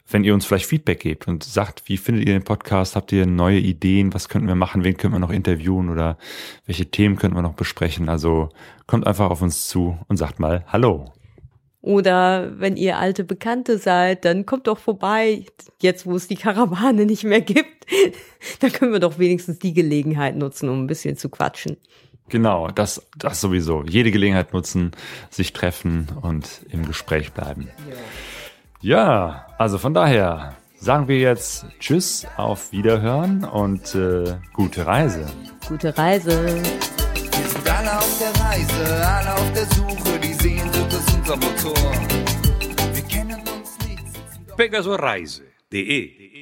[0.10, 2.96] wenn ihr uns vielleicht Feedback gebt und sagt, wie findet ihr den Podcast?
[2.96, 4.14] Habt ihr neue Ideen?
[4.14, 4.84] Was könnten wir machen?
[4.84, 6.18] Wen können wir noch interviewen oder
[6.66, 8.10] welche Themen könnten wir noch besprechen?
[8.10, 8.50] Also
[8.86, 11.14] kommt einfach auf uns zu und sagt mal Hallo.
[11.84, 15.46] Oder wenn ihr alte Bekannte seid, dann kommt doch vorbei,
[15.82, 17.86] jetzt wo es die Karawane nicht mehr gibt.
[18.62, 21.76] dann können wir doch wenigstens die Gelegenheit nutzen, um ein bisschen zu quatschen.
[22.30, 23.84] Genau, das, das sowieso.
[23.84, 24.92] Jede Gelegenheit nutzen,
[25.30, 27.68] sich treffen und im Gespräch bleiben.
[28.80, 35.26] Ja, also von daher sagen wir jetzt Tschüss, auf Wiederhören und äh, gute Reise.
[35.68, 36.46] Gute Reise.
[36.46, 40.13] Wir sind alle auf der Reise, alle auf der Suche,
[41.24, 41.74] die Sehnsucht ist unser Motor.
[42.94, 44.58] Wir kennen uns nicht.
[44.58, 46.33] Pegasoreise.de